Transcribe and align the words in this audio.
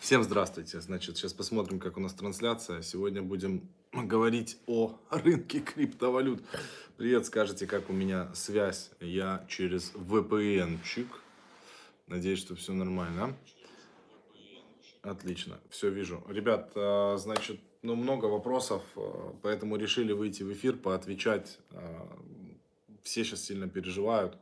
Всем 0.00 0.22
здравствуйте. 0.22 0.80
Значит, 0.80 1.18
сейчас 1.18 1.34
посмотрим, 1.34 1.78
как 1.78 1.98
у 1.98 2.00
нас 2.00 2.14
трансляция. 2.14 2.80
Сегодня 2.80 3.20
будем 3.20 3.68
говорить 3.92 4.56
о 4.66 4.98
рынке 5.10 5.60
криптовалют. 5.60 6.42
Привет, 6.96 7.26
скажите, 7.26 7.66
как 7.66 7.90
у 7.90 7.92
меня 7.92 8.34
связь. 8.34 8.92
Я 9.00 9.44
через 9.46 9.92
VPN-чик. 9.92 11.06
Надеюсь, 12.06 12.38
что 12.38 12.56
все 12.56 12.72
нормально. 12.72 13.36
Отлично, 15.02 15.60
все 15.68 15.90
вижу. 15.90 16.24
Ребят, 16.30 16.72
а, 16.76 17.18
значит, 17.18 17.60
ну, 17.82 17.94
много 17.94 18.24
вопросов, 18.24 18.82
а, 18.96 19.36
поэтому 19.42 19.76
решили 19.76 20.14
выйти 20.14 20.42
в 20.42 20.50
эфир, 20.50 20.78
поотвечать. 20.78 21.58
А, 21.72 22.18
все 23.02 23.22
сейчас 23.22 23.44
сильно 23.44 23.68
переживают. 23.68 24.38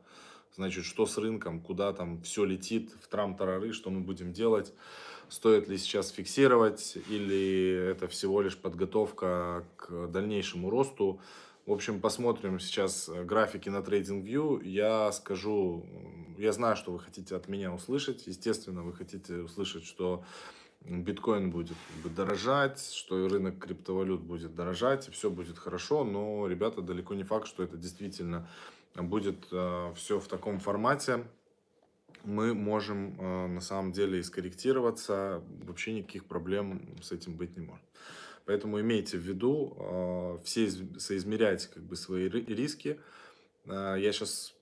Значит, 0.55 0.85
что 0.85 1.05
с 1.05 1.17
рынком, 1.17 1.59
куда 1.59 1.91
там 1.91 2.21
все 2.21 2.45
летит, 2.45 2.91
в 3.01 3.09
трам-тарары, 3.09 3.73
что 3.73 3.89
мы 3.89 3.99
будем 3.99 4.31
делать 4.31 4.73
стоит 5.29 5.67
ли 5.67 5.77
сейчас 5.77 6.09
фиксировать 6.09 6.97
или 7.07 7.91
это 7.91 8.07
всего 8.07 8.41
лишь 8.41 8.57
подготовка 8.57 9.65
к 9.77 10.07
дальнейшему 10.07 10.69
росту. 10.69 11.21
В 11.65 11.71
общем, 11.71 12.01
посмотрим 12.01 12.59
сейчас 12.59 13.09
графики 13.25 13.69
на 13.69 13.77
TradingView. 13.77 14.65
Я 14.65 15.11
скажу, 15.11 15.85
я 16.37 16.51
знаю, 16.51 16.75
что 16.75 16.91
вы 16.91 16.99
хотите 16.99 17.35
от 17.35 17.47
меня 17.47 17.71
услышать. 17.71 18.25
Естественно, 18.25 18.81
вы 18.81 18.93
хотите 18.93 19.35
услышать, 19.35 19.85
что 19.85 20.23
биткоин 20.81 21.51
будет 21.51 21.77
дорожать, 22.15 22.91
что 22.91 23.27
рынок 23.27 23.59
криптовалют 23.59 24.21
будет 24.21 24.55
дорожать, 24.55 25.09
и 25.09 25.11
все 25.11 25.29
будет 25.29 25.59
хорошо. 25.59 26.03
Но, 26.03 26.47
ребята, 26.47 26.81
далеко 26.81 27.13
не 27.13 27.23
факт, 27.23 27.47
что 27.47 27.61
это 27.61 27.77
действительно 27.77 28.49
будет 28.95 29.47
э, 29.51 29.93
все 29.95 30.19
в 30.19 30.27
таком 30.27 30.59
формате 30.59 31.25
мы 32.23 32.53
можем 32.53 33.15
э, 33.19 33.47
на 33.47 33.61
самом 33.61 33.91
деле 33.91 34.19
и 34.19 34.23
скорректироваться, 34.23 35.43
вообще 35.63 35.93
никаких 35.93 36.25
проблем 36.25 36.95
с 37.01 37.11
этим 37.11 37.35
быть 37.35 37.55
не 37.57 37.65
может. 37.65 37.85
Поэтому 38.45 38.79
имейте 38.79 39.17
в 39.17 39.21
виду, 39.21 39.75
э, 39.77 40.37
все 40.43 40.69
соизмеряйте 40.97 41.69
как 41.73 41.83
бы 41.83 41.95
свои 41.95 42.29
риски. 42.29 42.99
Э, 43.65 43.95
я 43.97 44.11
сейчас 44.11 44.55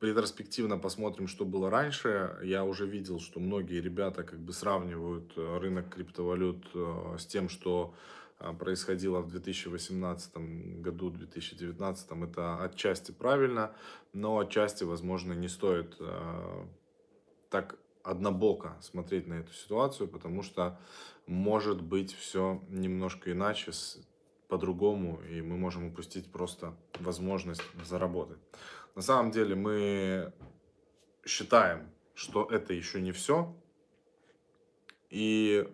ретроспективно 0.00 0.78
посмотрим, 0.78 1.26
что 1.28 1.44
было 1.44 1.68
раньше. 1.68 2.38
Я 2.42 2.64
уже 2.64 2.86
видел, 2.86 3.20
что 3.20 3.38
многие 3.38 3.80
ребята 3.80 4.22
как 4.22 4.38
бы 4.40 4.52
сравнивают 4.52 5.32
рынок 5.36 5.94
криптовалют 5.94 6.66
с 7.18 7.26
тем, 7.26 7.50
что 7.50 7.94
происходило 8.58 9.20
в 9.20 9.28
2018 9.28 10.36
году, 10.80 11.10
2019. 11.10 12.10
Это 12.10 12.62
отчасти 12.62 13.12
правильно, 13.12 13.74
но 14.12 14.38
отчасти, 14.38 14.84
возможно, 14.84 15.32
не 15.32 15.48
стоит 15.48 15.96
так 17.50 17.78
однобоко 18.02 18.76
смотреть 18.80 19.26
на 19.26 19.34
эту 19.34 19.52
ситуацию, 19.52 20.08
потому 20.08 20.42
что 20.42 20.78
может 21.26 21.82
быть 21.82 22.14
все 22.14 22.62
немножко 22.68 23.30
иначе, 23.32 23.72
по-другому, 24.48 25.20
и 25.30 25.42
мы 25.42 25.56
можем 25.56 25.86
упустить 25.86 26.32
просто 26.32 26.74
возможность 26.98 27.62
заработать. 27.84 28.38
На 28.96 29.02
самом 29.02 29.30
деле 29.30 29.54
мы 29.54 30.32
считаем, 31.24 31.88
что 32.14 32.44
это 32.46 32.74
еще 32.74 33.00
не 33.00 33.12
все, 33.12 33.54
и 35.08 35.72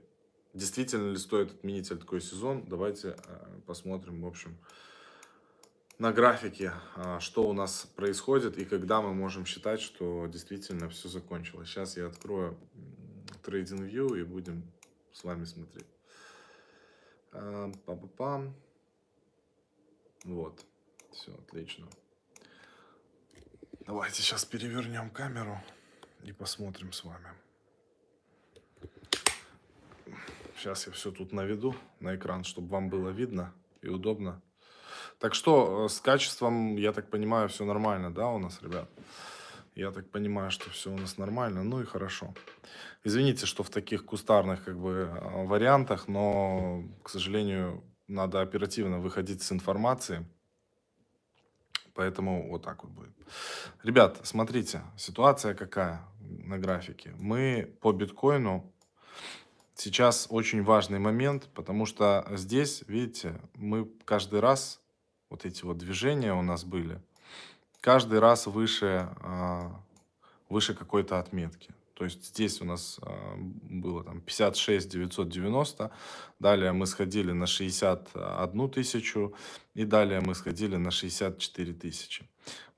действительно 0.57 1.11
ли 1.11 1.19
стоит 1.19 1.53
отменить 1.53 1.89
такой 1.89 2.21
сезон, 2.21 2.65
давайте 2.67 3.17
э, 3.27 3.61
посмотрим, 3.67 4.23
в 4.23 4.27
общем, 4.27 4.59
на 5.99 6.13
графике, 6.13 6.73
а, 6.97 7.21
что 7.21 7.49
у 7.49 7.53
нас 7.53 7.87
происходит 7.97 8.59
и 8.59 8.65
когда 8.65 9.01
мы 9.01 9.15
можем 9.15 9.47
считать, 9.47 9.81
что 9.81 10.27
действительно 10.27 10.89
все 10.91 11.09
закончилось. 11.09 11.69
Сейчас 11.69 11.97
я 11.97 12.07
открою 12.07 12.59
TradingView 13.45 14.21
и 14.21 14.23
будем 14.25 14.63
с 15.13 15.25
вами 15.25 15.45
смотреть. 15.45 15.87
А, 17.33 17.73
па-па-пам. 17.87 18.55
Вот, 20.25 20.65
все 21.13 21.33
отлично. 21.35 21.87
Давайте 23.87 24.21
сейчас 24.21 24.45
перевернем 24.45 25.11
камеру 25.11 25.61
и 26.25 26.33
посмотрим 26.33 26.93
с 26.93 27.05
вами. 27.05 27.46
Сейчас 30.57 30.87
я 30.87 30.93
все 30.93 31.11
тут 31.11 31.33
наведу 31.33 31.75
на 32.01 32.17
экран, 32.17 32.43
чтобы 32.45 32.69
вам 32.69 32.89
было 32.89 33.11
видно 33.11 33.53
и 33.83 33.89
удобно. 33.89 34.41
Так 35.19 35.35
что 35.35 35.85
э, 35.85 35.89
с 35.89 36.01
качеством, 36.01 36.77
я 36.77 36.93
так 36.93 37.11
понимаю, 37.11 37.49
все 37.49 37.65
нормально, 37.65 38.11
да, 38.11 38.29
у 38.29 38.39
нас, 38.39 38.63
ребят? 38.63 38.89
Я 39.75 39.91
так 39.91 40.11
понимаю, 40.11 40.51
что 40.51 40.71
все 40.71 40.91
у 40.91 40.97
нас 40.97 41.19
нормально, 41.19 41.63
ну 41.63 41.83
и 41.83 41.85
хорошо. 41.85 42.35
Извините, 43.05 43.45
что 43.45 43.63
в 43.63 43.71
таких 43.71 44.07
кустарных 44.07 44.65
как 44.65 44.79
бы 44.79 45.11
э, 45.11 45.47
вариантах, 45.47 46.09
но, 46.09 46.85
к 47.03 47.11
сожалению, 47.11 47.85
надо 48.09 48.41
оперативно 48.41 48.99
выходить 48.99 49.43
с 49.43 49.53
информацией. 49.53 50.25
Поэтому 51.95 52.51
вот 52.51 52.63
так 52.63 52.85
вот 52.85 52.93
будет. 52.93 53.13
Ребят, 53.83 54.21
смотрите, 54.23 54.83
ситуация 54.97 55.55
какая 55.55 56.07
на 56.21 56.59
графике. 56.59 57.15
Мы 57.19 57.77
по 57.81 57.93
биткоину 57.93 58.73
сейчас 59.77 60.27
очень 60.31 60.63
важный 60.63 60.99
момент, 60.99 61.49
потому 61.55 61.87
что 61.87 62.27
здесь, 62.33 62.83
видите, 62.89 63.41
мы 63.55 63.89
каждый 64.05 64.41
раз 64.41 64.81
вот 65.31 65.45
эти 65.45 65.65
вот 65.65 65.79
движения 65.79 66.35
у 66.35 66.43
нас 66.43 66.65
были, 66.65 67.01
каждый 67.81 68.19
раз 68.19 68.47
выше, 68.47 69.09
а, 69.21 69.81
выше 70.49 70.75
какой-то 70.75 71.19
отметки. 71.19 71.76
То 71.97 72.05
есть 72.05 72.27
здесь 72.27 72.61
у 72.61 72.67
нас 72.67 72.99
а, 73.01 73.37
было 73.39 74.05
там 74.05 74.21
56 74.21 74.91
990, 74.91 75.91
далее 76.39 76.73
мы 76.73 76.87
сходили 76.87 77.33
на 77.33 77.47
61 77.47 78.71
тысячу, 78.71 79.35
и 79.75 79.85
далее 79.85 80.21
мы 80.21 80.35
сходили 80.35 80.77
на 80.77 80.91
64 80.91 81.73
тысячи. 81.73 82.29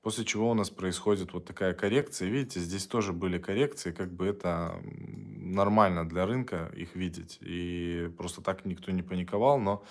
После 0.01 0.23
чего 0.23 0.49
у 0.49 0.53
нас 0.53 0.69
происходит 0.69 1.33
вот 1.33 1.43
такая 1.43 1.73
коррекция. 1.73 2.29
Видите, 2.29 2.61
здесь 2.61 2.87
тоже 2.87 3.11
были 3.11 3.37
коррекции, 3.37 3.91
как 3.91 4.13
бы 4.13 4.27
это 4.27 4.79
нормально 4.85 6.07
для 6.07 6.25
рынка 6.25 6.71
их 6.73 6.95
видеть. 6.95 7.37
И 7.41 8.09
просто 8.17 8.41
так 8.41 8.63
никто 8.63 8.91
не 8.91 9.03
паниковал, 9.03 9.59
но 9.59 9.83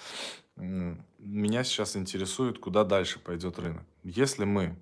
меня 0.56 1.65
сейчас 1.65 1.97
интересует, 1.97 2.59
куда 2.59 2.84
дальше 2.84 3.19
пойдет 3.19 3.59
рынок. 3.59 3.84
Если 4.03 4.47
мы, 4.47 4.75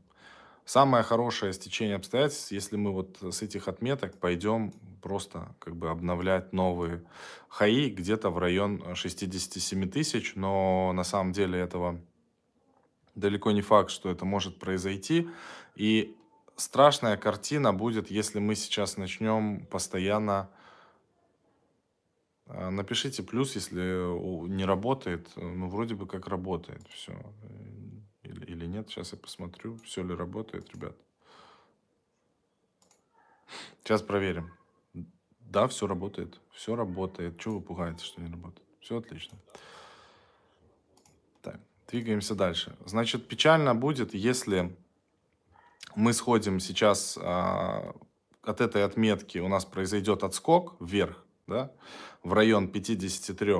самое 0.67 1.05
хорошее 1.05 1.55
стечение 1.55 1.97
обстоятельств, 1.97 2.53
если 2.53 2.77
мы 2.77 2.93
вот 2.93 3.17
с 3.23 3.41
этих 3.41 3.69
отметок 3.69 4.19
пойдем 4.19 4.73
просто 5.01 5.55
как 5.61 5.77
бы 5.77 5.89
обновлять 5.89 6.53
новые 6.53 7.03
хаи 7.49 7.89
где-то 7.89 8.29
в 8.31 8.39
район 8.39 8.95
67 8.95 9.89
тысяч, 9.89 10.35
но 10.35 10.93
на 10.93 11.05
самом 11.05 11.33
деле 11.33 11.59
этого 11.59 11.99
далеко 13.15 13.53
не 13.53 13.63
факт, 13.63 13.91
что 13.91 14.11
это 14.11 14.25
может 14.25 14.59
произойти. 14.59 15.29
И 15.77 16.17
страшная 16.57 17.17
картина 17.17 17.73
будет, 17.73 18.11
если 18.11 18.41
мы 18.41 18.57
сейчас 18.57 18.97
начнем 18.97 19.65
постоянно 19.67 20.51
а, 22.49 22.71
напишите 22.71 23.23
плюс, 23.23 23.55
если 23.55 24.49
не 24.49 24.65
работает. 24.65 25.29
Ну, 25.37 25.69
вроде 25.69 25.95
бы 25.95 26.07
как 26.07 26.27
работает 26.27 26.83
все. 26.89 27.15
Или, 28.47 28.67
нет, 28.67 28.89
сейчас 28.91 29.13
я 29.13 29.19
посмотрю, 29.19 29.79
все 29.79 30.03
ли 30.03 30.15
работает, 30.15 30.73
ребят. 30.75 30.97
Сейчас 33.83 34.03
проверим. 34.03 34.53
Да, 35.41 35.69
все 35.69 35.87
работает. 35.87 36.41
Все 36.53 36.75
работает. 36.75 37.39
Чего 37.39 37.57
вы 37.57 37.61
пугаете, 37.61 38.05
что 38.05 38.21
не 38.21 38.31
работает? 38.31 38.67
Все 38.81 38.99
отлично. 38.99 39.39
Так, 41.43 41.61
двигаемся 41.89 42.35
дальше. 42.35 42.77
Значит, 42.85 43.29
печально 43.29 43.75
будет, 43.75 44.15
если 44.15 44.77
мы 45.95 46.13
сходим 46.13 46.61
сейчас 46.61 47.19
а, 47.21 47.95
от 48.43 48.61
этой 48.61 48.85
отметки, 48.85 49.39
у 49.39 49.49
нас 49.49 49.65
произойдет 49.65 50.25
отскок 50.25 50.77
вверх, 50.81 51.25
да, 51.47 51.73
в 52.23 52.33
район 52.33 52.69
53. 52.69 53.55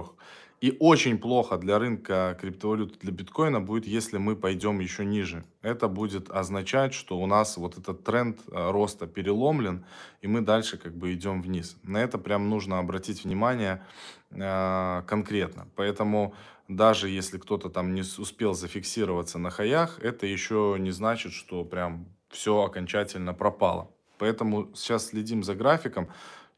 И 0.61 0.75
очень 0.81 1.19
плохо 1.19 1.59
для 1.59 1.79
рынка 1.79 2.37
криптовалют, 2.41 2.99
для 3.01 3.13
биткоина 3.13 3.61
будет, 3.61 3.87
если 3.87 4.17
мы 4.17 4.37
пойдем 4.37 4.81
еще 4.81 5.05
ниже. 5.05 5.45
Это 5.61 5.87
будет 5.87 6.31
означать, 6.31 6.95
что 6.95 7.19
у 7.19 7.27
нас 7.27 7.59
вот 7.59 7.77
этот 7.77 8.05
тренд 8.05 8.41
э, 8.51 8.71
роста 8.71 9.07
переломлен, 9.07 9.85
и 10.23 10.27
мы 10.29 10.41
дальше 10.41 10.79
как 10.79 10.97
бы 10.97 11.13
идем 11.13 11.43
вниз. 11.43 11.77
На 11.83 11.99
это 11.99 12.17
прям 12.17 12.49
нужно 12.49 12.79
обратить 12.79 13.25
внимание 13.25 13.85
э, 14.31 15.03
конкретно. 15.07 15.69
Поэтому 15.77 16.35
даже 16.69 17.11
если 17.11 17.37
кто-то 17.39 17.69
там 17.69 17.95
не 17.95 18.01
успел 18.01 18.55
зафиксироваться 18.55 19.39
на 19.39 19.51
хаях, 19.51 19.99
это 20.01 20.27
еще 20.27 20.77
не 20.79 20.91
значит, 20.91 21.33
что 21.33 21.65
прям 21.65 22.07
все 22.31 22.63
окончательно 22.63 23.35
пропало. 23.35 23.91
Поэтому 24.19 24.71
сейчас 24.75 25.09
следим 25.09 25.43
за 25.43 25.55
графиком. 25.55 26.09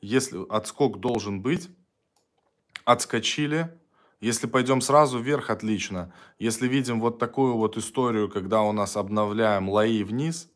Если 0.01 0.39
отскок 0.49 1.01
должен 1.01 1.43
быть, 1.43 1.69
отскочили. 2.85 3.69
Если 4.21 4.47
пойдем 4.47 4.81
сразу 4.81 5.19
вверх, 5.21 5.51
отлично. 5.51 6.13
Если 6.39 6.67
видим 6.67 7.01
вот 7.01 7.19
такую 7.19 7.57
вот 7.57 7.77
историю, 7.77 8.29
когда 8.29 8.63
у 8.63 8.73
нас 8.73 8.97
обновляем 8.97 9.69
лои 9.69 10.03
вниз, 10.03 10.51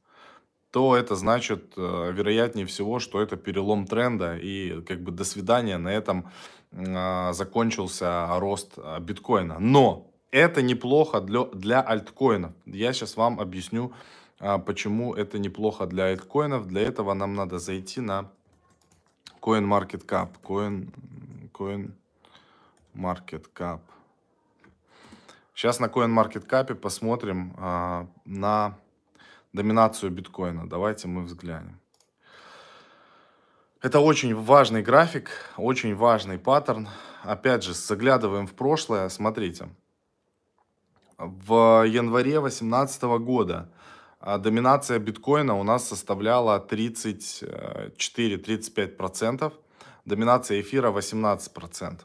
то 0.73 0.97
это 0.97 1.14
значит, 1.14 1.75
э, 1.76 2.12
вероятнее 2.12 2.67
всего, 2.67 2.99
что 2.99 3.20
это 3.20 3.37
перелом 3.37 3.87
тренда 3.87 4.37
и 4.37 4.81
как 4.82 5.03
бы 5.03 5.12
до 5.12 5.25
свидания, 5.25 5.79
на 5.79 5.93
этом 5.93 6.31
а, 6.75 7.32
закончился 7.35 8.26
рост 8.38 8.73
а, 8.79 8.99
биткоина. 8.99 9.59
Но 9.59 10.11
это 10.31 10.62
неплохо 10.62 11.20
для, 11.20 11.44
для 11.44 11.82
альткоинов. 11.82 12.53
Я 12.64 12.93
сейчас 12.94 13.17
вам 13.17 13.38
объясню, 13.38 13.93
а, 14.41 14.59
почему 14.59 15.14
это 15.14 15.38
неплохо 15.38 15.87
для 15.87 16.05
альткоинов. 16.06 16.67
Для 16.67 16.81
этого 16.81 17.12
нам 17.12 17.35
надо 17.35 17.59
зайти 17.59 18.00
на 18.00 18.31
CoinMarketCap. 19.43 20.29
Coin, 20.43 21.93
CoinMarketCap. 22.94 23.81
Сейчас 25.55 25.81
на 25.81 25.87
CoinMarketCap 25.87 26.75
посмотрим 26.75 27.55
а, 27.59 28.06
на 28.25 28.79
доминацию 29.53 30.11
биткоина. 30.11 30.69
Давайте 30.69 31.09
мы 31.09 31.23
взглянем. 31.23 31.79
Это 33.81 34.00
очень 34.00 34.35
важный 34.35 34.83
график, 34.83 35.31
очень 35.56 35.94
важный 35.94 36.39
паттерн. 36.39 36.89
Опять 37.23 37.62
же, 37.65 37.73
заглядываем 37.75 38.47
в 38.47 38.55
прошлое. 38.55 39.09
Смотрите. 39.09 39.69
В 41.19 41.85
январе 41.87 42.41
2018 42.41 43.03
года 43.03 43.69
а, 44.21 44.38
доминация 44.38 44.99
биткоина 44.99 45.59
у 45.59 45.62
нас 45.62 45.88
составляла 45.88 46.65
34-35%, 46.69 49.53
доминация 50.05 50.61
эфира 50.61 50.91
18%. 50.91 52.00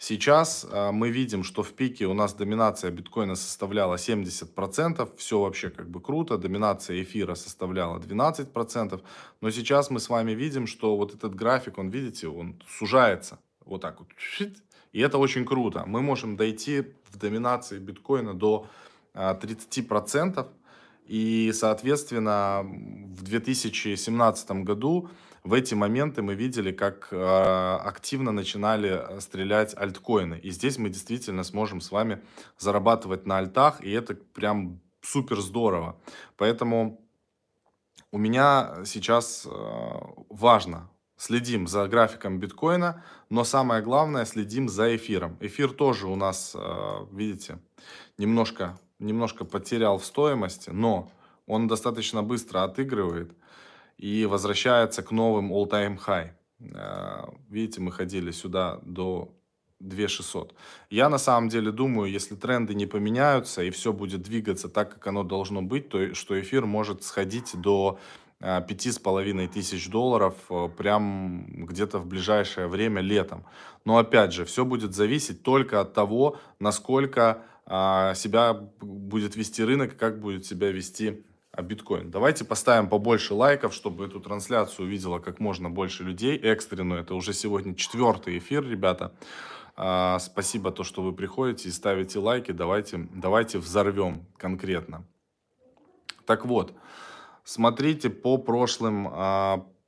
Сейчас 0.00 0.64
э, 0.70 0.92
мы 0.92 1.10
видим, 1.10 1.42
что 1.42 1.64
в 1.64 1.72
пике 1.72 2.06
у 2.06 2.14
нас 2.14 2.32
доминация 2.32 2.92
биткоина 2.92 3.34
составляла 3.34 3.96
70%, 3.96 5.10
все 5.16 5.40
вообще 5.40 5.70
как 5.70 5.90
бы 5.90 6.00
круто, 6.00 6.38
доминация 6.38 7.02
эфира 7.02 7.34
составляла 7.34 7.98
12%, 7.98 9.00
но 9.40 9.50
сейчас 9.50 9.90
мы 9.90 9.98
с 9.98 10.08
вами 10.08 10.32
видим, 10.32 10.68
что 10.68 10.96
вот 10.96 11.14
этот 11.14 11.34
график, 11.34 11.78
он, 11.78 11.88
видите, 11.90 12.28
он 12.28 12.54
сужается, 12.68 13.40
вот 13.64 13.80
так 13.80 13.98
вот, 13.98 14.08
и 14.92 15.00
это 15.00 15.18
очень 15.18 15.44
круто. 15.44 15.82
Мы 15.84 16.00
можем 16.00 16.36
дойти 16.36 16.84
в 17.10 17.18
доминации 17.18 17.80
биткоина 17.80 18.34
до 18.34 18.68
30%, 19.14 20.38
э, 20.38 20.44
и, 21.08 21.50
соответственно, 21.52 22.62
в 22.62 23.22
2017 23.24 24.50
году 24.62 25.10
в 25.44 25.52
эти 25.52 25.74
моменты 25.74 26.22
мы 26.22 26.34
видели, 26.34 26.72
как 26.72 27.08
э, 27.10 27.16
активно 27.16 28.32
начинали 28.32 29.20
стрелять 29.20 29.76
альткоины. 29.76 30.38
И 30.38 30.50
здесь 30.50 30.78
мы 30.78 30.88
действительно 30.88 31.44
сможем 31.44 31.80
с 31.80 31.90
вами 31.90 32.20
зарабатывать 32.58 33.26
на 33.26 33.38
альтах, 33.38 33.82
и 33.82 33.90
это 33.90 34.14
прям 34.14 34.80
супер 35.00 35.40
здорово. 35.40 35.96
Поэтому 36.36 37.00
у 38.10 38.18
меня 38.18 38.84
сейчас 38.84 39.46
э, 39.46 39.50
важно 40.28 40.90
следим 41.16 41.66
за 41.66 41.86
графиком 41.88 42.38
биткоина, 42.38 43.04
но 43.28 43.44
самое 43.44 43.82
главное 43.82 44.24
следим 44.24 44.68
за 44.68 44.94
эфиром. 44.96 45.36
Эфир 45.40 45.72
тоже 45.72 46.06
у 46.06 46.16
нас, 46.16 46.54
э, 46.54 47.06
видите, 47.12 47.58
немножко 48.16 48.78
немножко 48.98 49.44
потерял 49.44 49.98
в 49.98 50.04
стоимости, 50.04 50.70
но 50.70 51.10
он 51.46 51.68
достаточно 51.68 52.22
быстро 52.22 52.64
отыгрывает 52.64 53.32
и 53.98 54.26
возвращается 54.26 55.02
к 55.02 55.10
новым 55.10 55.52
all-time 55.52 55.98
high. 56.06 56.30
Э, 56.60 57.24
видите, 57.50 57.80
мы 57.80 57.92
ходили 57.92 58.30
сюда 58.30 58.78
до 58.82 59.34
2600. 59.80 60.54
Я 60.90 61.08
на 61.08 61.18
самом 61.18 61.48
деле 61.48 61.70
думаю, 61.70 62.10
если 62.10 62.34
тренды 62.34 62.74
не 62.74 62.86
поменяются 62.86 63.62
и 63.62 63.70
все 63.70 63.92
будет 63.92 64.22
двигаться 64.22 64.68
так, 64.68 64.94
как 64.94 65.06
оно 65.06 65.22
должно 65.22 65.62
быть, 65.62 65.88
то 65.88 66.14
что 66.14 66.40
эфир 66.40 66.66
может 66.66 67.02
сходить 67.02 67.60
до 67.60 67.98
э, 68.40 68.62
пяти 68.66 68.90
с 68.90 68.98
половиной 68.98 69.48
тысяч 69.48 69.88
долларов 69.88 70.34
э, 70.50 70.68
прям 70.76 71.66
где-то 71.66 71.98
в 71.98 72.06
ближайшее 72.06 72.68
время 72.68 73.00
летом. 73.00 73.44
Но 73.84 73.98
опять 73.98 74.32
же, 74.32 74.44
все 74.44 74.64
будет 74.64 74.94
зависеть 74.94 75.42
только 75.42 75.80
от 75.80 75.92
того, 75.92 76.38
насколько 76.58 77.42
себя 78.14 78.54
будет 78.80 79.36
вести 79.36 79.62
рынок, 79.62 79.98
как 79.98 80.20
будет 80.20 80.46
себя 80.46 80.72
вести 80.72 81.22
а, 81.58 81.62
биткоин. 81.62 82.10
Давайте 82.10 82.44
поставим 82.44 82.88
побольше 82.88 83.34
лайков, 83.34 83.74
чтобы 83.74 84.06
эту 84.06 84.20
трансляцию 84.20 84.86
увидело 84.86 85.18
как 85.18 85.40
можно 85.40 85.68
больше 85.68 86.04
людей. 86.04 86.38
Экстренную, 86.38 87.00
это 87.00 87.16
уже 87.16 87.32
сегодня 87.32 87.74
четвертый 87.74 88.38
эфир, 88.38 88.64
ребята. 88.64 89.12
А, 89.74 90.20
спасибо, 90.20 90.70
то, 90.70 90.84
что 90.84 91.02
вы 91.02 91.12
приходите 91.12 91.68
и 91.68 91.72
ставите 91.72 92.20
лайки. 92.20 92.52
Давайте, 92.52 93.08
давайте 93.12 93.58
взорвем 93.58 94.24
конкретно. 94.36 95.04
Так 96.26 96.46
вот, 96.46 96.74
смотрите 97.42 98.08
по 98.08 98.38
прошлым, 98.38 99.04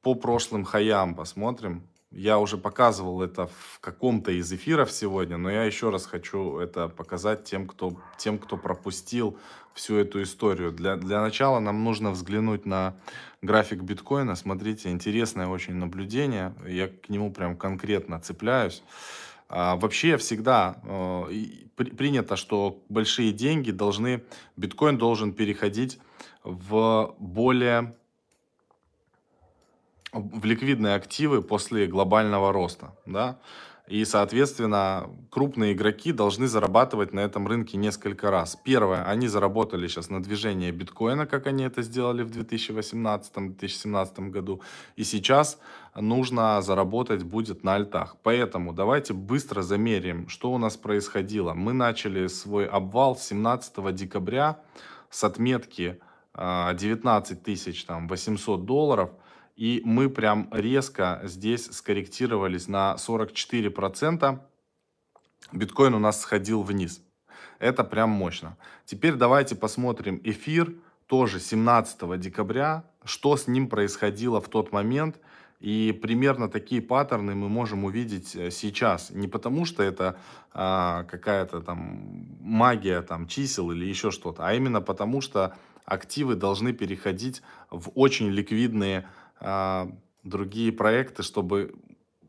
по 0.02 0.14
прошлым 0.20 0.64
хаям 0.64 1.14
посмотрим. 1.14 1.88
Я 2.12 2.40
уже 2.40 2.58
показывал 2.58 3.22
это 3.22 3.46
в 3.46 3.78
каком-то 3.80 4.32
из 4.32 4.52
эфиров 4.52 4.90
сегодня, 4.90 5.36
но 5.36 5.48
я 5.48 5.62
еще 5.62 5.90
раз 5.90 6.06
хочу 6.06 6.58
это 6.58 6.88
показать 6.88 7.44
тем, 7.44 7.68
кто, 7.68 8.00
тем, 8.18 8.38
кто 8.38 8.56
пропустил 8.56 9.38
всю 9.74 9.94
эту 9.96 10.20
историю. 10.22 10.72
Для, 10.72 10.96
для 10.96 11.22
начала 11.22 11.60
нам 11.60 11.84
нужно 11.84 12.10
взглянуть 12.10 12.66
на 12.66 12.96
график 13.42 13.82
биткоина. 13.82 14.34
Смотрите, 14.34 14.90
интересное 14.90 15.46
очень 15.46 15.74
наблюдение. 15.74 16.52
Я 16.66 16.88
к 16.88 17.08
нему 17.08 17.32
прям 17.32 17.56
конкретно 17.56 18.20
цепляюсь. 18.20 18.82
А, 19.48 19.76
вообще 19.76 20.16
всегда 20.16 20.80
э, 20.84 21.26
при, 21.76 21.90
принято, 21.90 22.34
что 22.34 22.82
большие 22.88 23.32
деньги 23.32 23.70
должны, 23.70 24.24
биткоин 24.56 24.98
должен 24.98 25.32
переходить 25.32 26.00
в 26.42 27.14
более 27.18 27.94
в 30.12 30.44
ликвидные 30.44 30.94
активы 30.94 31.42
после 31.42 31.86
глобального 31.86 32.52
роста, 32.52 32.94
да, 33.06 33.38
и, 33.90 34.04
соответственно, 34.04 35.10
крупные 35.30 35.72
игроки 35.72 36.12
должны 36.12 36.46
зарабатывать 36.46 37.12
на 37.12 37.18
этом 37.18 37.48
рынке 37.48 37.76
несколько 37.76 38.30
раз. 38.30 38.56
Первое, 38.64 39.02
они 39.02 39.26
заработали 39.26 39.88
сейчас 39.88 40.10
на 40.10 40.22
движение 40.22 40.70
биткоина, 40.70 41.26
как 41.26 41.48
они 41.48 41.64
это 41.64 41.82
сделали 41.82 42.22
в 42.22 42.30
2018-2017 42.30 44.30
году. 44.30 44.62
И 44.94 45.02
сейчас 45.02 45.58
нужно 45.96 46.62
заработать 46.62 47.24
будет 47.24 47.64
на 47.64 47.74
альтах. 47.74 48.16
Поэтому 48.22 48.72
давайте 48.72 49.12
быстро 49.12 49.62
замерим, 49.62 50.28
что 50.28 50.52
у 50.52 50.58
нас 50.58 50.76
происходило. 50.76 51.52
Мы 51.52 51.72
начали 51.72 52.28
свой 52.28 52.66
обвал 52.66 53.16
17 53.16 53.92
декабря 53.92 54.60
с 55.10 55.24
отметки 55.24 55.98
19 56.32 56.32
а, 56.34 57.44
тысяч 57.44 57.86
800 57.88 58.64
долларов– 58.64 59.10
и 59.60 59.82
мы 59.84 60.08
прям 60.08 60.48
резко 60.52 61.20
здесь 61.22 61.66
скорректировались 61.66 62.66
на 62.66 62.96
44%. 62.96 64.40
Биткоин 65.52 65.94
у 65.94 65.98
нас 65.98 66.22
сходил 66.22 66.62
вниз. 66.62 67.02
Это 67.58 67.84
прям 67.84 68.08
мощно. 68.08 68.56
Теперь 68.86 69.16
давайте 69.16 69.54
посмотрим 69.54 70.18
эфир, 70.24 70.72
тоже 71.06 71.40
17 71.40 72.18
декабря, 72.18 72.84
что 73.04 73.36
с 73.36 73.48
ним 73.48 73.68
происходило 73.68 74.40
в 74.40 74.48
тот 74.48 74.72
момент. 74.72 75.18
И 75.58 75.92
примерно 75.92 76.48
такие 76.48 76.80
паттерны 76.80 77.34
мы 77.34 77.50
можем 77.50 77.84
увидеть 77.84 78.34
э, 78.34 78.50
сейчас. 78.50 79.10
Не 79.10 79.28
потому, 79.28 79.66
что 79.66 79.82
это 79.82 80.16
а, 80.54 81.02
какая-то 81.02 81.60
там 81.60 82.34
магия 82.40 83.02
там, 83.02 83.26
чисел 83.26 83.70
или 83.72 83.84
еще 83.84 84.10
что-то, 84.10 84.46
а 84.46 84.54
именно 84.54 84.80
потому, 84.80 85.20
что 85.20 85.54
активы 85.84 86.34
должны 86.34 86.72
переходить 86.72 87.42
в 87.70 87.90
очень 87.94 88.30
ликвидные 88.30 89.06
другие 90.22 90.72
проекты, 90.72 91.22
чтобы 91.22 91.74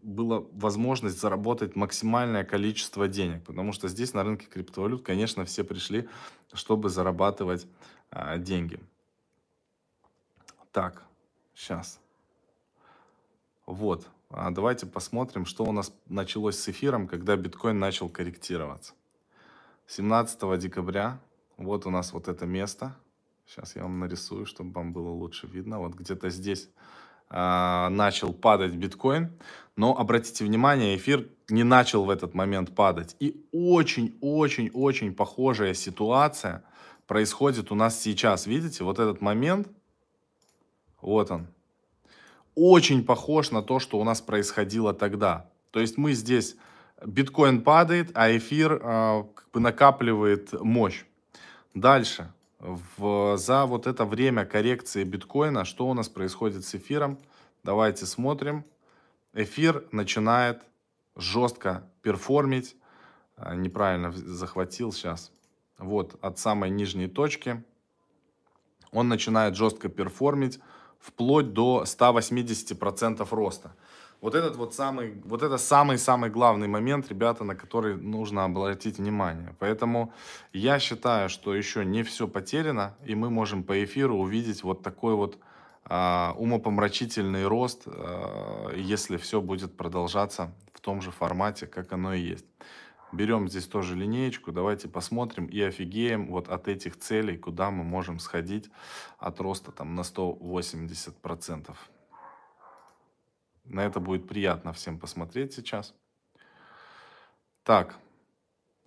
была 0.02 0.44
возможность 0.54 1.20
заработать 1.20 1.76
максимальное 1.76 2.44
количество 2.44 3.08
денег. 3.08 3.44
Потому 3.44 3.72
что 3.74 3.88
здесь 3.88 4.14
на 4.14 4.24
рынке 4.24 4.48
криптовалют, 4.48 5.04
конечно, 5.04 5.46
все 5.46 5.64
пришли, 5.64 6.10
чтобы 6.54 6.90
зарабатывать 6.90 7.68
а, 8.10 8.38
деньги. 8.38 8.80
Так, 10.72 11.04
сейчас. 11.54 12.00
Вот. 13.66 14.08
А 14.30 14.50
давайте 14.52 14.86
посмотрим, 14.86 15.46
что 15.46 15.66
у 15.66 15.72
нас 15.72 15.94
началось 16.08 16.58
с 16.58 16.70
эфиром, 16.70 17.08
когда 17.08 17.36
биткоин 17.36 17.78
начал 17.78 18.10
корректироваться. 18.10 18.94
17 19.88 20.60
декабря, 20.60 21.20
вот 21.58 21.86
у 21.86 21.90
нас 21.90 22.14
вот 22.14 22.28
это 22.28 22.46
место. 22.46 22.96
Сейчас 23.46 23.76
я 23.76 23.84
вам 23.84 24.00
нарисую, 24.00 24.46
чтобы 24.46 24.72
вам 24.72 24.94
было 24.94 25.10
лучше 25.10 25.48
видно. 25.48 25.80
Вот 25.80 25.94
где-то 25.94 26.30
здесь 26.30 26.70
э, 27.32 27.88
начал 27.90 28.34
падать 28.34 28.74
биткоин. 28.74 29.32
Но 29.76 29.98
обратите 29.98 30.44
внимание, 30.44 30.96
эфир 30.96 31.28
не 31.50 31.64
начал 31.64 32.04
в 32.06 32.10
этот 32.10 32.34
момент 32.34 32.76
падать. 32.76 33.16
И 33.20 33.44
очень-очень-очень 33.52 35.16
похожая 35.16 35.74
ситуация 35.74 36.64
происходит 37.08 37.72
у 37.72 37.76
нас 37.76 38.00
сейчас. 38.00 38.48
Видите, 38.48 38.84
вот 38.84 39.00
этот 39.00 39.22
момент, 39.22 39.68
вот 41.02 41.32
он, 41.32 41.48
очень 42.56 43.04
похож 43.04 43.52
на 43.52 43.62
то, 43.62 43.80
что 43.80 44.00
у 44.00 44.04
нас 44.04 44.22
происходило 44.22 44.94
тогда. 44.94 45.50
То 45.72 45.80
есть 45.80 45.98
мы 45.98 46.14
здесь, 46.14 46.56
биткоин 47.06 47.64
падает, 47.64 48.12
а 48.14 48.36
эфир 48.36 48.74
э, 48.74 49.24
как 49.34 49.50
бы 49.52 49.60
накапливает 49.60 50.54
мощь. 50.62 51.06
Дальше. 51.74 52.32
В, 52.62 53.38
за 53.38 53.66
вот 53.66 53.88
это 53.88 54.06
время 54.06 54.46
коррекции 54.46 55.04
биткоина, 55.04 55.66
что 55.66 55.88
у 55.88 55.94
нас 55.94 56.10
происходит 56.10 56.64
с 56.64 56.76
эфиром? 56.76 57.18
Давайте 57.64 58.06
смотрим. 58.06 58.66
Эфир 59.34 59.84
начинает 59.92 60.62
жестко 61.16 61.90
перформить. 62.04 62.76
А, 63.36 63.56
неправильно 63.56 64.12
захватил 64.12 64.92
сейчас. 64.92 65.32
Вот 65.80 66.18
от 66.22 66.38
самой 66.38 66.70
нижней 66.70 67.08
точки. 67.08 67.64
Он 68.92 69.08
начинает 69.08 69.56
жестко 69.56 69.90
перформить 69.90 70.60
вплоть 71.00 71.54
до 71.54 71.84
180% 71.88 73.28
роста. 73.32 73.74
Вот 74.22 74.36
этот 74.36 74.56
вот 74.56 74.76
самый, 74.76 75.20
вот 75.26 75.42
это 75.42 75.58
самый-самый 75.58 76.30
главный 76.30 76.68
момент, 76.68 77.10
ребята, 77.10 77.44
на 77.44 77.56
который 77.56 77.98
нужно 77.98 78.44
обратить 78.44 79.00
внимание. 79.00 79.56
Поэтому 79.58 80.14
я 80.54 80.78
считаю, 80.78 81.28
что 81.28 81.56
еще 81.56 81.84
не 81.84 82.04
все 82.04 82.28
потеряно, 82.28 82.96
и 83.04 83.16
мы 83.16 83.32
можем 83.32 83.64
по 83.64 83.84
эфиру 83.84 84.16
увидеть 84.18 84.64
вот 84.64 84.84
такой 84.84 85.16
вот 85.16 85.40
а, 85.86 86.36
умопомрачительный 86.38 87.48
рост, 87.48 87.84
а, 87.88 88.72
если 88.76 89.18
все 89.18 89.42
будет 89.42 89.76
продолжаться 89.76 90.54
в 90.72 90.82
том 90.82 91.02
же 91.02 91.10
формате, 91.10 91.66
как 91.66 91.92
оно 91.92 92.14
и 92.14 92.22
есть. 92.22 92.46
Берем 93.12 93.50
здесь 93.50 93.66
тоже 93.66 93.96
линеечку, 93.96 94.52
давайте 94.52 94.88
посмотрим 94.88 95.48
и 95.48 95.60
офигеем 95.62 96.28
вот 96.28 96.48
от 96.48 96.68
этих 96.68 96.98
целей, 96.98 97.38
куда 97.38 97.72
мы 97.72 97.84
можем 97.84 98.20
сходить 98.20 98.70
от 99.18 99.40
роста 99.42 99.72
там 99.72 99.96
на 99.96 100.02
180%. 100.02 101.76
На 103.72 103.86
это 103.86 104.00
будет 104.00 104.28
приятно 104.28 104.74
всем 104.74 105.00
посмотреть 105.00 105.54
сейчас. 105.54 105.94
Так, 107.64 107.96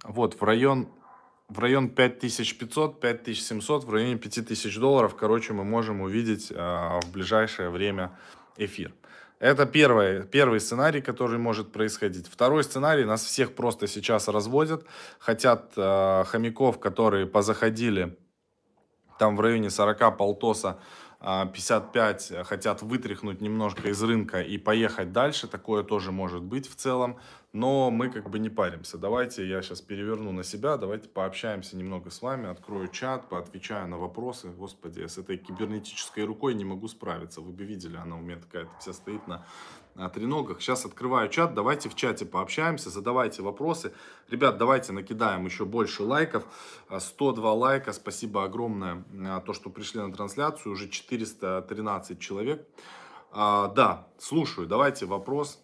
вот 0.03 0.39
в 0.39 0.45
район, 0.45 0.89
в 1.49 1.59
район 1.59 1.89
5500, 1.89 3.01
5700, 3.01 3.85
в 3.85 3.91
районе 3.91 4.19
5000 4.19 4.79
долларов, 4.79 5.17
короче, 5.17 5.55
мы 5.55 5.65
можем 5.65 6.03
увидеть 6.03 6.53
а, 6.55 7.01
в 7.01 7.13
ближайшее 7.13 7.71
время 7.71 8.19
эфир. 8.57 8.93
Это 9.39 9.67
первый, 9.67 10.25
первый 10.25 10.61
сценарий, 10.61 11.01
который 11.01 11.39
может 11.39 11.73
происходить. 11.73 12.29
Второй 12.29 12.63
сценарий, 12.63 13.05
нас 13.05 13.25
всех 13.25 13.55
просто 13.55 13.87
сейчас 13.87 14.29
разводят. 14.29 14.87
Хотят 15.19 15.73
э, 15.77 16.25
хомяков, 16.27 16.79
которые 16.79 17.27
позаходили 17.27 18.17
там 19.19 19.37
в 19.37 19.41
районе 19.41 19.71
40 19.71 20.17
полтоса 20.17 20.79
55 21.25 22.33
а, 22.33 22.45
хотят 22.45 22.83
вытряхнуть 22.83 23.41
немножко 23.41 23.89
из 23.89 24.03
рынка 24.03 24.43
и 24.43 24.59
поехать 24.59 25.13
дальше. 25.13 25.49
Такое 25.49 25.83
тоже 25.83 26.13
может 26.13 26.43
быть 26.43 26.69
в 26.69 26.75
целом. 26.75 27.19
Но 27.55 27.91
мы 27.91 28.11
как 28.11 28.29
бы 28.29 28.39
не 28.39 28.51
паримся. 28.51 28.99
Давайте 28.99 29.49
я 29.49 29.63
сейчас 29.63 29.81
переверну 29.81 30.33
на 30.33 30.43
себя. 30.43 30.77
Давайте 30.77 31.09
пообщаемся 31.09 31.77
немного 31.77 32.11
с 32.11 32.21
вами. 32.21 32.51
Открою 32.51 32.89
чат, 32.89 33.29
поотвечаю 33.29 33.89
на 33.89 33.97
вопросы. 33.97 34.49
Господи, 34.49 35.01
я 35.01 35.09
с 35.09 35.17
этой 35.17 35.39
кибернетической 35.39 36.25
рукой 36.25 36.55
не 36.55 36.65
могу 36.65 36.89
справиться. 36.89 37.41
Вы 37.41 37.53
бы 37.53 37.65
видели, 37.65 37.97
она 37.97 38.17
у 38.17 38.21
меня 38.21 38.37
такая 38.37 38.69
вся 38.81 38.93
стоит 38.93 39.27
на 39.27 39.47
на 39.95 40.09
треногах. 40.09 40.61
Сейчас 40.61 40.85
открываю 40.85 41.29
чат, 41.29 41.55
давайте 41.55 41.89
в 41.89 41.95
чате 41.95 42.27
пообщаемся, 42.27 42.91
задавайте 42.91 43.43
вопросы. 43.43 43.93
Ребят, 44.29 44.59
давайте 44.59 44.93
накидаем 44.93 45.45
еще 45.45 45.65
больше 45.65 46.03
лайков. 46.03 46.45
102 46.97 47.49
а, 47.49 47.55
лайка, 47.55 47.93
спасибо 47.93 48.45
огромное, 48.45 49.05
а, 49.27 49.41
то, 49.41 49.53
что 49.53 49.71
пришли 49.71 50.01
на 50.01 50.13
трансляцию, 50.13 50.73
уже 50.73 50.89
413 50.89 52.19
человек. 52.19 52.67
А, 53.31 53.69
да, 53.69 54.09
слушаю, 54.19 54.67
давайте 54.67 55.07
вопрос 55.07 55.61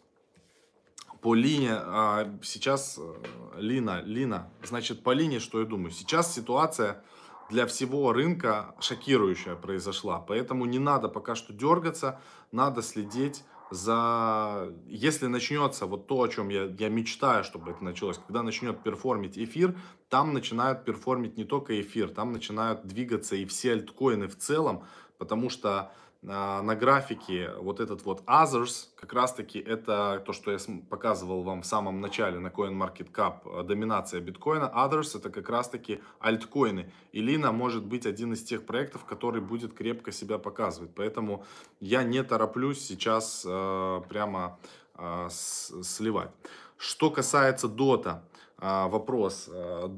по 1.20 1.34
линии, 1.34 1.72
а, 1.72 2.38
сейчас 2.42 2.98
э, 2.98 3.14
Лина, 3.58 4.00
Лина, 4.02 4.50
значит, 4.62 5.02
по 5.02 5.12
линии, 5.12 5.38
что 5.38 5.60
я 5.60 5.66
думаю, 5.66 5.90
сейчас 5.90 6.34
ситуация 6.34 7.04
для 7.50 7.66
всего 7.66 8.12
рынка 8.12 8.74
шокирующая 8.80 9.54
произошла, 9.54 10.18
поэтому 10.20 10.64
не 10.64 10.78
надо 10.78 11.08
пока 11.08 11.34
что 11.34 11.52
дергаться, 11.52 12.20
надо 12.52 12.80
следить 12.80 13.44
за... 13.70 14.72
Если 14.86 15.26
начнется 15.26 15.86
вот 15.86 16.06
то, 16.06 16.22
о 16.22 16.28
чем 16.28 16.48
я, 16.48 16.64
я 16.64 16.88
мечтаю, 16.88 17.44
чтобы 17.44 17.70
это 17.70 17.84
началось, 17.84 18.18
когда 18.18 18.42
начнет 18.42 18.82
перформить 18.82 19.38
эфир, 19.38 19.76
там 20.08 20.34
начинают 20.34 20.84
перформить 20.84 21.36
не 21.36 21.44
только 21.44 21.80
эфир, 21.80 22.08
там 22.10 22.32
начинают 22.32 22.86
двигаться 22.86 23.36
и 23.36 23.44
все 23.44 23.72
альткоины 23.72 24.28
в 24.28 24.36
целом, 24.36 24.84
потому 25.18 25.50
что 25.50 25.92
на 26.22 26.74
графике 26.74 27.50
вот 27.58 27.80
этот 27.80 28.04
вот 28.04 28.22
Others, 28.26 28.88
как 28.94 29.14
раз 29.14 29.32
таки 29.32 29.58
это 29.58 30.22
то, 30.26 30.34
что 30.34 30.52
я 30.52 30.58
показывал 30.90 31.42
вам 31.42 31.62
в 31.62 31.66
самом 31.66 32.02
начале 32.02 32.38
на 32.38 32.48
CoinMarketCap, 32.48 33.34
э, 33.44 33.62
доминация 33.62 34.20
биткоина. 34.20 34.70
Others 34.74 35.16
это 35.18 35.30
как 35.30 35.48
раз 35.48 35.70
таки 35.70 36.00
альткоины. 36.18 36.92
И 37.12 37.22
Лина 37.22 37.52
может 37.52 37.86
быть 37.86 38.04
один 38.04 38.34
из 38.34 38.42
тех 38.42 38.66
проектов, 38.66 39.06
который 39.06 39.40
будет 39.40 39.72
крепко 39.72 40.12
себя 40.12 40.36
показывать. 40.38 40.90
Поэтому 40.94 41.44
я 41.80 42.02
не 42.02 42.22
тороплюсь 42.22 42.80
сейчас 42.80 43.42
э, 43.48 44.02
прямо 44.08 44.58
э, 44.98 45.28
сливать. 45.30 46.30
Что 46.76 47.10
касается 47.10 47.66
дота, 47.66 48.22
э, 48.58 48.88
вопрос. 48.88 49.48
Э, 49.50 49.88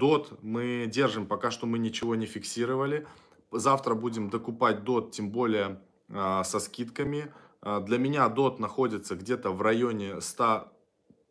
мы 0.43 0.87
держим, 0.87 1.27
пока 1.27 1.51
что 1.51 1.67
мы 1.67 1.81
ничего 1.81 2.15
не 2.15 2.27
фиксировали. 2.27 3.09
Завтра 3.51 3.95
будем 3.95 4.31
докупать 4.31 4.85
дот, 4.85 5.11
тем 5.11 5.31
более 5.31 5.65
а, 5.65 5.79
со 6.09 6.59
скидками. 6.61 7.33
А, 7.63 7.81
для 7.81 7.99
меня 7.99 8.27
DOT 8.27 8.61
находится 8.61 9.15
где-то 9.15 9.51
в 9.51 9.63
районе 9.63 10.21
100, 10.21 10.69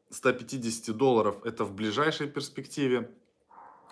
150 0.09 0.95
долларов. 0.95 1.45
Это 1.45 1.65
в 1.65 1.73
ближайшей 1.73 2.27
перспективе. 2.27 3.11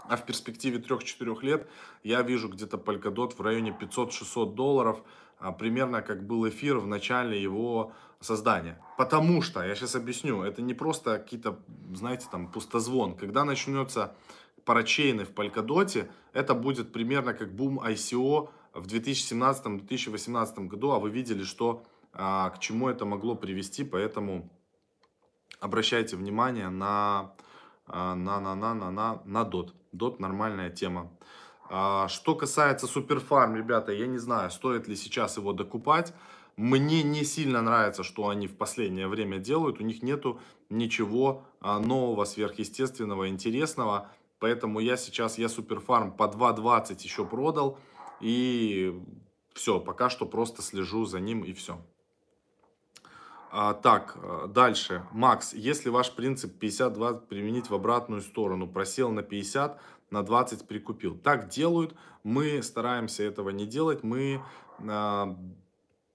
А 0.08 0.16
в 0.16 0.26
перспективе 0.26 0.80
3-4 0.80 1.38
лет 1.42 1.70
я 2.04 2.22
вижу 2.22 2.50
где-то 2.50 2.78
Polkadot 2.78 3.36
в 3.36 3.42
районе 3.42 3.78
500-600 3.80 4.56
долларов. 4.56 5.04
А, 5.38 5.52
примерно 5.52 6.02
как 6.02 6.26
был 6.26 6.48
эфир 6.48 6.78
в 6.80 6.88
начале 6.88 7.42
его 7.42 7.92
создания. 8.22 8.82
Потому 8.98 9.42
что, 9.42 9.64
я 9.64 9.76
сейчас 9.76 9.96
объясню, 9.96 10.42
это 10.42 10.62
не 10.62 10.74
просто 10.74 11.20
какие-то, 11.20 11.60
знаете, 11.94 12.28
там 12.32 12.52
пустозвон. 12.52 13.16
Когда 13.16 13.44
начнется 13.44 14.16
парачейны 14.66 15.26
в 15.26 15.32
Polkadot, 15.32 16.10
это 16.34 16.54
будет 16.54 16.92
примерно 16.92 17.34
как 17.34 17.54
бум 17.54 17.80
ICO 17.80 18.50
в 18.74 18.88
2017-2018 18.88 20.68
году, 20.68 20.92
а 20.92 21.00
вы 21.00 21.10
видели, 21.10 21.44
что 21.44 21.84
а, 22.14 22.50
к 22.50 22.60
чему 22.60 22.90
это 22.90 23.06
могло 23.06 23.36
привести, 23.36 23.84
поэтому 23.84 24.50
обращайте 25.60 26.16
внимание 26.16 26.70
на, 26.70 27.34
а, 27.86 28.16
на, 28.16 28.40
на, 28.40 28.56
на, 28.56 28.74
на, 28.74 28.92
на, 28.92 29.22
на 29.26 29.42
DOT. 29.42 29.72
DOT 29.94 30.16
нормальная 30.20 30.70
тема. 30.70 31.12
А, 31.70 32.08
что 32.08 32.36
касается 32.36 32.88
Суперфарм, 32.88 33.56
ребята, 33.56 33.92
я 33.92 34.08
не 34.08 34.18
знаю, 34.18 34.52
стоит 34.52 34.88
ли 34.88 34.96
сейчас 34.96 35.38
его 35.38 35.54
докупать. 35.54 36.14
Мне 36.58 37.04
не 37.04 37.24
сильно 37.24 37.62
нравится, 37.62 38.04
что 38.04 38.28
они 38.28 38.48
в 38.48 38.58
последнее 38.58 39.08
время 39.08 39.38
делают. 39.38 39.80
У 39.80 39.84
них 39.84 40.04
нету 40.04 40.42
ничего 40.70 41.46
нового, 41.62 42.26
сверхъестественного, 42.26 43.30
интересного. 43.30 44.10
Поэтому 44.40 44.82
я 44.82 44.98
сейчас, 44.98 45.38
я 45.38 45.48
Суперфарм 45.48 46.12
по 46.12 46.24
2.20 46.24 47.02
еще 47.04 47.24
продал. 47.24 47.78
И 48.22 49.00
все, 49.54 49.80
пока 49.80 50.10
что 50.10 50.26
просто 50.26 50.62
слежу 50.62 51.06
за 51.06 51.20
ним 51.20 51.44
и 51.44 51.54
все. 51.54 51.80
А, 53.52 53.74
так, 53.74 54.18
э, 54.22 54.48
дальше. 54.48 55.04
Макс, 55.12 55.54
если 55.54 55.90
ваш 55.90 56.14
принцип 56.14 56.58
50-20 56.62 57.28
применить 57.28 57.70
в 57.70 57.74
обратную 57.74 58.22
сторону, 58.22 58.68
просел 58.68 59.12
на 59.12 59.24
50, 59.24 59.82
на 60.12 60.24
20 60.24 60.68
прикупил. 60.68 61.18
Так 61.18 61.50
делают, 61.50 61.96
мы 62.24 62.62
стараемся 62.62 63.24
этого 63.24 63.50
не 63.50 63.66
делать, 63.66 64.04
мы 64.04 64.42
а, 64.88 65.36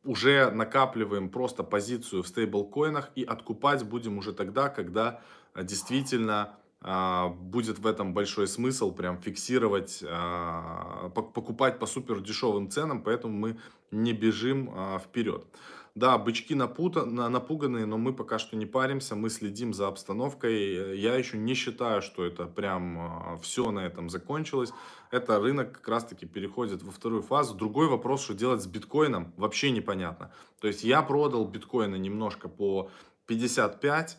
уже 0.05 0.51
накапливаем 0.51 1.29
просто 1.29 1.65
позицию 1.65 2.23
в 2.23 2.29
стейблкоинах 2.29 3.11
и 3.15 3.25
откупать 3.25 3.85
будем 3.85 4.19
уже 4.19 4.33
тогда, 4.33 4.69
когда 4.69 5.21
действительно 5.57 6.35
а, 6.35 6.64
будет 6.85 7.79
в 7.79 7.87
этом 7.87 8.13
большой 8.13 8.47
смысл 8.47 8.93
прям 8.93 9.19
фиксировать, 9.19 10.05
а, 10.07 11.09
покупать 11.09 11.79
по 11.79 11.87
супер 11.87 12.21
дешевым 12.21 12.71
ценам, 12.71 13.03
поэтому 13.03 13.35
мы 13.35 13.59
не 13.91 14.13
бежим 14.13 14.71
а, 14.75 14.99
вперед. 14.99 15.47
Да, 15.95 16.19
бычки 16.19 16.55
напута, 16.55 17.07
напуганные, 17.07 17.87
но 17.87 17.97
мы 17.97 18.13
пока 18.13 18.39
что 18.39 18.57
не 18.57 18.67
паримся, 18.67 19.15
мы 19.15 19.31
следим 19.31 19.73
за 19.73 19.87
обстановкой. 19.87 20.99
Я 20.99 21.15
еще 21.15 21.39
не 21.39 21.55
считаю, 21.55 22.03
что 22.03 22.25
это 22.25 22.47
прям 22.47 23.39
все 23.41 23.71
на 23.71 23.87
этом 23.87 24.11
закончилось. 24.11 24.73
Это 25.13 25.39
рынок 25.39 25.73
как 25.73 25.89
раз 25.89 26.05
таки 26.05 26.27
переходит 26.27 26.83
во 26.83 26.91
вторую 26.91 27.23
фазу. 27.23 27.55
Другой 27.55 27.87
вопрос, 27.87 28.25
что 28.25 28.35
делать 28.35 28.61
с 28.61 28.67
биткоином, 28.67 29.33
вообще 29.37 29.71
непонятно. 29.71 30.33
То 30.61 30.67
есть 30.67 30.83
я 30.83 31.01
продал 31.01 31.47
биткоины 31.47 31.97
немножко 31.97 32.49
по 32.49 32.91
55, 33.27 34.19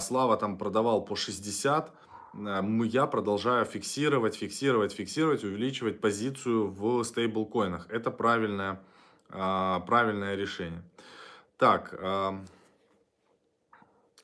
Слава 0.00 0.36
там 0.36 0.58
продавал 0.58 1.04
по 1.04 1.14
60, 1.14 1.92
я 2.34 3.06
продолжаю 3.06 3.64
фиксировать, 3.64 4.36
фиксировать, 4.36 4.92
фиксировать, 4.92 5.44
увеличивать 5.44 6.00
позицию 6.00 6.68
в 6.68 7.04
стейблкоинах. 7.04 7.88
Это 7.90 8.10
правильное, 8.10 8.82
а, 9.30 9.80
правильное 9.80 10.34
решение. 10.34 10.82
Так, 11.56 11.94
а, 12.00 12.44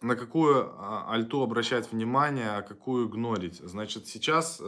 на 0.02 0.16
какую 0.16 0.74
а, 0.76 1.06
альту 1.12 1.42
обращать 1.42 1.90
внимание, 1.92 2.50
а 2.50 2.62
какую 2.62 3.08
игнорить? 3.08 3.58
Значит, 3.60 4.06
сейчас 4.06 4.60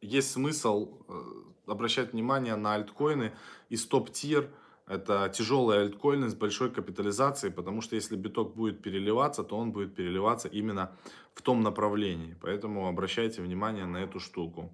есть 0.00 0.30
смысл 0.30 0.98
э, 1.08 1.22
обращать 1.66 2.12
внимание 2.12 2.56
на 2.56 2.74
альткоины 2.74 3.32
из 3.68 3.86
топ-тир. 3.86 4.50
Это 4.90 5.28
тяжелые 5.28 5.82
альткоины 5.82 6.28
с 6.28 6.34
большой 6.34 6.68
капитализацией, 6.68 7.52
потому 7.52 7.80
что 7.80 7.94
если 7.94 8.16
биток 8.16 8.56
будет 8.56 8.82
переливаться, 8.82 9.44
то 9.44 9.56
он 9.56 9.70
будет 9.70 9.94
переливаться 9.94 10.48
именно 10.48 10.90
в 11.32 11.42
том 11.42 11.62
направлении. 11.62 12.36
Поэтому 12.42 12.88
обращайте 12.88 13.40
внимание 13.40 13.86
на 13.86 13.98
эту 13.98 14.18
штуку. 14.18 14.72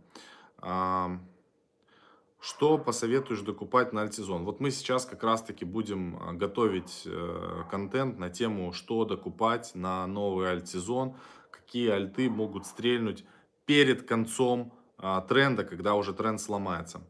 Что 2.40 2.78
посоветуешь 2.78 3.40
докупать 3.42 3.92
на 3.92 4.02
альтсезон? 4.02 4.44
Вот 4.44 4.58
мы 4.58 4.70
сейчас 4.70 5.04
как 5.04 5.23
раз-таки 5.23 5.64
будем 5.64 6.16
а, 6.16 6.32
готовить 6.32 7.02
э, 7.04 7.64
контент 7.70 8.18
на 8.18 8.30
тему, 8.30 8.73
что 8.73 9.04
докупать 9.04 9.75
на 9.75 10.06
новый 10.06 10.50
альтсезон, 10.50 11.16
какие 11.50 11.90
альты 11.90 12.30
могут 12.30 12.64
стрельнуть 12.64 13.25
перед 13.64 14.06
концом 14.06 14.73
а, 14.96 15.23
тренда, 15.23 15.64
когда 15.64 15.94
уже 15.94 16.12
тренд 16.12 16.40
сломается. 16.40 17.02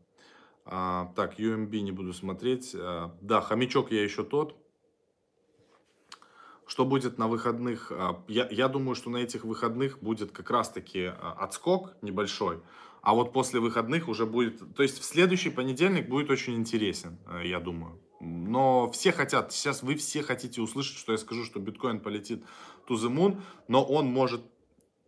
А, 0.67 1.13
так, 1.17 1.39
UMB 1.39 1.81
не 1.81 1.93
буду 1.93 2.13
смотреть. 2.13 2.75
Да, 3.21 3.41
хомячок 3.41 3.93
я 3.93 4.03
еще 4.03 4.25
тот. 4.25 4.57
Что 6.67 6.85
будет 6.85 7.17
на 7.17 7.29
выходных? 7.29 7.93
Я, 8.27 8.49
я 8.51 8.69
думаю, 8.69 8.97
что 8.97 9.09
на 9.09 9.19
этих 9.19 9.45
выходных 9.45 10.01
будет 10.01 10.33
как 10.33 10.51
раз-таки 10.51 11.13
отскок 11.39 11.97
небольшой. 12.03 12.61
А 13.07 13.15
вот 13.15 13.33
после 13.33 13.61
выходных 13.61 14.09
уже 14.09 14.27
будет... 14.27 14.75
То 14.75 14.83
есть 14.83 14.99
в 14.99 15.05
следующий 15.05 15.51
понедельник 15.51 16.09
будет 16.09 16.29
очень 16.29 16.57
интересен, 16.57 17.19
э, 17.29 17.47
я 17.47 17.61
думаю. 17.61 18.01
Но 18.19 18.91
все 18.91 19.13
хотят, 19.13 19.53
сейчас 19.53 19.85
вы 19.85 19.95
все 19.95 20.25
хотите 20.25 20.61
услышать, 20.61 20.97
что 20.97 21.13
я 21.13 21.19
скажу, 21.19 21.45
что 21.45 21.61
биткоин 21.61 22.01
полетит 22.01 22.43
to 22.89 22.97
the 22.97 23.09
moon, 23.09 23.41
но 23.69 23.85
он 23.85 24.07
может 24.07 24.41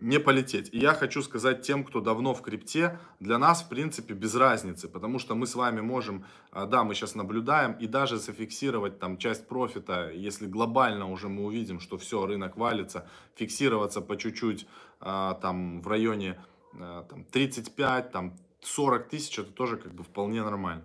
не 0.00 0.20
полететь. 0.20 0.68
И 0.72 0.78
я 0.78 0.94
хочу 0.94 1.22
сказать 1.22 1.62
тем, 1.62 1.84
кто 1.84 2.00
давно 2.00 2.34
в 2.34 2.42
крипте, 2.42 2.98
для 3.20 3.38
нас, 3.38 3.62
в 3.62 3.68
принципе, 3.68 4.14
без 4.14 4.34
разницы, 4.34 4.88
потому 4.88 5.18
что 5.18 5.34
мы 5.34 5.46
с 5.46 5.54
вами 5.54 5.80
можем, 5.80 6.24
э, 6.52 6.66
да, 6.66 6.84
мы 6.84 6.94
сейчас 6.94 7.14
наблюдаем, 7.14 7.72
и 7.72 7.86
даже 7.86 8.18
зафиксировать 8.18 8.98
там 8.98 9.18
часть 9.18 9.48
профита, 9.48 10.10
если 10.10 10.46
глобально 10.46 11.10
уже 11.10 11.28
мы 11.28 11.44
увидим, 11.44 11.80
что 11.80 11.98
все, 11.98 12.26
рынок 12.26 12.56
валится, 12.56 13.08
фиксироваться 13.34 14.00
по 14.00 14.16
чуть-чуть 14.16 14.66
э, 15.00 15.34
там 15.40 15.82
в 15.82 15.88
районе 15.88 16.36
Э, 16.74 17.04
там, 17.08 17.24
35, 17.24 18.12
там, 18.12 18.32
40 18.60 19.08
тысяч, 19.08 19.38
это 19.38 19.50
тоже 19.50 19.76
как 19.76 19.92
бы 19.94 20.04
вполне 20.04 20.42
нормально. 20.42 20.84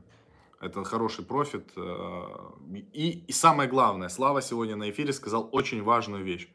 Это 0.62 0.84
хороший 0.86 1.26
профит. 1.26 1.74
И, 2.94 3.24
и 3.28 3.32
самое 3.34 3.70
главное, 3.70 4.08
Слава 4.08 4.42
сегодня 4.42 4.78
на 4.78 4.90
эфире 4.90 5.12
сказал 5.12 5.50
очень 5.52 5.84
важную 5.84 6.24
вещь. 6.24 6.48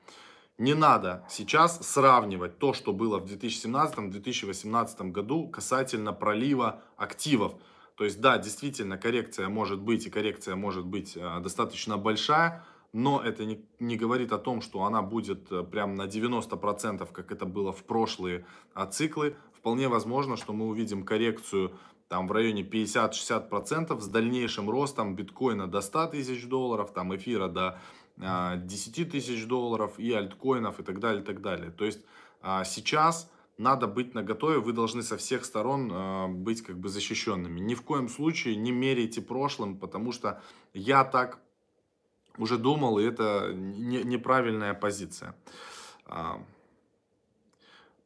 Не 0.58 0.74
надо 0.74 1.24
сейчас 1.28 1.86
сравнивать 1.86 2.58
то, 2.58 2.72
что 2.72 2.92
было 2.92 3.20
в 3.20 3.26
2017-2018 3.26 5.12
году 5.12 5.46
касательно 5.46 6.12
пролива 6.12 6.82
активов. 6.96 7.54
То 7.94 8.02
есть, 8.02 8.20
да, 8.20 8.38
действительно, 8.38 8.98
коррекция 8.98 9.48
может 9.48 9.80
быть, 9.80 10.06
и 10.06 10.10
коррекция 10.10 10.56
может 10.56 10.84
быть 10.84 11.16
э, 11.16 11.40
достаточно 11.40 11.96
большая, 11.96 12.64
но 12.92 13.20
это 13.20 13.44
не, 13.44 13.64
не 13.78 13.96
говорит 13.96 14.32
о 14.32 14.38
том, 14.38 14.60
что 14.60 14.82
она 14.82 15.00
будет 15.00 15.52
э, 15.52 15.62
прям 15.62 15.94
на 15.94 16.06
90%, 16.06 17.08
как 17.12 17.30
это 17.30 17.46
было 17.46 17.72
в 17.72 17.84
прошлые 17.84 18.44
а, 18.74 18.86
циклы. 18.86 19.36
Вполне 19.52 19.86
возможно, 19.86 20.36
что 20.36 20.52
мы 20.52 20.66
увидим 20.66 21.04
коррекцию 21.04 21.72
там 22.08 22.26
в 22.26 22.32
районе 22.32 22.62
50-60% 22.62 24.00
с 24.00 24.08
дальнейшим 24.08 24.70
ростом 24.70 25.14
биткоина 25.14 25.66
до 25.68 25.80
100 25.82 26.06
тысяч 26.08 26.46
долларов, 26.46 26.92
там 26.92 27.14
эфира 27.14 27.48
до 27.48 27.78
10 28.18 29.10
тысяч 29.10 29.46
долларов 29.46 29.98
и 29.98 30.12
альткоинов 30.12 30.80
и 30.80 30.82
так 30.82 30.98
далее, 31.00 31.22
и 31.22 31.24
так 31.24 31.40
далее. 31.40 31.70
То 31.70 31.84
есть 31.84 32.00
а, 32.42 32.64
сейчас 32.64 33.30
надо 33.58 33.88
быть 33.88 34.14
наготове, 34.14 34.60
вы 34.60 34.72
должны 34.72 35.02
со 35.02 35.16
всех 35.16 35.44
сторон 35.44 35.90
э, 35.92 36.28
быть 36.28 36.62
как 36.62 36.78
бы 36.78 36.88
защищенными. 36.88 37.58
Ни 37.58 37.74
в 37.74 37.82
коем 37.82 38.08
случае 38.08 38.54
не 38.54 38.70
меряйте 38.70 39.20
прошлым, 39.20 39.76
потому 39.76 40.12
что 40.12 40.40
я 40.72 41.04
так 41.04 41.40
уже 42.38 42.56
думал, 42.56 43.00
и 43.00 43.04
это 43.04 43.52
не, 43.52 44.04
неправильная 44.04 44.74
позиция. 44.74 45.34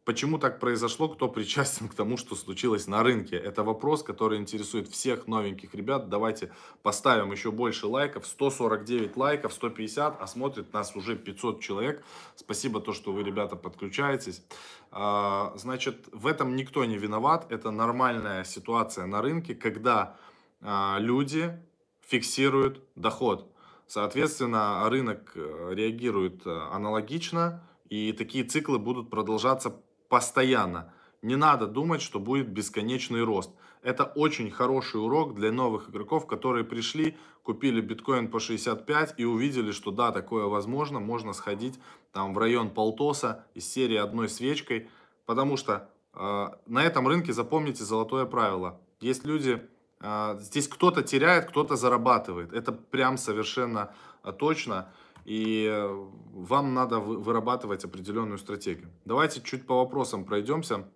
Почему 0.05 0.39
так 0.39 0.59
произошло, 0.59 1.09
кто 1.09 1.29
причастен 1.29 1.89
к 1.89 1.95
тому, 1.95 2.17
что 2.17 2.35
случилось 2.35 2.89
на 2.89 3.05
рынке? 3.05 3.37
Это 3.37 3.63
вопрос, 3.63 4.03
который 4.03 4.39
интересует 4.39 4.89
всех 4.89 5.29
новеньких 5.29 5.75
ребят. 5.75 6.09
Давайте 6.09 6.51
поставим 6.83 7.31
еще 7.31 7.53
больше 7.53 7.87
лайков. 7.87 8.27
149 8.27 9.17
лайков, 9.17 9.53
150, 9.53 10.21
а 10.21 10.27
смотрит 10.27 10.73
нас 10.73 10.97
уже 10.97 11.15
500 11.15 11.61
человек. 11.61 12.05
Спасибо 12.35 12.81
то, 12.81 12.93
что 12.93 13.13
вы, 13.13 13.23
ребята, 13.23 13.55
подключаетесь. 13.55 14.43
А, 14.91 15.53
значит, 15.55 16.09
в 16.11 16.27
этом 16.27 16.57
никто 16.57 16.85
не 16.85 16.99
виноват. 16.99 17.47
Это 17.53 17.71
нормальная 17.71 18.43
ситуация 18.43 19.07
на 19.07 19.23
рынке, 19.23 19.55
когда 19.55 20.17
а, 20.61 20.99
люди 20.99 21.57
фиксируют 22.01 22.83
доход. 22.97 23.49
Соответственно, 23.87 24.89
рынок 24.89 25.33
э, 25.35 25.73
реагирует 25.75 26.47
э, 26.47 26.51
аналогично, 26.73 27.63
и 27.91 28.13
такие 28.13 28.45
циклы 28.45 28.79
будут 28.79 29.11
продолжаться 29.11 29.83
постоянно. 30.13 30.93
Не 31.23 31.37
надо 31.37 31.67
думать, 31.67 32.03
что 32.03 32.21
будет 32.21 32.47
бесконечный 32.47 33.25
рост. 33.25 33.51
Это 33.83 34.05
очень 34.05 34.51
хороший 34.51 35.01
урок 35.01 35.35
для 35.35 35.51
новых 35.51 35.89
игроков, 35.89 36.27
которые 36.27 36.65
пришли, 36.65 37.17
купили 37.43 37.81
биткоин 37.81 38.29
по 38.29 38.39
65 38.39 39.15
и 39.17 39.25
увидели, 39.25 39.71
что 39.71 39.91
да, 39.91 40.13
такое 40.13 40.45
возможно, 40.45 41.01
можно 41.01 41.33
сходить 41.33 41.81
там 42.13 42.35
в 42.35 42.39
район 42.39 42.69
полтоса 42.69 43.47
из 43.55 43.67
серии 43.67 43.97
одной 43.97 44.29
свечкой, 44.29 44.91
потому 45.25 45.57
что 45.57 45.89
э, 46.13 46.49
на 46.67 46.85
этом 46.85 47.09
рынке 47.09 47.33
запомните 47.33 47.83
золотое 47.83 48.27
правило. 48.27 48.79
Есть 49.01 49.25
люди, 49.25 49.67
а, 49.99 50.37
здесь 50.41 50.69
кто-то 50.69 51.03
теряет, 51.03 51.47
кто-то 51.47 51.77
зарабатывает. 51.77 52.53
Это 52.53 52.73
прям 52.73 53.17
совершенно 53.17 53.95
а, 54.23 54.33
точно. 54.33 54.93
И 55.25 55.67
э, 55.71 56.07
вам 56.33 56.75
надо 56.75 56.99
вырабатывать 56.99 57.85
определенную 57.85 58.39
стратегию. 58.39 58.91
Давайте 59.05 59.41
чуть 59.41 59.67
по 59.67 59.77
вопросам 59.77 60.25
пройдемся. 60.25 60.89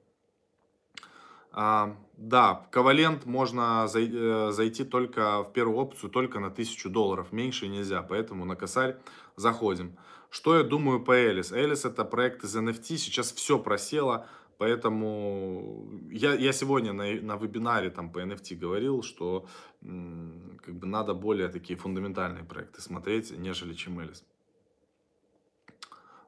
А, 1.53 1.97
да, 2.17 2.67
ковалент 2.71 3.25
можно 3.25 3.87
э, 3.95 4.51
зайти 4.53 4.85
только 4.85 5.43
в 5.43 5.53
первую 5.53 5.79
опцию, 5.79 6.11
только 6.11 6.39
на 6.39 6.49
1000 6.49 6.91
долларов. 6.91 7.33
Меньше 7.33 7.69
нельзя, 7.69 8.03
поэтому 8.03 8.45
на 8.45 8.57
косарь 8.57 8.97
заходим. 9.37 9.97
Что 10.29 10.57
я 10.57 10.65
думаю 10.65 11.01
по 11.01 11.12
Элис? 11.12 11.53
Элис 11.53 11.85
это 11.85 12.05
проект 12.05 12.45
из 12.45 12.55
NFT, 12.57 12.99
сейчас 12.99 13.33
все 13.33 13.59
просело. 13.59 14.27
Поэтому 14.59 15.87
я, 16.11 16.35
я 16.35 16.53
сегодня 16.53 16.92
на, 16.92 17.05
на 17.05 17.37
вебинаре 17.37 17.90
там, 17.90 18.11
по 18.11 18.21
NFT 18.21 18.57
говорил, 18.57 19.03
что 19.03 19.47
как 19.81 20.75
бы 20.75 20.87
надо 20.87 21.14
более 21.14 21.49
такие 21.49 21.79
фундаментальные 21.79 22.45
проекты 22.45 22.81
смотреть, 22.81 23.31
нежели 23.38 23.75
чем 23.75 23.99
Элис. 23.99 24.25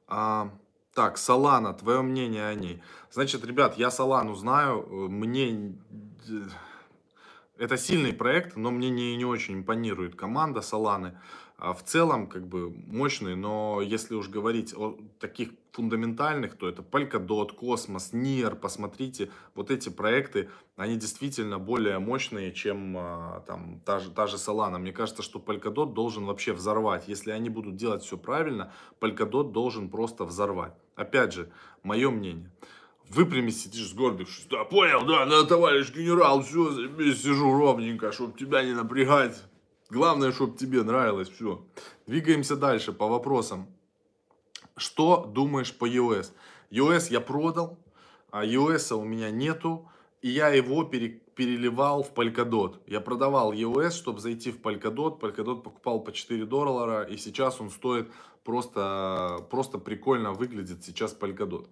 А, 0.06 0.50
так, 0.94 1.18
Солана, 1.18 1.74
твое 1.74 2.02
мнение 2.02 2.46
о 2.46 2.54
ней. 2.54 2.82
Значит, 3.10 3.44
ребят, 3.44 3.78
я 3.78 3.90
Солану 3.90 4.34
знаю, 4.34 5.08
мне... 5.08 5.74
Это 7.56 7.76
сильный 7.76 8.12
проект, 8.12 8.56
но 8.56 8.70
мне 8.70 8.88
не, 8.90 9.16
не 9.16 9.24
очень 9.24 9.54
импонирует 9.54 10.14
команда 10.14 10.60
Соланы. 10.60 11.18
А 11.58 11.72
в 11.72 11.82
целом, 11.82 12.28
как 12.28 12.46
бы, 12.46 12.70
мощный, 12.70 13.34
но 13.34 13.80
если 13.82 14.14
уж 14.14 14.28
говорить 14.28 14.72
о 14.76 14.96
таких 15.18 15.50
фундаментальных, 15.72 16.56
то 16.56 16.68
это 16.68 16.82
Polkadot, 16.82 17.52
Космос, 17.52 18.12
Nier, 18.12 18.54
посмотрите, 18.54 19.32
вот 19.56 19.72
эти 19.72 19.88
проекты, 19.88 20.50
они 20.76 20.94
действительно 20.94 21.58
более 21.58 21.98
мощные, 21.98 22.52
чем 22.52 22.96
а, 22.96 23.40
там 23.40 23.80
та 23.84 23.98
же, 23.98 24.12
та 24.12 24.28
же 24.28 24.36
Solana. 24.36 24.78
Мне 24.78 24.92
кажется, 24.92 25.24
что 25.24 25.40
Polkadot 25.40 25.92
должен 25.92 26.26
вообще 26.26 26.52
взорвать. 26.52 27.08
Если 27.08 27.32
они 27.32 27.50
будут 27.50 27.74
делать 27.74 28.04
все 28.04 28.16
правильно, 28.16 28.72
Polkadot 29.00 29.50
должен 29.50 29.88
просто 29.88 30.24
взорвать. 30.24 30.74
Опять 30.94 31.32
же, 31.32 31.50
мое 31.82 32.08
мнение. 32.10 32.52
Выпрямись, 33.08 33.64
сидишь 33.64 33.88
сгорбившись. 33.88 34.46
Да, 34.48 34.62
понял, 34.62 35.04
да, 35.04 35.26
да, 35.26 35.42
товарищ 35.42 35.90
генерал, 35.92 36.42
все, 36.42 36.72
сижу 37.14 37.52
ровненько, 37.52 38.12
чтобы 38.12 38.38
тебя 38.38 38.62
не 38.62 38.74
напрягать. 38.74 39.42
Главное, 39.90 40.32
чтобы 40.32 40.56
тебе 40.56 40.82
нравилось 40.82 41.30
все. 41.30 41.64
Двигаемся 42.06 42.56
дальше 42.56 42.92
по 42.92 43.08
вопросам. 43.08 43.66
Что 44.76 45.24
думаешь 45.24 45.74
по 45.76 45.88
EOS? 45.88 46.32
EOS 46.70 47.10
я 47.10 47.20
продал, 47.20 47.78
а 48.30 48.44
EOS 48.44 48.94
у 48.94 49.04
меня 49.04 49.30
нету, 49.30 49.90
и 50.20 50.28
я 50.28 50.48
его 50.48 50.84
пере, 50.84 51.20
переливал 51.34 52.02
в 52.02 52.12
Polkadot. 52.12 52.76
Я 52.86 53.00
продавал 53.00 53.52
EOS, 53.52 53.92
чтобы 53.92 54.20
зайти 54.20 54.50
в 54.50 54.60
Polkadot. 54.60 55.18
Polkadot 55.20 55.62
покупал 55.62 56.00
по 56.00 56.12
4 56.12 56.44
доллара, 56.44 57.04
и 57.04 57.16
сейчас 57.16 57.58
он 57.58 57.70
стоит 57.70 58.10
просто, 58.44 59.46
просто 59.50 59.78
прикольно 59.78 60.32
выглядит 60.32 60.84
сейчас 60.84 61.16
Polkadot. 61.18 61.66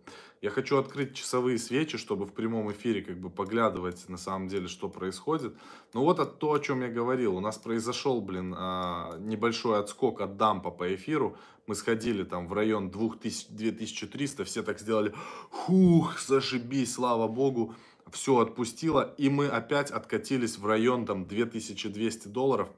Я 0.47 0.53
хочу 0.53 0.79
открыть 0.79 1.13
часовые 1.13 1.59
свечи, 1.59 1.99
чтобы 1.99 2.25
в 2.25 2.33
прямом 2.33 2.71
эфире 2.71 3.03
как 3.03 3.19
бы 3.19 3.31
поглядывать 3.31 4.09
на 4.09 4.17
самом 4.17 4.47
деле, 4.47 4.69
что 4.69 4.89
происходит. 4.89 5.57
Но 5.93 6.05
вот 6.05 6.21
от 6.21 6.39
то, 6.39 6.53
о 6.53 6.61
чем 6.61 6.83
я 6.83 6.89
говорил. 6.89 7.37
У 7.37 7.41
нас 7.41 7.59
произошел, 7.59 8.21
блин, 8.21 8.55
а, 8.57 9.19
небольшой 9.19 9.81
отскок 9.81 10.21
от 10.21 10.37
дампа 10.37 10.71
по 10.71 10.95
эфиру. 10.95 11.37
Мы 11.67 11.75
сходили 11.75 12.23
там 12.23 12.47
в 12.47 12.53
район 12.53 12.93
2000, 12.93 13.49
2300, 13.51 14.45
все 14.45 14.63
так 14.63 14.79
сделали, 14.79 15.13
хух, 15.51 16.21
зашибись, 16.21 16.95
слава 16.95 17.27
богу. 17.27 17.75
все 18.13 18.39
отпустило, 18.39 19.17
и 19.19 19.29
мы 19.29 19.49
опять 19.49 19.91
откатились 19.91 20.59
в 20.59 20.65
район 20.65 21.07
там 21.07 21.27
2200 21.27 22.29
долларов. 22.29 22.69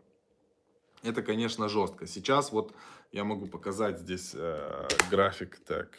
Это, 1.03 1.21
конечно, 1.21 1.69
жестко. 1.69 2.07
Сейчас 2.07 2.51
вот 2.51 2.73
я 3.13 3.25
могу 3.25 3.47
показать 3.47 3.99
здесь 3.99 4.31
э, 4.35 4.89
график, 5.11 5.61
так, 5.67 5.91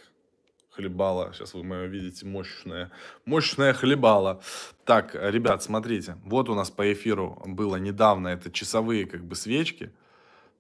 хлебала. 0.79 1.33
Сейчас 1.33 1.53
вы 1.53 1.63
мое 1.63 1.87
видите, 1.87 2.25
мощная, 2.25 2.89
мощная 3.25 3.73
хлебала. 3.73 4.41
Так, 4.85 5.13
ребят, 5.13 5.61
смотрите, 5.61 6.15
вот 6.23 6.47
у 6.49 6.55
нас 6.55 6.71
по 6.71 6.91
эфиру 6.93 7.41
было 7.45 7.75
недавно, 7.75 8.29
это 8.29 8.49
часовые 8.49 9.05
как 9.05 9.25
бы 9.25 9.35
свечки. 9.35 9.91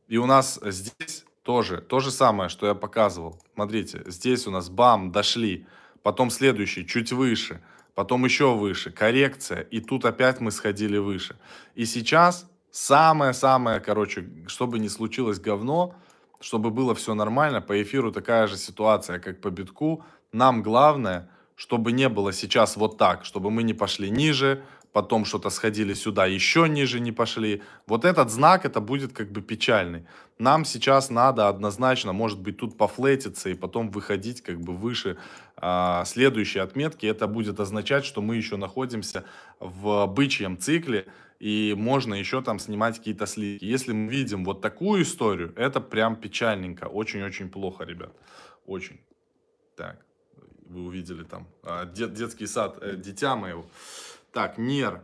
И 0.09 0.17
у 0.17 0.25
нас 0.25 0.59
здесь 0.61 1.25
тоже 1.43 1.77
то 1.77 2.01
же 2.01 2.11
самое, 2.11 2.49
что 2.49 2.67
я 2.67 2.75
показывал. 2.75 3.41
Смотрите, 3.53 4.03
здесь 4.07 4.45
у 4.47 4.51
нас 4.51 4.69
бам, 4.69 5.11
дошли. 5.11 5.65
Потом 6.03 6.29
следующий, 6.31 6.85
чуть 6.85 7.13
выше. 7.13 7.61
Потом 7.95 8.25
еще 8.25 8.55
выше, 8.55 8.91
коррекция. 8.91 9.61
И 9.61 9.79
тут 9.79 10.05
опять 10.05 10.41
мы 10.41 10.51
сходили 10.51 10.97
выше. 10.97 11.35
И 11.75 11.85
сейчас 11.85 12.49
самое-самое, 12.71 13.79
короче, 13.79 14.29
чтобы 14.47 14.79
не 14.79 14.89
случилось 14.89 15.39
говно, 15.39 15.95
чтобы 16.39 16.71
было 16.71 16.95
все 16.95 17.13
нормально, 17.13 17.61
по 17.61 17.81
эфиру 17.81 18.11
такая 18.11 18.47
же 18.47 18.57
ситуация, 18.57 19.19
как 19.19 19.41
по 19.41 19.49
битку. 19.49 20.03
Нам 20.31 20.63
главное, 20.63 21.29
чтобы 21.55 21.91
не 21.91 22.07
было 22.09 22.31
сейчас 22.31 22.77
вот 22.77 22.97
так, 22.97 23.25
чтобы 23.25 23.51
мы 23.51 23.63
не 23.63 23.73
пошли 23.73 24.09
ниже, 24.09 24.63
потом 24.93 25.25
что-то 25.25 25.49
сходили 25.49 25.93
сюда, 25.93 26.25
еще 26.25 26.67
ниже 26.69 26.99
не 26.99 27.11
пошли. 27.11 27.61
Вот 27.87 28.05
этот 28.05 28.31
знак, 28.31 28.65
это 28.65 28.79
будет 28.79 29.13
как 29.13 29.31
бы 29.31 29.41
печальный. 29.41 30.05
Нам 30.37 30.65
сейчас 30.65 31.09
надо 31.09 31.49
однозначно, 31.49 32.13
может 32.13 32.39
быть, 32.39 32.57
тут 32.57 32.77
пофлетиться 32.77 33.49
и 33.49 33.55
потом 33.55 33.89
выходить 33.89 34.41
как 34.41 34.61
бы 34.61 34.73
выше 34.73 35.17
а, 35.57 36.05
следующей 36.05 36.59
отметки. 36.59 37.05
Это 37.05 37.27
будет 37.27 37.59
означать, 37.59 38.05
что 38.05 38.21
мы 38.21 38.37
еще 38.37 38.55
находимся 38.55 39.25
в 39.59 40.05
бычьем 40.07 40.57
цикле, 40.57 41.07
и 41.39 41.73
можно 41.77 42.13
еще 42.13 42.41
там 42.41 42.59
снимать 42.59 42.97
какие-то 42.97 43.25
сливки. 43.25 43.63
Если 43.63 43.93
мы 43.93 44.11
видим 44.11 44.43
вот 44.43 44.61
такую 44.61 45.03
историю, 45.03 45.53
это 45.55 45.79
прям 45.79 46.15
печальненько, 46.15 46.85
очень-очень 46.85 47.49
плохо, 47.49 47.85
ребят, 47.85 48.13
очень. 48.65 48.99
Так, 49.75 50.05
вы 50.65 50.81
увидели 50.81 51.23
там 51.23 51.47
а, 51.63 51.85
дет, 51.85 52.13
детский 52.13 52.45
сад, 52.45 52.77
э, 52.81 52.95
дитя 52.95 53.35
моего. 53.35 53.65
Так, 54.31 54.57
Нер. 54.57 55.01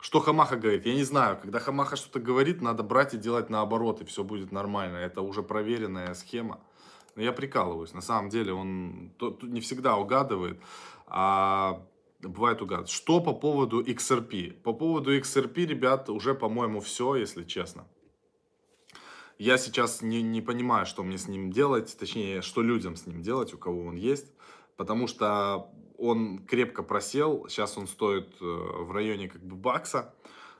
Что 0.00 0.20
Хамаха 0.20 0.56
говорит? 0.56 0.86
Я 0.86 0.94
не 0.94 1.04
знаю. 1.04 1.36
Когда 1.36 1.58
Хамаха 1.58 1.96
что-то 1.96 2.20
говорит, 2.20 2.62
надо 2.62 2.82
брать 2.82 3.14
и 3.14 3.18
делать 3.18 3.50
наоборот, 3.50 4.00
и 4.00 4.04
все 4.04 4.22
будет 4.22 4.52
нормально. 4.52 4.96
Это 4.96 5.22
уже 5.22 5.42
проверенная 5.42 6.14
схема. 6.14 6.60
Но 7.16 7.22
я 7.22 7.32
прикалываюсь. 7.32 7.92
На 7.92 8.00
самом 8.00 8.30
деле 8.30 8.52
он 8.52 9.12
не 9.42 9.60
всегда 9.60 9.96
угадывает, 9.96 10.60
а 11.06 11.82
бывает 12.20 12.62
угадывает. 12.62 12.90
Что 12.90 13.20
по 13.20 13.32
поводу 13.32 13.82
XRP? 13.82 14.52
По 14.62 14.72
поводу 14.72 15.16
XRP, 15.16 15.66
ребят, 15.66 16.08
уже, 16.08 16.34
по-моему, 16.34 16.80
все, 16.80 17.16
если 17.16 17.44
честно. 17.44 17.86
Я 19.38 19.56
сейчас 19.56 20.02
не, 20.02 20.20
не 20.20 20.42
понимаю, 20.42 20.84
что 20.84 21.04
мне 21.04 21.16
с 21.16 21.28
ним 21.28 21.52
делать, 21.52 21.96
точнее, 21.98 22.42
что 22.42 22.62
людям 22.62 22.96
с 22.96 23.06
ним 23.06 23.22
делать, 23.22 23.54
у 23.54 23.58
кого 23.58 23.86
он 23.86 23.96
есть. 23.96 24.32
Потому 24.76 25.06
что 25.06 25.70
он 25.96 26.38
крепко 26.38 26.82
просел, 26.82 27.46
сейчас 27.48 27.76
он 27.76 27.86
стоит 27.88 28.28
э, 28.40 28.44
в 28.44 28.92
районе 28.92 29.28
как 29.28 29.42
бы 29.42 29.56
бакса, 29.56 30.14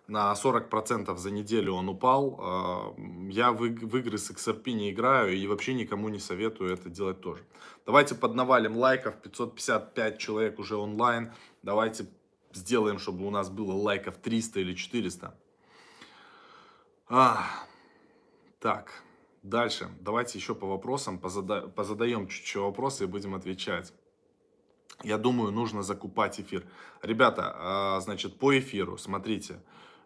на 0.09 0.33
40% 0.33 1.17
за 1.17 1.31
неделю 1.31 1.75
он 1.75 1.89
упал. 1.89 2.95
Э, 2.99 3.31
я 3.31 3.53
в 3.53 3.65
игры 3.65 4.19
с 4.19 4.31
XRP 4.31 4.73
не 4.73 4.91
играю 4.91 5.37
и 5.37 5.47
вообще 5.47 5.75
никому 5.75 6.09
не 6.09 6.19
советую 6.19 6.73
это 6.73 6.89
делать 6.89 7.21
тоже. 7.21 7.45
Давайте 7.87 8.15
поднавалим 8.15 8.77
лайков, 8.77 9.21
555 9.23 10.19
человек 10.19 10.59
уже 10.59 10.77
онлайн. 10.77 11.33
Давайте 11.63 12.07
сделаем, 12.53 12.99
чтобы 12.99 13.27
у 13.27 13.31
нас 13.31 13.51
было 13.51 13.73
лайков 13.73 14.17
300 14.19 14.61
или 14.61 14.75
400. 14.75 15.35
А, 17.09 17.47
так, 18.61 19.03
дальше. 19.43 19.89
Давайте 20.01 20.39
еще 20.39 20.55
по 20.55 20.67
вопросам 20.67 21.19
позада 21.19 21.69
позадаем 21.69 22.29
чуть-чуть 22.29 22.63
вопросы 22.63 23.05
и 23.05 23.07
будем 23.07 23.35
отвечать 23.35 23.93
я 25.03 25.17
думаю, 25.19 25.53
нужно 25.53 25.83
закупать 25.83 26.41
эфир. 26.41 26.67
Ребята, 27.03 27.55
а, 27.55 28.01
значит, 28.01 28.39
по 28.39 28.59
эфиру, 28.59 28.99
смотрите, 28.99 29.61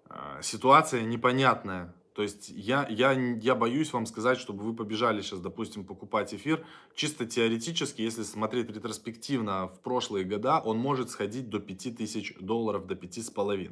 а, 0.09 0.41
ситуация 0.43 1.03
непонятная. 1.03 1.95
То 2.15 2.23
есть 2.23 2.51
я, 2.51 2.87
я, 2.89 3.13
я 3.13 3.55
боюсь 3.55 3.93
вам 3.93 4.07
сказать, 4.07 4.39
чтобы 4.39 4.65
вы 4.65 4.75
побежали 4.75 5.23
сейчас, 5.23 5.41
допустим, 5.41 5.85
покупать 5.85 6.35
эфир. 6.35 6.65
Чисто 6.95 7.25
теоретически, 7.25 8.03
если 8.03 8.23
смотреть 8.23 8.69
ретроспективно 8.69 9.69
в 9.69 9.81
прошлые 9.81 10.25
года, 10.25 10.61
он 10.61 10.79
может 10.79 11.11
сходить 11.11 11.49
до 11.49 11.59
5000 11.59 12.39
долларов, 12.41 12.87
до 12.87 12.95
5,5, 12.95 13.71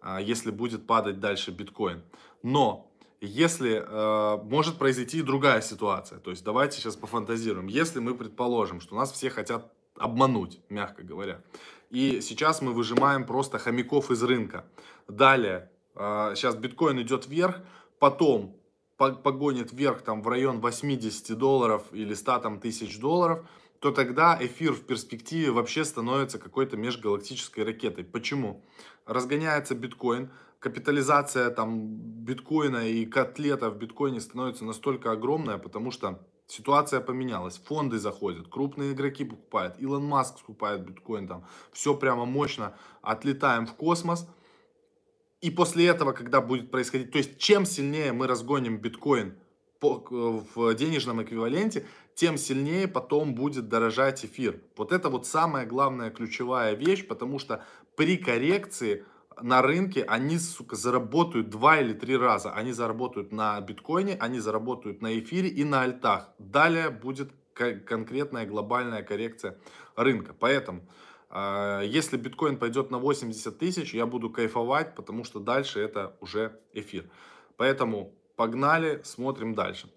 а, 0.00 0.20
если 0.20 0.50
будет 0.50 0.86
падать 0.86 1.20
дальше 1.20 1.52
биткоин. 1.52 2.02
Но 2.42 2.90
если 3.20 3.84
э, 3.86 4.42
может 4.44 4.78
произойти 4.78 5.18
и 5.18 5.22
другая 5.22 5.60
ситуация, 5.60 6.18
то 6.18 6.30
есть 6.30 6.42
давайте 6.42 6.78
сейчас 6.78 6.96
пофантазируем. 6.96 7.66
Если 7.66 8.00
мы 8.00 8.14
предположим, 8.14 8.80
что 8.80 8.96
нас 8.96 9.12
все 9.12 9.28
хотят 9.28 9.70
обмануть, 9.96 10.60
мягко 10.70 11.02
говоря. 11.02 11.42
И 11.90 12.20
сейчас 12.22 12.62
мы 12.62 12.72
выжимаем 12.72 13.26
просто 13.26 13.58
хомяков 13.58 14.10
из 14.10 14.22
рынка. 14.22 14.64
Далее, 15.06 15.70
сейчас 15.94 16.54
а, 16.54 16.58
биткоин 16.58 17.00
идет 17.02 17.26
вверх, 17.26 17.60
потом 17.98 18.56
погонит 18.96 19.72
вверх 19.72 20.02
там 20.02 20.22
в 20.22 20.28
район 20.28 20.60
80 20.60 21.36
долларов 21.38 21.84
или 21.92 22.12
100 22.14 22.38
там, 22.38 22.60
тысяч 22.60 22.98
долларов, 22.98 23.46
то 23.78 23.92
тогда 23.92 24.36
эфир 24.38 24.72
в 24.72 24.82
перспективе 24.82 25.50
вообще 25.50 25.84
становится 25.86 26.38
какой-то 26.38 26.76
межгалактической 26.76 27.64
ракетой. 27.64 28.04
Почему? 28.04 28.62
Разгоняется 29.06 29.74
биткоин, 29.74 30.30
капитализация 30.58 31.48
там 31.50 31.96
биткоина 32.24 32.88
и 32.88 33.06
котлета 33.06 33.70
в 33.70 33.78
биткоине 33.78 34.20
становится 34.20 34.66
настолько 34.66 35.12
огромная, 35.12 35.56
потому 35.56 35.90
что 35.90 36.20
Ситуация 36.50 37.00
поменялась, 37.00 37.58
фонды 37.58 38.00
заходят, 38.00 38.48
крупные 38.48 38.92
игроки 38.92 39.24
покупают, 39.24 39.76
Илон 39.78 40.04
Маск 40.04 40.40
скупает 40.40 40.84
биткоин, 40.84 41.28
там 41.28 41.44
все 41.72 41.94
прямо 41.94 42.24
мощно, 42.24 42.74
отлетаем 43.02 43.66
в 43.66 43.74
космос. 43.74 44.26
И 45.40 45.50
после 45.50 45.86
этого, 45.86 46.12
когда 46.12 46.40
будет 46.40 46.70
происходить, 46.70 47.12
то 47.12 47.18
есть 47.18 47.38
чем 47.38 47.64
сильнее 47.64 48.12
мы 48.12 48.26
разгоним 48.26 48.78
биткоин 48.78 49.38
по, 49.78 50.04
в 50.54 50.74
денежном 50.74 51.22
эквиваленте, 51.22 51.86
тем 52.14 52.36
сильнее 52.36 52.86
потом 52.86 53.34
будет 53.34 53.68
дорожать 53.68 54.24
эфир. 54.24 54.60
Вот 54.76 54.92
это 54.92 55.08
вот 55.08 55.26
самая 55.26 55.64
главная 55.64 56.10
ключевая 56.10 56.74
вещь, 56.74 57.06
потому 57.06 57.38
что 57.38 57.64
при 57.96 58.18
коррекции 58.18 59.06
на 59.40 59.62
рынке 59.62 60.02
они, 60.02 60.38
сука, 60.38 60.76
заработают 60.76 61.48
два 61.48 61.78
или 61.80 61.94
три 61.94 62.16
раза. 62.16 62.52
Они 62.52 62.72
заработают 62.72 63.32
на 63.32 63.58
биткоине, 63.62 64.16
они 64.20 64.38
заработают 64.40 65.00
на 65.00 65.18
эфире 65.18 65.48
и 65.48 65.64
на 65.64 65.82
альтах. 65.82 66.28
Далее 66.38 66.90
будет 66.90 67.30
конкретная 67.54 68.46
глобальная 68.46 69.02
коррекция 69.02 69.56
рынка. 69.96 70.34
Поэтому, 70.38 70.82
если 71.32 72.16
биткоин 72.16 72.58
пойдет 72.58 72.90
на 72.90 72.98
80 72.98 73.56
тысяч, 73.56 73.94
я 73.94 74.06
буду 74.06 74.30
кайфовать, 74.30 74.94
потому 74.96 75.24
что 75.24 75.38
дальше 75.38 75.78
это 75.80 76.16
уже 76.20 76.58
эфир. 76.72 77.08
Поэтому 77.56 78.12
погнали, 78.36 79.00
смотрим 79.04 79.54
дальше. 79.54 79.92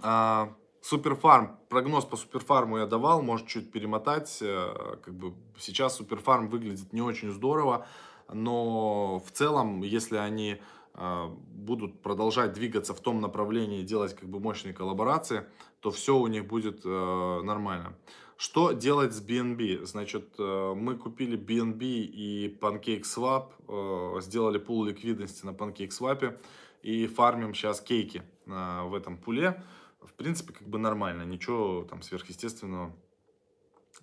А, 0.00 0.52
Суперфарм, 0.82 1.58
прогноз 1.70 2.04
по 2.04 2.16
Суперфарму 2.16 2.78
я 2.78 2.86
давал, 2.86 3.22
может 3.22 3.46
чуть 3.46 3.72
перемотать. 3.72 4.38
Э, 4.42 4.96
как 5.02 5.14
бы 5.14 5.32
сейчас 5.58 5.96
Суперфарм 5.96 6.48
выглядит 6.48 6.92
не 6.92 7.00
очень 7.00 7.32
здорово 7.32 7.86
но 8.32 9.20
в 9.24 9.30
целом, 9.30 9.82
если 9.82 10.16
они 10.16 10.60
а, 10.94 11.28
будут 11.28 12.02
продолжать 12.02 12.52
двигаться 12.52 12.94
в 12.94 13.00
том 13.00 13.20
направлении, 13.20 13.82
делать 13.82 14.14
как 14.14 14.28
бы 14.28 14.40
мощные 14.40 14.74
коллаборации, 14.74 15.44
то 15.80 15.90
все 15.90 16.16
у 16.16 16.26
них 16.26 16.46
будет 16.46 16.82
э, 16.84 17.40
нормально. 17.44 17.96
Что 18.36 18.72
делать 18.72 19.14
с 19.14 19.22
BNB? 19.22 19.84
Значит, 19.84 20.34
э, 20.38 20.74
мы 20.76 20.96
купили 20.96 21.38
BNB 21.38 21.82
и 21.82 22.58
PancakeSwap, 22.60 23.48
э, 23.68 24.20
сделали 24.20 24.58
пул 24.58 24.84
ликвидности 24.84 25.46
на 25.46 25.50
PancakeSwap 25.50 26.38
и 26.82 27.06
фармим 27.06 27.54
сейчас 27.54 27.80
кейки 27.80 28.22
в 28.44 28.94
этом 28.94 29.16
пуле. 29.16 29.60
В 30.00 30.12
принципе, 30.12 30.52
как 30.52 30.68
бы 30.68 30.78
нормально, 30.78 31.24
ничего 31.24 31.84
там 31.90 32.02
сверхъестественного 32.02 32.94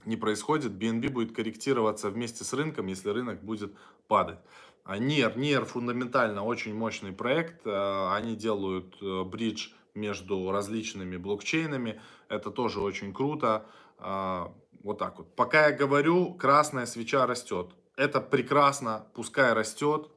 не 0.06 0.18
происходит, 0.18 0.72
BNB 0.74 1.10
будет 1.10 1.36
корректироваться 1.36 2.10
вместе 2.10 2.44
с 2.44 2.54
рынком, 2.54 2.88
если 2.88 3.10
рынок 3.10 3.42
будет 3.44 3.74
падать. 4.08 4.40
А 4.84 4.98
NIR, 4.98 5.36
NIR 5.36 5.66
фундаментально 5.66 6.44
очень 6.44 6.76
мощный 6.76 7.14
проект, 7.14 7.66
э, 7.66 8.14
они 8.14 8.36
делают 8.36 8.98
э, 9.02 9.24
бридж 9.24 9.70
между 9.96 10.52
различными 10.52 11.18
блокчейнами, 11.18 12.02
это 12.30 12.52
тоже 12.52 12.82
очень 12.82 13.14
круто. 13.14 13.66
Э, 14.00 14.48
вот 14.84 14.98
так 14.98 15.18
вот. 15.18 15.36
Пока 15.36 15.68
я 15.68 15.72
говорю, 15.76 16.34
красная 16.34 16.86
свеча 16.86 17.26
растет. 17.26 17.72
Это 17.96 18.20
прекрасно, 18.22 19.08
пускай 19.14 19.54
растет. 19.54 20.10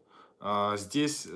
Здесь 0.76 1.28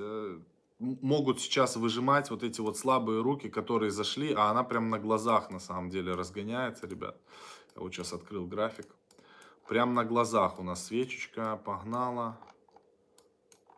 могут 0.81 1.39
сейчас 1.39 1.75
выжимать 1.75 2.29
вот 2.31 2.43
эти 2.43 2.59
вот 2.59 2.77
слабые 2.77 3.21
руки, 3.21 3.49
которые 3.49 3.91
зашли, 3.91 4.33
а 4.33 4.49
она 4.49 4.63
прям 4.63 4.89
на 4.89 4.99
глазах 4.99 5.51
на 5.51 5.59
самом 5.59 5.89
деле 5.89 6.13
разгоняется, 6.13 6.87
ребят. 6.87 7.17
Я 7.75 7.81
вот 7.83 7.93
сейчас 7.93 8.13
открыл 8.13 8.47
график. 8.47 8.87
Прям 9.67 9.93
на 9.93 10.03
глазах 10.03 10.59
у 10.59 10.63
нас 10.63 10.85
свечечка 10.85 11.57
погнала. 11.63 12.37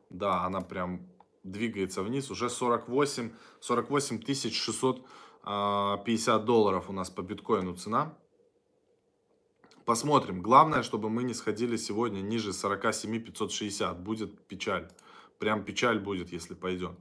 Да, 0.10 0.46
она 0.46 0.62
прям 0.62 1.06
двигается 1.44 2.04
вниз. 2.04 2.32
Уже 2.32 2.50
48, 2.50 3.32
48 3.60 4.52
650 4.52 5.06
а, 5.44 6.40
долларов 6.40 6.90
у 6.90 6.94
нас 6.94 7.10
по 7.10 7.22
биткоину 7.22 7.76
цена. 7.76 8.18
Посмотрим. 9.86 10.42
Главное, 10.42 10.82
чтобы 10.82 11.10
мы 11.10 11.24
не 11.24 11.34
сходили 11.34 11.76
сегодня 11.76 12.22
ниже 12.22 12.54
47 12.54 13.20
560. 13.20 14.00
Будет 14.00 14.48
печаль. 14.48 14.90
Прям 15.40 15.64
печаль 15.64 16.00
будет, 16.00 16.32
если 16.32 16.54
пойдет. 16.54 16.98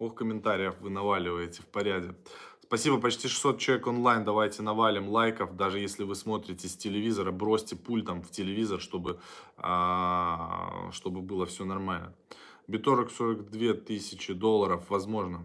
Ох, 0.00 0.16
комментариев 0.16 0.74
вы 0.80 0.90
наваливаете 0.90 1.62
в 1.62 1.66
порядке. 1.66 2.16
Спасибо, 2.62 2.98
почти 2.98 3.28
600 3.28 3.58
человек 3.60 3.86
онлайн. 3.86 4.24
Давайте 4.24 4.62
навалим 4.62 5.08
лайков. 5.08 5.54
Даже 5.54 5.78
если 5.78 6.02
вы 6.02 6.16
смотрите 6.16 6.66
с 6.66 6.76
телевизора, 6.76 7.30
бросьте 7.30 7.76
пультом 7.76 8.20
в 8.22 8.30
телевизор, 8.32 8.80
чтобы, 8.80 9.20
а, 9.56 10.90
чтобы 10.90 11.20
было 11.20 11.46
все 11.46 11.64
нормально. 11.64 12.14
Биторок 12.66 13.10
42 13.10 13.74
тысячи 13.74 14.32
долларов, 14.32 14.84
возможно. 14.88 15.44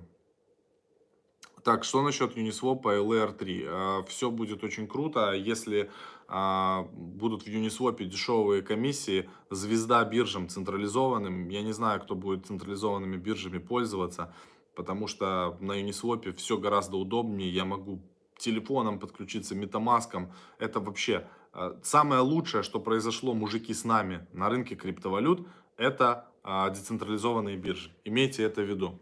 Так, 1.63 1.83
что 1.83 2.01
насчет 2.01 2.37
Uniswap 2.37 2.81
и 2.83 2.99
LR3? 2.99 3.65
А, 3.67 4.03
все 4.03 4.31
будет 4.31 4.63
очень 4.63 4.87
круто, 4.87 5.33
если 5.33 5.91
а, 6.27 6.87
будут 6.93 7.43
в 7.43 7.47
Uniswap 7.47 8.01
дешевые 8.03 8.61
комиссии, 8.61 9.29
звезда 9.49 10.03
биржам 10.05 10.47
централизованным. 10.47 11.49
Я 11.49 11.61
не 11.61 11.73
знаю, 11.73 11.99
кто 11.99 12.15
будет 12.15 12.45
централизованными 12.45 13.17
биржами 13.17 13.57
пользоваться, 13.57 14.33
потому 14.73 15.07
что 15.07 15.57
на 15.59 15.81
Uniswap 15.81 16.33
все 16.37 16.57
гораздо 16.57 16.95
удобнее. 16.95 17.53
Я 17.53 17.65
могу 17.65 18.01
телефоном 18.37 18.97
подключиться, 18.97 19.53
метамаском. 19.53 20.31
Это 20.59 20.79
вообще 20.79 21.27
а, 21.51 21.77
самое 21.83 22.21
лучшее, 22.21 22.63
что 22.63 22.79
произошло, 22.79 23.33
мужики, 23.33 23.73
с 23.73 23.83
нами 23.83 24.25
на 24.31 24.49
рынке 24.49 24.75
криптовалют, 24.75 25.45
это 25.75 26.28
децентрализованные 26.43 27.57
биржи. 27.57 27.91
Имейте 28.05 28.43
это 28.43 28.61
в 28.61 28.65
виду. 28.65 28.99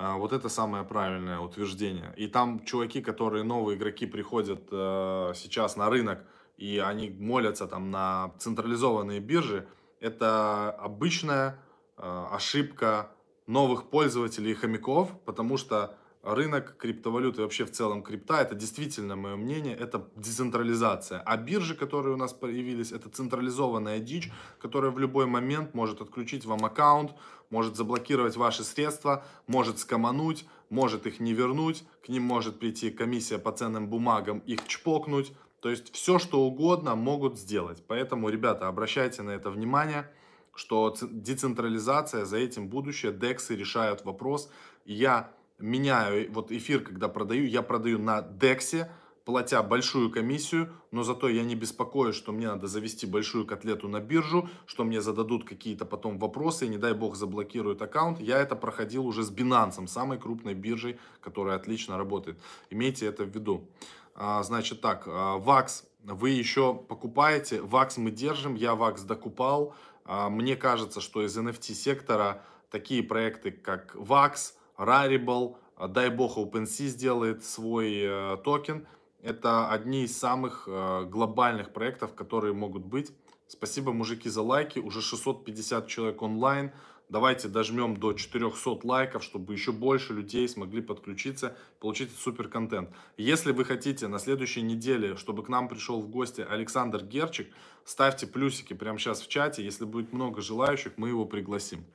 А, 0.00 0.16
вот 0.16 0.32
это 0.32 0.48
самое 0.48 0.84
правильное 0.84 1.40
утверждение. 1.40 2.14
И 2.16 2.28
там 2.28 2.64
чуваки, 2.64 3.00
которые 3.02 3.42
новые 3.42 3.76
игроки 3.76 4.06
приходят 4.06 4.68
э, 4.70 5.32
сейчас 5.34 5.76
на 5.76 5.90
рынок, 5.90 6.24
и 6.56 6.78
они 6.78 7.10
молятся 7.10 7.66
там 7.66 7.90
на 7.90 8.32
централизованные 8.38 9.18
биржи, 9.18 9.66
это 9.98 10.70
обычная 10.70 11.58
э, 11.96 12.26
ошибка 12.30 13.10
новых 13.48 13.90
пользователей 13.90 14.52
и 14.52 14.54
хомяков, 14.54 15.10
потому 15.24 15.56
что 15.56 15.96
рынок 16.22 16.76
криптовалюты, 16.76 17.42
вообще 17.42 17.64
в 17.64 17.70
целом 17.70 18.02
крипта, 18.02 18.40
это 18.40 18.54
действительно 18.54 19.16
мое 19.16 19.36
мнение, 19.36 19.76
это 19.76 20.08
децентрализация. 20.16 21.20
А 21.20 21.36
биржи, 21.36 21.74
которые 21.74 22.14
у 22.14 22.16
нас 22.16 22.32
появились, 22.32 22.92
это 22.92 23.08
централизованная 23.08 24.00
дичь, 24.00 24.30
которая 24.60 24.90
в 24.90 24.98
любой 24.98 25.26
момент 25.26 25.74
может 25.74 26.00
отключить 26.00 26.44
вам 26.44 26.64
аккаунт, 26.64 27.12
может 27.50 27.76
заблокировать 27.76 28.36
ваши 28.36 28.64
средства, 28.64 29.24
может 29.46 29.78
скомануть, 29.78 30.46
может 30.70 31.06
их 31.06 31.20
не 31.20 31.32
вернуть, 31.32 31.84
к 32.04 32.08
ним 32.08 32.24
может 32.24 32.58
прийти 32.58 32.90
комиссия 32.90 33.38
по 33.38 33.52
ценным 33.52 33.88
бумагам, 33.88 34.40
их 34.40 34.66
чпокнуть. 34.66 35.32
То 35.60 35.70
есть 35.70 35.92
все, 35.92 36.18
что 36.18 36.40
угодно 36.42 36.94
могут 36.94 37.36
сделать. 37.38 37.82
Поэтому, 37.86 38.28
ребята, 38.28 38.68
обращайте 38.68 39.22
на 39.22 39.30
это 39.30 39.50
внимание, 39.50 40.08
что 40.54 40.94
децентрализация, 41.00 42.24
за 42.24 42.36
этим 42.36 42.68
будущее, 42.68 43.12
дексы 43.12 43.56
решают 43.56 44.04
вопрос. 44.04 44.50
я 44.84 45.32
меняю, 45.58 46.32
вот 46.32 46.52
эфир, 46.52 46.80
когда 46.80 47.08
продаю, 47.08 47.46
я 47.46 47.62
продаю 47.62 47.98
на 47.98 48.22
Дексе, 48.22 48.90
платя 49.28 49.62
большую 49.62 50.10
комиссию, 50.10 50.72
но 50.90 51.02
зато 51.02 51.28
я 51.28 51.44
не 51.44 51.54
беспокоюсь, 51.54 52.16
что 52.16 52.32
мне 52.32 52.46
надо 52.46 52.66
завести 52.66 53.06
большую 53.06 53.46
котлету 53.46 53.86
на 53.86 54.00
биржу, 54.00 54.48
что 54.64 54.84
мне 54.84 55.02
зададут 55.02 55.46
какие-то 55.46 55.84
потом 55.84 56.18
вопросы, 56.18 56.64
и 56.64 56.68
не 56.68 56.78
дай 56.78 56.94
бог 56.94 57.14
заблокируют 57.14 57.82
аккаунт. 57.82 58.20
Я 58.20 58.38
это 58.38 58.56
проходил 58.56 59.06
уже 59.06 59.22
с 59.22 59.30
Binance, 59.30 59.86
самой 59.86 60.18
крупной 60.18 60.54
биржей, 60.54 60.98
которая 61.20 61.56
отлично 61.56 61.98
работает. 61.98 62.40
Имейте 62.70 63.04
это 63.04 63.24
в 63.24 63.28
виду. 63.28 63.68
А, 64.14 64.42
значит 64.42 64.80
так, 64.80 65.06
VAX 65.06 65.84
а, 66.06 66.14
вы 66.14 66.30
еще 66.30 66.74
покупаете, 66.74 67.58
VAX 67.58 68.00
мы 68.00 68.10
держим, 68.10 68.54
я 68.54 68.72
VAX 68.72 69.04
докупал. 69.04 69.74
А, 70.06 70.30
мне 70.30 70.56
кажется, 70.56 71.02
что 71.02 71.22
из 71.22 71.36
NFT 71.36 71.74
сектора 71.74 72.42
такие 72.70 73.02
проекты, 73.02 73.50
как 73.50 73.94
VAX, 73.94 74.54
Rarible, 74.78 75.56
а, 75.76 75.88
дай 75.88 76.08
бог 76.08 76.38
OpenSea 76.38 76.86
сделает 76.86 77.44
свой 77.44 78.00
э, 78.00 78.36
токен. 78.42 78.86
Это 79.22 79.70
одни 79.70 80.04
из 80.04 80.16
самых 80.16 80.64
э, 80.66 81.04
глобальных 81.04 81.72
проектов, 81.72 82.14
которые 82.14 82.54
могут 82.54 82.84
быть. 82.84 83.12
Спасибо, 83.48 83.92
мужики, 83.92 84.28
за 84.28 84.42
лайки. 84.42 84.78
Уже 84.78 85.02
650 85.02 85.88
человек 85.88 86.22
онлайн. 86.22 86.72
Давайте 87.08 87.48
дожмем 87.48 87.96
до 87.96 88.12
400 88.12 88.80
лайков, 88.86 89.24
чтобы 89.24 89.54
еще 89.54 89.72
больше 89.72 90.12
людей 90.12 90.46
смогли 90.46 90.82
подключиться, 90.82 91.56
получить 91.80 92.10
супер 92.14 92.48
контент. 92.48 92.90
Если 93.16 93.52
вы 93.52 93.64
хотите 93.64 94.08
на 94.08 94.18
следующей 94.18 94.60
неделе, 94.60 95.16
чтобы 95.16 95.42
к 95.42 95.48
нам 95.48 95.68
пришел 95.68 96.02
в 96.02 96.10
гости 96.10 96.46
Александр 96.48 97.02
Герчик, 97.02 97.50
ставьте 97.84 98.26
плюсики 98.26 98.74
прямо 98.74 98.98
сейчас 98.98 99.22
в 99.22 99.28
чате. 99.28 99.64
Если 99.64 99.86
будет 99.86 100.12
много 100.12 100.42
желающих, 100.42 100.92
мы 100.98 101.08
его 101.08 101.24
пригласим. 101.24 101.86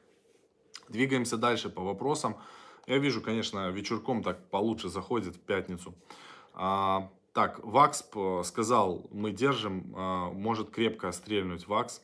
Двигаемся 0.90 1.38
дальше 1.38 1.70
по 1.70 1.84
вопросам. 1.84 2.38
Я 2.86 2.98
вижу, 2.98 3.22
конечно, 3.22 3.70
вечерком 3.70 4.24
так 4.24 4.50
получше 4.50 4.90
заходит 4.90 5.36
в 5.36 5.40
пятницу. 5.40 5.94
А, 6.54 7.10
так, 7.34 7.60
Вакс 7.64 8.04
сказал, 8.44 9.08
мы 9.12 9.32
держим, 9.32 9.94
а, 9.96 10.32
может 10.32 10.70
крепко 10.70 11.12
стрельнуть 11.12 11.68
Вакс. 11.68 12.02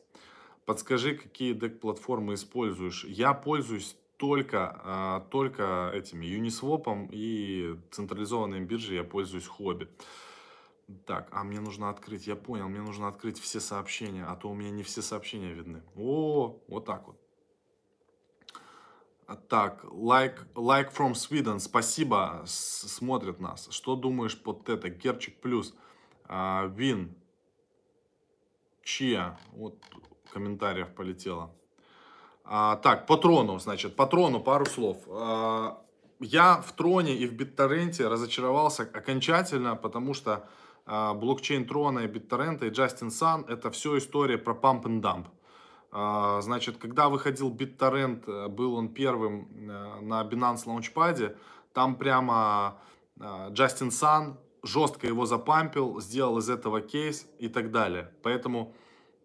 Подскажи, 0.66 1.16
какие 1.16 1.54
дек-платформы 1.54 2.36
используешь. 2.36 3.04
Я 3.04 3.34
пользуюсь 3.34 3.98
только, 4.18 4.80
а, 4.84 5.20
только 5.32 5.92
этими 5.94 6.26
Uniswap 6.26 7.10
и 7.12 7.78
централизованной 7.92 8.62
биржей 8.62 8.98
я 8.98 9.04
пользуюсь 9.04 9.48
Хобби. 9.48 9.88
Так, 11.06 11.28
а 11.32 11.44
мне 11.44 11.60
нужно 11.60 11.90
открыть, 11.90 12.26
я 12.26 12.36
понял, 12.36 12.68
мне 12.68 12.82
нужно 12.82 13.08
открыть 13.08 13.40
все 13.40 13.60
сообщения, 13.60 14.26
а 14.26 14.36
то 14.36 14.50
у 14.50 14.56
меня 14.56 14.72
не 14.72 14.84
все 14.84 15.02
сообщения 15.02 15.54
видны. 15.54 15.84
О, 15.96 16.60
вот 16.68 16.86
так 16.86 17.08
вот. 17.08 17.18
Так, 19.48 19.84
like, 19.86 20.38
like 20.56 20.92
from 20.92 21.14
Sweden, 21.14 21.60
спасибо, 21.60 22.44
смотрят 22.46 23.40
нас. 23.40 23.68
Что 23.72 23.96
думаешь 23.96 24.42
под 24.42 24.68
это? 24.70 24.90
Герчик 24.90 25.40
плюс, 25.40 25.76
Вин, 26.28 27.16
Чья, 28.84 29.38
вот 29.52 29.76
комментариев 30.34 30.94
полетело. 30.96 31.52
А, 32.44 32.78
так, 32.78 33.06
по 33.06 33.18
трону, 33.18 33.60
значит, 33.60 33.96
по 33.96 34.08
трону 34.08 34.40
пару 34.40 34.66
слов. 34.66 34.98
А, 35.08 35.80
я 36.20 36.62
в 36.62 36.72
троне 36.72 37.16
и 37.16 37.28
в 37.28 37.34
битторренте 37.34 38.08
разочаровался 38.08 38.84
окончательно, 38.84 39.76
потому 39.76 40.16
что 40.16 40.50
а, 40.88 41.14
блокчейн 41.14 41.68
трона 41.68 42.00
и 42.00 42.08
битторрента 42.08 42.66
и 42.66 42.72
Justin 42.72 43.10
Sun 43.10 43.48
это 43.48 43.70
все 43.70 44.00
история 44.00 44.40
про 44.40 44.54
pump 44.54 44.84
and 44.84 45.02
dump. 45.02 45.28
А, 45.92 46.42
значит, 46.42 46.78
когда 46.78 47.10
выходил 47.10 47.52
BitTorrent, 47.52 48.24
э, 48.28 48.48
был 48.48 48.76
он 48.76 48.90
первым 48.90 49.48
э, 49.52 50.02
на 50.02 50.24
Binance 50.24 50.66
Launchpad, 50.66 51.36
там 51.74 51.96
прямо 51.96 52.80
Джастин 53.50 53.88
э, 53.88 53.92
Сан 53.92 54.40
жестко 54.62 55.08
его 55.08 55.26
запампил, 55.26 56.00
сделал 56.00 56.38
из 56.38 56.50
этого 56.50 56.82
кейс 56.82 57.28
и 57.40 57.48
так 57.48 57.72
далее. 57.72 58.12
Поэтому 58.22 58.76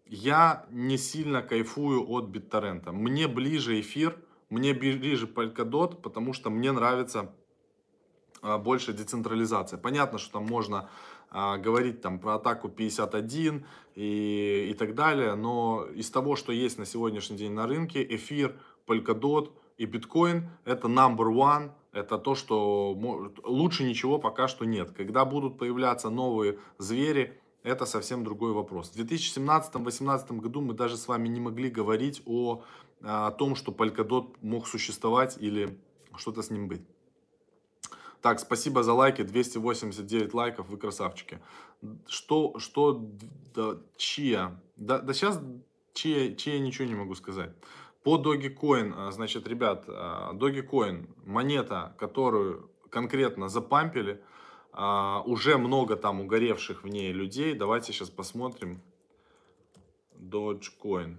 я 0.07 0.65
не 0.71 0.97
сильно 0.97 1.41
кайфую 1.41 2.09
от 2.09 2.25
BitTorrent. 2.25 2.91
Мне 2.91 3.27
ближе 3.27 3.79
эфир, 3.79 4.17
мне 4.49 4.73
ближе 4.73 5.27
Polkadot, 5.27 6.01
потому 6.01 6.33
что 6.33 6.49
мне 6.49 6.71
нравится 6.71 7.33
больше 8.41 8.93
децентрализация. 8.93 9.77
Понятно, 9.77 10.19
что 10.19 10.33
там 10.33 10.45
можно 10.45 10.89
а, 11.29 11.57
говорить 11.57 12.01
там 12.01 12.19
про 12.19 12.35
атаку 12.35 12.69
51 12.69 13.65
и, 13.95 14.67
и 14.71 14.73
так 14.73 14.95
далее, 14.95 15.35
но 15.35 15.85
из 15.93 16.09
того, 16.09 16.35
что 16.35 16.51
есть 16.51 16.77
на 16.77 16.85
сегодняшний 16.85 17.37
день 17.37 17.51
на 17.51 17.67
рынке, 17.67 18.05
эфир, 18.15 18.55
Polkadot 18.87 19.51
и 19.77 19.85
биткоин 19.85 20.49
это 20.63 20.87
number 20.87 21.27
one, 21.33 21.71
это 21.91 22.17
то, 22.17 22.35
что 22.35 22.97
лучше 23.43 23.83
ничего 23.83 24.19
пока 24.19 24.47
что 24.47 24.65
нет. 24.65 24.91
Когда 24.91 25.25
будут 25.25 25.57
появляться 25.57 26.09
новые 26.09 26.59
звери, 26.77 27.39
это 27.63 27.85
совсем 27.85 28.23
другой 28.23 28.51
вопрос. 28.51 28.91
В 28.91 28.99
2017-2018 28.99 30.39
году 30.39 30.61
мы 30.61 30.73
даже 30.73 30.97
с 30.97 31.07
вами 31.07 31.27
не 31.27 31.39
могли 31.39 31.69
говорить 31.69 32.21
о, 32.25 32.63
о 33.01 33.31
том, 33.31 33.55
что 33.55 33.71
Polkadot 33.71 34.35
мог 34.41 34.67
существовать 34.67 35.37
или 35.39 35.77
что-то 36.15 36.41
с 36.41 36.49
ним 36.49 36.67
быть. 36.67 36.81
Так, 38.25 38.39
спасибо 38.39 38.81
за 38.81 38.91
лайки, 38.93 39.21
289 39.21 40.33
лайков, 40.33 40.67
вы 40.67 40.77
красавчики. 40.77 41.39
Что, 42.07 42.57
что, 42.57 43.07
да, 43.53 43.77
чья? 43.97 44.59
Да, 44.77 44.97
да 44.97 45.13
сейчас 45.13 45.39
чья, 45.93 46.33
чья 46.33 46.57
ничего 46.57 46.87
не 46.87 46.95
могу 46.95 47.13
сказать. 47.13 47.51
По 48.01 48.17
Dogecoin, 48.17 48.95
а, 48.97 49.11
значит, 49.11 49.47
ребят, 49.47 49.83
а, 49.87 50.33
Dogecoin, 50.33 51.07
монета, 51.23 51.95
которую 51.99 52.71
конкретно 52.89 53.47
запампили, 53.47 54.23
а, 54.71 55.21
уже 55.23 55.59
много 55.59 55.95
там 55.95 56.19
угоревших 56.21 56.83
в 56.83 56.87
ней 56.87 57.11
людей. 57.11 57.53
Давайте 57.53 57.93
сейчас 57.93 58.09
посмотрим. 58.09 58.81
Dogecoin. 60.15 61.17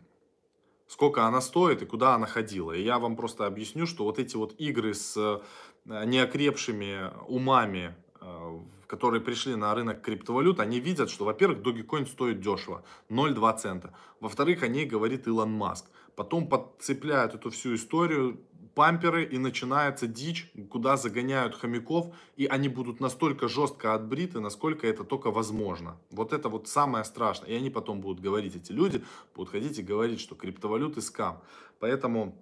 Сколько 0.88 1.24
она 1.24 1.40
стоит 1.40 1.82
и 1.82 1.86
куда 1.86 2.16
она 2.16 2.26
ходила. 2.26 2.72
И 2.72 2.82
я 2.82 2.98
вам 2.98 3.14
просто 3.14 3.46
объясню, 3.46 3.86
что 3.86 4.02
вот 4.02 4.18
эти 4.18 4.36
вот 4.36 4.54
игры 4.58 4.92
с 4.92 5.40
неокрепшими 5.86 7.12
умами, 7.28 7.94
э, 8.20 8.60
которые 8.86 9.20
пришли 9.20 9.56
на 9.56 9.74
рынок 9.74 10.02
криптовалют, 10.02 10.60
они 10.60 10.80
видят, 10.80 11.10
что, 11.10 11.24
во-первых, 11.24 11.58
Dogecoin 11.58 12.06
стоит 12.06 12.40
дешево, 12.40 12.84
0,2 13.08 13.58
цента. 13.58 13.92
Во-вторых, 14.20 14.62
о 14.62 14.68
ней 14.68 14.86
говорит 14.86 15.26
Илон 15.26 15.52
Маск. 15.52 15.86
Потом 16.14 16.48
подцепляют 16.48 17.34
эту 17.34 17.50
всю 17.50 17.74
историю, 17.74 18.40
памперы 18.76 19.24
и 19.24 19.38
начинается 19.38 20.06
дичь, 20.06 20.52
куда 20.70 20.96
загоняют 20.96 21.56
хомяков, 21.56 22.14
и 22.36 22.44
они 22.44 22.68
будут 22.68 23.00
настолько 23.00 23.48
жестко 23.48 23.94
отбриты, 23.94 24.40
насколько 24.40 24.86
это 24.86 25.02
только 25.02 25.30
возможно. 25.30 25.96
Вот 26.10 26.34
это 26.34 26.50
вот 26.50 26.68
самое 26.68 27.04
страшное. 27.04 27.48
И 27.50 27.54
они 27.54 27.70
потом 27.70 28.00
будут 28.00 28.20
говорить, 28.20 28.54
эти 28.54 28.72
люди 28.72 29.02
будут 29.34 29.52
ходить 29.52 29.78
и 29.78 29.82
говорить, 29.82 30.20
что 30.20 30.34
криптовалюты 30.34 31.00
скам. 31.00 31.42
Поэтому 31.80 32.36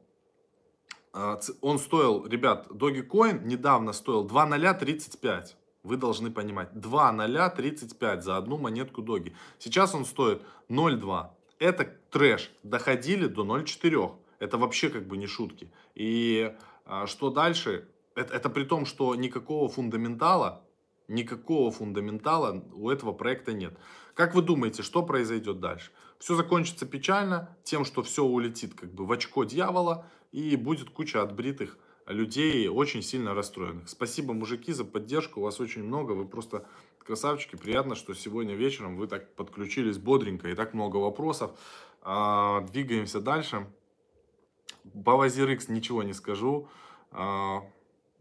он 1.61 1.79
стоил, 1.79 2.27
ребят, 2.27 2.67
Dogecoin 2.71 3.45
недавно 3.45 3.93
стоил 3.93 4.25
2,035. 4.25 5.57
Вы 5.85 5.97
должны 5.97 6.31
понимать, 6.31 6.71
2,035 6.73 8.25
за 8.25 8.37
одну 8.37 8.59
монетку 8.59 9.03
Доги. 9.03 9.37
Сейчас 9.59 9.95
он 9.95 10.05
стоит 10.05 10.43
0,2. 10.69 11.29
Это 11.59 11.85
трэш. 12.11 12.51
Доходили 12.63 13.27
до 13.27 13.45
0,4. 13.45 14.17
Это 14.41 14.59
вообще 14.59 14.89
как 14.89 15.07
бы 15.07 15.17
не 15.17 15.27
шутки. 15.27 15.71
И 15.95 16.53
а, 16.85 17.07
что 17.07 17.31
дальше? 17.31 17.89
Это, 18.17 18.35
это 18.35 18.51
при 18.51 18.65
том, 18.65 18.87
что 18.87 19.15
никакого 19.15 19.69
фундаментала, 19.69 20.65
никакого 21.07 21.71
фундаментала 21.71 22.65
у 22.73 22.91
этого 22.91 23.13
проекта 23.13 23.53
нет. 23.53 23.77
Как 24.15 24.35
вы 24.35 24.43
думаете, 24.43 24.83
что 24.83 25.03
произойдет 25.03 25.61
дальше? 25.61 25.91
Все 26.19 26.35
закончится 26.35 26.87
печально 26.87 27.57
тем, 27.63 27.85
что 27.85 28.03
все 28.03 28.25
улетит 28.25 28.75
как 28.75 28.93
бы 28.93 29.05
в 29.07 29.13
очко 29.13 29.45
дьявола 29.45 30.07
и 30.35 30.57
будет 30.57 30.91
куча 30.91 31.23
отбритых 31.23 31.79
людей 32.07 32.67
очень 32.67 33.03
сильно 33.03 33.35
расстроенных. 33.35 33.89
Спасибо, 33.89 34.35
мужики, 34.35 34.73
за 34.73 34.85
поддержку. 34.85 35.39
У 35.39 35.45
вас 35.45 35.61
очень 35.61 35.85
много. 35.85 36.11
Вы 36.11 36.27
просто 36.27 36.67
красавчики. 36.99 37.55
Приятно, 37.55 37.95
что 37.95 38.15
сегодня 38.15 38.57
вечером 38.57 38.97
вы 38.97 39.07
так 39.07 39.33
подключились 39.37 39.97
бодренько 39.97 40.49
и 40.49 40.55
так 40.57 40.75
много 40.75 40.97
вопросов. 40.97 41.53
А, 42.03 42.63
двигаемся 42.63 43.21
дальше. 43.21 43.69
По 45.05 45.17
Вазирикс 45.17 45.69
ничего 45.69 46.03
не 46.03 46.15
скажу. 46.15 46.69
А, 47.13 47.63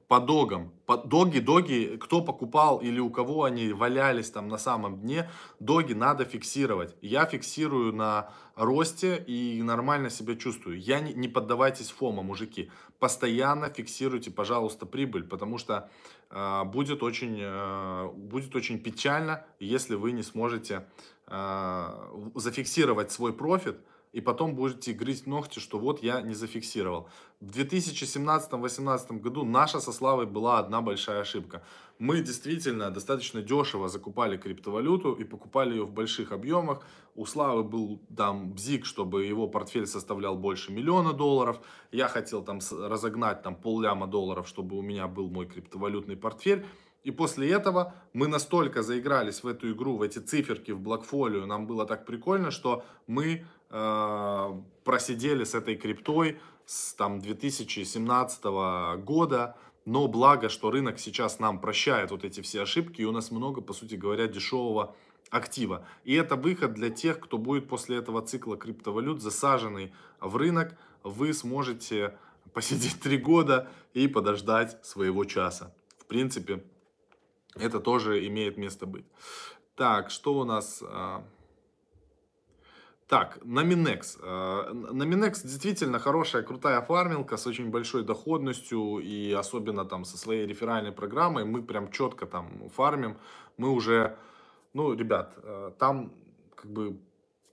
по 0.08 0.20
догам. 0.20 0.72
По, 0.86 0.98
доги, 0.98 1.40
доги, 1.40 1.98
кто 2.02 2.22
покупал 2.22 2.80
или 2.80 3.00
у 3.00 3.10
кого 3.10 3.44
они 3.44 3.74
валялись 3.74 4.30
там 4.30 4.48
на 4.48 4.58
самом 4.58 5.00
дне, 5.00 5.30
доги 5.60 5.94
надо 5.94 6.26
фиксировать. 6.26 6.96
Я 7.02 7.26
фиксирую 7.26 7.94
на 7.94 8.30
росте 8.56 9.24
и 9.28 9.62
нормально 9.64 10.10
себя 10.10 10.36
чувствую. 10.36 10.80
Я 10.80 11.00
не, 11.00 11.14
не 11.14 11.28
поддавайтесь 11.28 11.90
фома, 11.90 12.22
мужики. 12.22 12.70
Постоянно 13.00 13.70
фиксируйте, 13.70 14.32
пожалуйста, 14.32 14.86
прибыль, 14.86 15.24
потому 15.24 15.58
что 15.58 15.90
э, 16.30 16.64
будет, 16.66 17.04
очень, 17.04 17.40
э, 17.42 18.10
будет 18.14 18.56
очень 18.56 18.80
печально, 18.80 19.46
если 19.60 19.96
вы 19.96 20.12
не 20.12 20.24
сможете 20.24 20.88
э, 21.28 22.30
зафиксировать 22.36 23.12
свой 23.12 23.34
профит, 23.34 23.78
и 24.14 24.22
потом 24.22 24.56
будете 24.56 24.94
грызть 24.94 25.28
ногти, 25.28 25.60
что 25.60 25.80
вот 25.80 26.04
я 26.04 26.22
не 26.22 26.36
зафиксировал. 26.36 27.10
В 27.42 27.50
2017-2018 27.52 29.20
году 29.20 29.44
наша 29.44 29.80
со 29.80 29.92
Славой 29.92 30.28
была 30.28 30.60
одна 30.60 30.82
большая 30.82 31.22
ошибка. 31.22 31.64
Мы 32.00 32.22
действительно 32.22 32.92
достаточно 32.92 33.42
дешево 33.42 33.90
закупали 33.90 34.38
криптовалюту 34.38 35.14
и 35.14 35.24
покупали 35.24 35.72
ее 35.72 35.84
в 35.84 35.92
больших 35.92 36.32
объемах. 36.32 36.86
У 37.16 37.26
Славы 37.26 37.64
был 37.64 38.02
там 38.16 38.54
бзик, 38.54 38.86
чтобы 38.86 39.26
его 39.26 39.48
портфель 39.48 39.88
составлял 39.88 40.38
больше 40.38 40.72
миллиона 40.72 41.14
долларов. 41.14 41.60
Я 41.92 42.08
хотел 42.08 42.44
там 42.44 42.60
разогнать 42.72 43.42
там 43.42 43.56
полляма 43.56 44.08
долларов, 44.08 44.48
чтобы 44.48 44.78
у 44.78 44.82
меня 44.82 45.08
был 45.08 45.30
мой 45.30 45.48
криптовалютный 45.48 46.18
портфель. 46.18 46.66
И 47.04 47.12
после 47.12 47.52
этого 47.52 47.94
мы 48.14 48.28
настолько 48.28 48.82
заигрались 48.82 49.44
в 49.44 49.48
эту 49.48 49.72
игру, 49.72 49.98
в 49.98 50.02
эти 50.02 50.20
циферки, 50.20 50.72
в 50.72 50.80
блокфолио, 50.80 51.46
нам 51.46 51.68
было 51.68 51.86
так 51.86 52.06
прикольно, 52.06 52.50
что 52.50 52.86
мы 53.08 53.46
э, 53.74 54.62
просидели 54.86 55.44
с 55.44 55.56
этой 55.56 55.76
криптой 55.76 56.40
с 56.66 56.94
там 56.94 57.20
2017 57.20 58.44
года, 59.04 59.58
но 59.86 60.08
благо, 60.08 60.48
что 60.48 60.72
рынок 60.72 61.00
сейчас 61.00 61.40
нам 61.40 61.60
прощает 61.60 62.12
вот 62.12 62.24
эти 62.24 62.42
все 62.42 62.62
ошибки, 62.62 63.02
и 63.02 63.06
у 63.06 63.12
нас 63.12 63.32
много, 63.32 63.62
по 63.62 63.74
сути 63.74 63.96
говоря, 63.96 64.28
дешевого 64.28 64.96
актива. 65.30 65.86
И 66.06 66.14
это 66.14 66.36
выход 66.36 66.74
для 66.74 66.90
тех, 66.90 67.20
кто 67.20 67.38
будет 67.38 67.68
после 67.68 67.98
этого 67.98 68.22
цикла 68.22 68.56
криптовалют 68.56 69.22
засаженный 69.22 69.94
в 70.22 70.38
рынок. 70.38 70.78
Вы 71.04 71.34
сможете 71.34 72.18
посидеть 72.54 73.02
три 73.02 73.18
года 73.18 73.68
и 73.94 74.08
подождать 74.08 74.86
своего 74.86 75.26
часа. 75.26 75.74
В 75.98 76.06
принципе, 76.06 76.64
это 77.56 77.80
тоже 77.80 78.26
имеет 78.28 78.58
место 78.58 78.86
быть. 78.86 79.06
Так, 79.76 80.12
что 80.12 80.36
у 80.36 80.44
нас? 80.44 80.84
Так. 83.14 83.38
А, 83.44 84.74
на 84.74 85.06
Минекс 85.06 85.44
действительно 85.44 86.00
хорошая, 86.00 86.42
крутая 86.42 86.82
фармилка 86.82 87.38
с 87.38 87.46
очень 87.46 87.70
большой 87.70 88.04
доходностью 88.04 88.98
и 88.98 89.32
особенно 89.32 89.86
там 89.86 90.04
со 90.04 90.18
своей 90.18 90.48
реферальной 90.48 90.92
программой. 90.92 91.46
Мы 91.46 91.62
прям 91.62 91.92
четко 91.92 92.26
там 92.26 92.70
фармим. 92.76 93.18
Мы 93.58 93.70
уже, 93.70 94.18
ну, 94.74 94.96
ребят, 94.96 95.36
а, 95.44 95.70
там 95.78 96.12
как 96.56 96.72
бы 96.72 96.98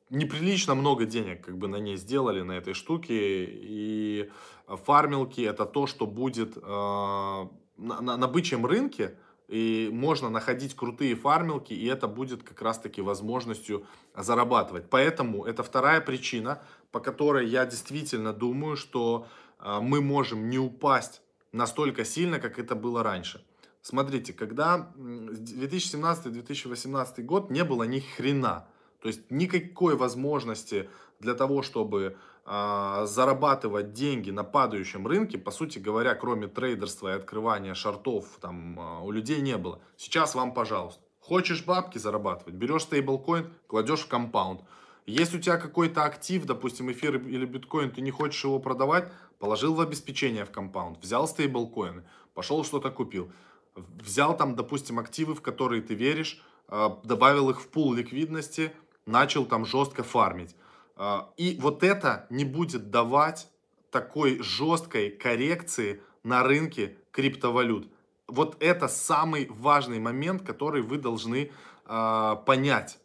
неприлично 0.09 0.75
много 0.75 1.05
денег 1.05 1.45
как 1.45 1.59
бы 1.59 1.69
на 1.69 1.77
ней 1.77 1.97
сделали, 1.99 2.41
на 2.41 2.53
этой 2.53 2.73
штуке. 2.73 3.45
И 3.45 4.31
фармилки 4.67 5.43
это 5.43 5.67
то, 5.67 5.87
что 5.87 6.07
будет 6.07 6.57
на, 6.57 7.51
на, 7.77 8.17
на 8.17 8.29
бычьем 8.29 8.65
рынке, 8.65 9.15
и 9.51 9.91
можно 9.93 10.31
находить 10.31 10.77
крутые 10.77 11.17
фармилки, 11.17 11.73
и 11.73 11.85
это 11.87 12.07
будет 12.07 12.45
как 12.45 12.63
раз-таки 12.63 13.03
возможностью 13.03 13.85
зарабатывать. 14.17 14.89
Поэтому 14.89 15.45
это 15.45 15.65
вторая 15.65 16.01
причина, 16.01 16.63
по 16.93 17.01
которой 17.01 17.49
я 17.49 17.67
действительно 17.67 18.33
думаю, 18.33 18.77
что 18.77 19.27
а, 19.59 19.81
мы 19.81 20.01
можем 20.01 20.49
не 20.49 20.61
упасть 20.61 21.21
настолько 21.51 22.05
сильно, 22.05 22.39
как 22.39 22.61
это 22.61 22.77
было 22.77 23.03
раньше. 23.03 23.45
Смотрите, 23.83 24.33
когда 24.33 24.93
2017-2018 24.97 27.21
год 27.23 27.51
не 27.51 27.65
было 27.65 27.83
ни 27.83 27.99
хрена, 27.99 28.69
то 29.01 29.09
есть 29.09 29.31
никакой 29.31 29.97
возможности 29.97 30.89
для 31.19 31.35
того, 31.35 31.63
чтобы 31.63 32.17
а, 32.45 33.07
зарабатывать 33.07 33.93
деньги 33.93 34.31
на 34.31 34.45
падающем 34.45 35.07
рынке, 35.07 35.39
по 35.39 35.51
сути 35.51 35.79
говоря, 35.79 36.15
кроме 36.15 36.49
трейдерства 36.49 37.09
и 37.13 37.17
открывания 37.17 37.75
шартов, 37.75 38.27
там 38.41 38.79
а, 38.79 39.01
у 39.01 39.11
людей 39.11 39.41
не 39.41 39.57
было. 39.57 39.81
Сейчас 39.97 40.35
вам, 40.35 40.53
пожалуйста. 40.53 41.01
Хочешь 41.21 41.65
бабки 41.65 41.99
зарабатывать, 41.99 42.55
берешь 42.55 42.83
стейблкоин, 42.83 43.53
кладешь 43.67 44.01
в 44.01 44.09
компаунд. 44.09 44.63
Есть 45.07 45.35
у 45.35 45.39
тебя 45.39 45.59
какой-то 45.59 46.05
актив, 46.05 46.45
допустим, 46.45 46.91
эфир 46.91 47.17
или 47.17 47.45
биткоин, 47.45 47.91
ты 47.91 48.01
не 48.01 48.11
хочешь 48.11 48.43
его 48.45 48.59
продавать, 48.59 49.13
положил 49.39 49.75
в 49.75 49.81
обеспечение 49.81 50.45
в 50.45 50.51
компаунд, 50.51 50.99
взял 51.03 51.29
стейблкоины, 51.29 52.05
пошел 52.35 52.65
что-то 52.65 52.91
купил. 52.91 53.31
Взял 53.75 54.37
там, 54.37 54.57
допустим, 54.57 54.99
активы, 54.99 55.35
в 55.35 55.43
которые 55.43 55.83
ты 55.83 55.95
веришь, 55.95 56.43
а, 56.69 57.01
добавил 57.05 57.51
их 57.51 57.61
в 57.61 57.69
пул 57.69 57.93
ликвидности, 57.93 58.73
начал 59.11 59.45
там 59.45 59.67
жестко 59.67 60.03
фармить. 60.03 60.57
А, 60.97 61.31
и 61.37 61.57
вот 61.61 61.83
это 61.83 62.27
не 62.31 62.45
будет 62.45 62.91
давать 62.91 63.49
такой 63.91 64.43
жесткой 64.43 65.11
коррекции 65.11 66.03
на 66.23 66.43
рынке 66.43 66.97
криптовалют. 67.11 67.91
Вот 68.27 68.57
это 68.63 68.87
самый 68.89 69.49
важный 69.51 69.99
момент, 69.99 70.43
который 70.43 70.83
вы 70.83 70.99
должны 70.99 71.51
э, 71.87 72.37
понять. 72.47 72.99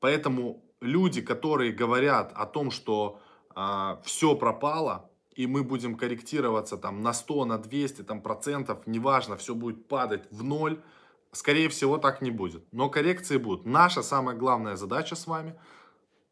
Поэтому 0.00 0.62
люди, 0.80 1.20
которые 1.20 1.72
говорят 1.72 2.32
о 2.34 2.46
том, 2.46 2.70
что 2.70 3.20
э, 3.20 3.52
а, 3.54 4.00
все 4.04 4.34
пропало, 4.34 5.10
и 5.34 5.46
мы 5.46 5.62
будем 5.62 5.96
корректироваться 5.96 6.78
там 6.78 7.02
на 7.02 7.12
100, 7.12 7.44
на 7.44 7.58
200 7.58 8.02
там, 8.02 8.22
процентов, 8.22 8.86
неважно, 8.86 9.36
все 9.36 9.54
будет 9.54 9.86
падать 9.86 10.24
в 10.30 10.42
ноль, 10.42 10.80
скорее 11.36 11.68
всего 11.68 11.98
так 11.98 12.22
не 12.22 12.30
будет. 12.30 12.64
Но 12.72 12.88
коррекции 12.88 13.36
будут. 13.36 13.66
Наша 13.66 14.02
самая 14.02 14.36
главная 14.36 14.76
задача 14.76 15.14
с 15.14 15.26
вами– 15.26 15.54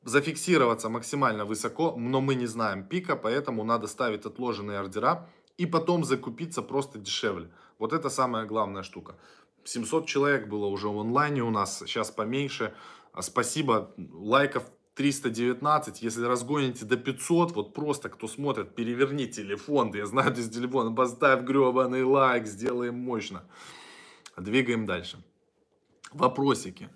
зафиксироваться 0.05 0.89
максимально 0.89 1.45
высоко, 1.45 1.95
но 1.97 2.21
мы 2.21 2.35
не 2.35 2.47
знаем 2.47 2.85
пика, 2.85 3.17
поэтому 3.17 3.65
надо 3.65 3.87
ставить 3.87 4.27
отложенные 4.27 4.79
ордера 4.79 5.29
и 5.57 5.67
потом 5.67 6.05
закупиться 6.05 6.63
просто 6.63 6.99
дешевле. 6.99 7.51
Вот 7.79 7.93
это 7.93 8.11
самая 8.11 8.45
главная 8.45 8.83
штука. 8.83 9.17
700 9.65 10.07
человек 10.07 10.49
было 10.49 10.67
уже 10.67 10.89
в 10.89 10.99
онлайне 10.99 11.43
у 11.43 11.51
нас, 11.51 11.79
сейчас 11.79 12.11
поменьше. 12.11 12.75
А 13.13 13.23
спасибо, 13.23 13.95
лайков 14.13 14.65
319, 14.95 16.03
если 16.03 16.25
разгоните 16.27 16.85
до 16.85 16.97
500, 16.97 17.53
вот 17.53 17.75
просто 17.75 18.09
кто 18.09 18.29
смотрит, 18.29 18.75
переверни 18.75 19.27
телефон, 19.27 19.93
я 19.95 20.07
знаю, 20.07 20.35
ты 20.35 20.43
с 20.43 20.51
телефона, 20.51 20.95
поставь 20.95 21.43
гребаный 21.43 22.05
лайк, 22.05 22.47
сделаем 22.47 22.99
мощно. 22.99 23.45
Двигаем 24.37 24.87
дальше. 24.87 25.23
Вопросики. 26.13 26.89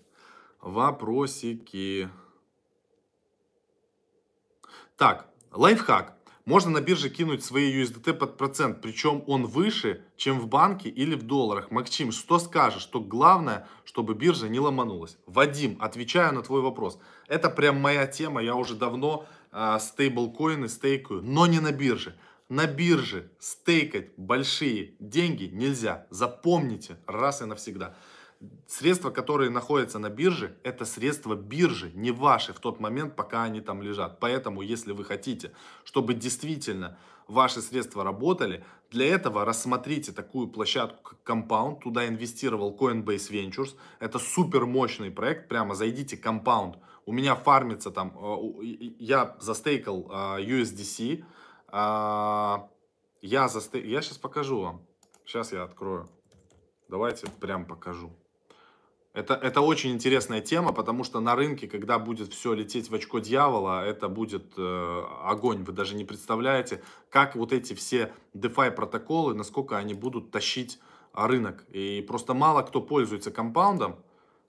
Вопросики. 0.61 2.09
Так, 4.97 5.29
лайфхак. 5.53 6.19
Можно 6.49 6.71
на 6.71 6.81
бирже 6.81 7.11
кинуть 7.11 7.45
свои 7.45 7.71
USDT 7.83 8.15
под 8.15 8.39
процент, 8.39 8.81
причем 8.81 9.23
он 9.27 9.45
выше, 9.45 10.03
чем 10.17 10.41
в 10.41 10.47
банке 10.47 10.89
или 10.89 11.15
в 11.15 11.23
долларах. 11.23 11.71
Максим, 11.71 12.11
что 12.11 12.39
скажешь? 12.39 12.81
Что 12.81 13.01
главное, 13.01 13.69
чтобы 13.85 14.15
биржа 14.15 14.49
не 14.49 14.59
ломанулась? 14.59 15.19
Вадим, 15.27 15.77
отвечаю 15.79 16.35
на 16.35 16.41
твой 16.41 16.63
вопрос. 16.63 16.99
Это 17.27 17.51
прям 17.51 17.79
моя 17.79 18.07
тема, 18.07 18.43
я 18.43 18.55
уже 18.55 18.77
давно 18.77 19.27
э, 19.53 19.77
стейблкоины 19.79 20.71
стейкаю, 20.71 21.21
но 21.23 21.47
не 21.47 21.61
на 21.61 21.71
бирже. 21.71 22.19
На 22.49 22.67
бирже 22.67 23.31
стейкать 23.39 24.17
большие 24.17 24.95
деньги 24.99 25.51
нельзя. 25.53 26.07
Запомните 26.11 26.97
раз 27.07 27.43
и 27.43 27.45
навсегда 27.45 27.95
средства, 28.67 29.11
которые 29.11 29.51
находятся 29.51 29.99
на 29.99 30.11
бирже, 30.11 30.57
это 30.63 30.85
средства 30.85 31.35
биржи, 31.35 31.91
не 31.95 32.11
ваши 32.11 32.53
в 32.53 32.61
тот 32.61 32.81
момент, 32.81 33.17
пока 33.17 33.45
они 33.45 33.61
там 33.61 33.83
лежат. 33.83 34.21
Поэтому, 34.21 34.63
если 34.63 34.93
вы 34.93 35.05
хотите, 35.05 35.53
чтобы 35.85 36.15
действительно 36.15 36.97
ваши 37.27 37.61
средства 37.61 38.05
работали, 38.05 38.65
для 38.91 39.07
этого 39.07 39.45
рассмотрите 39.45 40.13
такую 40.13 40.49
площадку, 40.49 41.03
как 41.03 41.19
Compound. 41.25 41.81
Туда 41.81 42.07
инвестировал 42.09 42.75
Coinbase 42.75 43.31
Ventures. 43.31 43.75
Это 44.01 44.19
супер 44.19 44.67
мощный 44.67 45.11
проект. 45.11 45.49
Прямо 45.49 45.75
зайдите 45.75 46.17
Compound. 46.17 46.77
У 47.05 47.13
меня 47.13 47.35
фармится 47.35 47.91
там, 47.91 48.13
э, 48.17 48.65
я 48.99 49.37
застейкал 49.41 50.11
э, 50.11 50.15
USDC. 50.45 51.25
Э, 51.73 52.59
я, 53.21 53.49
застей... 53.49 53.87
я 53.89 54.03
сейчас 54.03 54.19
покажу 54.19 54.61
вам. 54.61 54.83
Сейчас 55.25 55.53
я 55.53 55.63
открою. 55.63 56.09
Давайте 56.89 57.27
прям 57.41 57.65
покажу. 57.67 58.11
Это, 59.15 59.35
это 59.35 59.63
очень 59.63 59.91
интересная 59.91 60.41
тема, 60.41 60.73
потому 60.73 61.03
что 61.03 61.21
на 61.21 61.35
рынке, 61.35 61.67
когда 61.67 61.99
будет 61.99 62.33
все 62.33 62.53
лететь 62.53 62.89
в 62.89 62.95
очко 62.95 63.19
дьявола, 63.19 63.85
это 63.85 64.09
будет 64.09 64.53
э, 64.57 65.05
огонь. 65.25 65.65
Вы 65.65 65.73
даже 65.73 65.97
не 65.97 66.05
представляете, 66.05 66.83
как 67.11 67.35
вот 67.35 67.53
эти 67.53 67.75
все 67.75 68.13
DeFi 68.35 68.71
протоколы, 68.71 69.35
насколько 69.35 69.77
они 69.77 69.95
будут 69.95 70.31
тащить 70.31 70.79
рынок. 71.13 71.65
И 71.71 72.05
просто 72.07 72.35
мало 72.35 72.63
кто 72.63 72.81
пользуется 72.81 73.31
компаундом. 73.31 73.97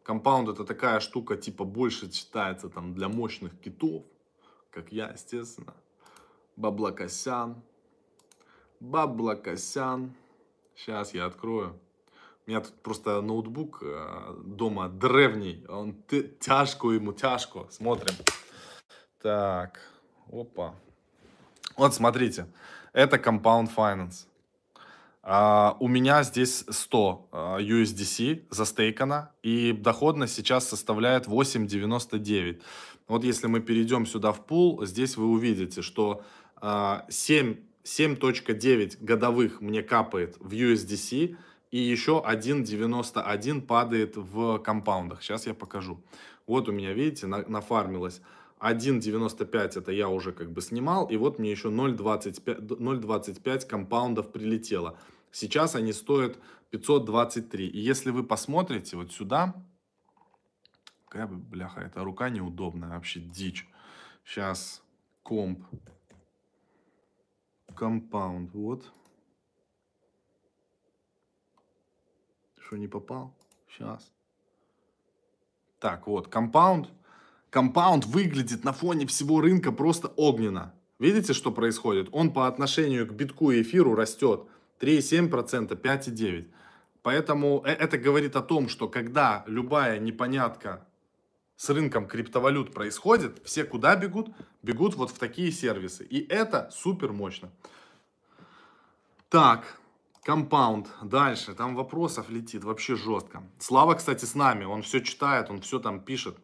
Compound 0.04 0.50
это 0.50 0.64
такая 0.66 1.00
штука, 1.00 1.36
типа 1.36 1.64
больше 1.64 2.12
считается 2.12 2.70
там 2.70 2.94
для 2.94 3.10
мощных 3.10 3.60
китов, 3.60 4.04
как 4.72 4.92
я, 4.92 5.10
естественно. 5.10 5.74
Баблакосян. 6.60 7.56
Баблакосян. 8.82 10.14
Сейчас 10.76 11.14
я 11.14 11.26
открою. 11.26 11.80
У 12.46 12.50
меня 12.50 12.60
тут 12.60 12.74
просто 12.84 13.22
ноутбук 13.22 13.82
э, 13.82 14.36
дома 14.44 14.90
древний, 14.90 15.64
он 15.70 15.96
тяжко 16.40 16.92
ему, 16.92 17.14
тяжко. 17.14 17.68
Смотрим. 17.70 18.14
Так, 19.22 19.80
опа. 20.30 20.76
Вот 21.78 21.94
смотрите, 21.94 22.46
это 22.92 23.16
Compound 23.16 23.74
Finance. 23.74 24.26
Uh, 25.22 25.76
у 25.80 25.88
меня 25.88 26.24
здесь 26.24 26.66
100 26.68 27.30
uh, 27.32 27.60
USDC 27.60 28.48
застейкано, 28.50 29.32
и 29.44 29.74
доходность 29.74 30.34
сейчас 30.34 30.68
составляет 30.68 31.28
8,99. 31.28 32.62
Вот 33.10 33.24
если 33.24 33.48
мы 33.48 33.60
перейдем 33.60 34.06
сюда 34.06 34.32
в 34.32 34.46
пул, 34.46 34.86
здесь 34.86 35.18
вы 35.18 35.26
увидите, 35.26 35.82
что 35.82 36.24
7, 36.62 37.58
7.9 37.84 38.98
годовых 39.04 39.62
мне 39.62 39.82
капает 39.84 40.38
в 40.40 40.52
USDC, 40.52 41.38
и 41.72 41.78
еще 41.78 42.24
1,91 42.26 43.62
падает 43.62 44.18
в 44.18 44.58
компаундах. 44.60 45.22
Сейчас 45.22 45.46
я 45.46 45.54
покажу. 45.54 46.04
Вот 46.48 46.68
у 46.68 46.72
меня, 46.72 46.94
видите, 46.94 47.28
на, 47.28 47.48
нафармилось 47.48 48.22
1,95 48.60 49.80
это 49.80 49.92
я 49.92 50.10
уже 50.10 50.32
как 50.34 50.52
бы 50.52 50.62
снимал, 50.62 51.06
и 51.06 51.16
вот 51.16 51.40
мне 51.40 51.52
еще 51.52 51.70
0,25 51.70 53.68
компаундов 53.68 54.32
прилетело. 54.32 54.98
Сейчас 55.32 55.76
они 55.76 55.94
стоят 55.94 56.38
523. 56.72 57.68
И 57.68 57.80
если 57.80 58.12
вы 58.12 58.24
посмотрите 58.24 58.98
вот 58.98 59.12
сюда, 59.14 59.56
какая 61.08 61.28
бляха, 61.28 61.82
эта 61.82 62.04
рука 62.04 62.30
неудобная, 62.30 62.90
вообще 62.90 63.20
дичь. 63.20 63.68
Сейчас 64.26 64.82
комп, 65.24 65.64
Compound, 67.80 68.54
вот. 68.54 68.92
Что, 72.60 72.76
не 72.76 72.88
попал? 72.88 73.34
Сейчас. 73.70 74.12
Так, 75.80 76.08
вот, 76.08 76.28
Compound. 76.28 76.90
Compound 77.50 78.06
выглядит 78.06 78.66
на 78.66 78.74
фоне 78.74 79.08
всего 79.08 79.40
рынка 79.40 79.72
просто 79.72 80.10
огненно. 80.18 80.74
Видите, 81.00 81.34
что 81.34 81.52
происходит? 81.52 82.10
Он 82.12 82.34
по 82.34 82.48
отношению 82.48 83.08
к 83.08 83.14
битку 83.14 83.52
и 83.52 83.62
эфиру 83.62 83.96
растет. 83.96 84.42
3,7%, 84.82 85.82
5,9%. 85.82 86.48
Поэтому 87.02 87.64
э, 87.66 87.72
это 87.72 87.98
говорит 87.98 88.36
о 88.36 88.42
том, 88.42 88.68
что 88.68 88.90
когда 88.90 89.46
любая 89.48 90.00
непонятка 90.00 90.86
с 91.60 91.70
рынком 91.70 92.08
криптовалют 92.08 92.74
происходит, 92.74 93.42
все 93.44 93.66
куда 93.66 93.98
бегут? 93.98 94.30
Бегут 94.64 94.96
вот 94.96 95.12
в 95.12 95.20
такие 95.20 95.52
сервисы. 95.52 96.06
И 96.06 96.26
это 96.30 96.70
супер 96.72 97.12
мощно. 97.12 97.52
Так, 99.28 99.78
Compound. 100.24 100.88
Дальше. 101.04 101.54
Там 101.54 101.76
вопросов 101.76 102.30
летит 102.30 102.64
вообще 102.64 102.96
жестко. 102.96 103.44
Слава, 103.58 103.96
кстати, 103.96 104.24
с 104.24 104.36
нами. 104.36 104.64
Он 104.64 104.84
все 104.84 105.02
читает, 105.02 105.50
он 105.50 105.60
все 105.60 105.80
там 105.80 106.00
пишет. 106.00 106.38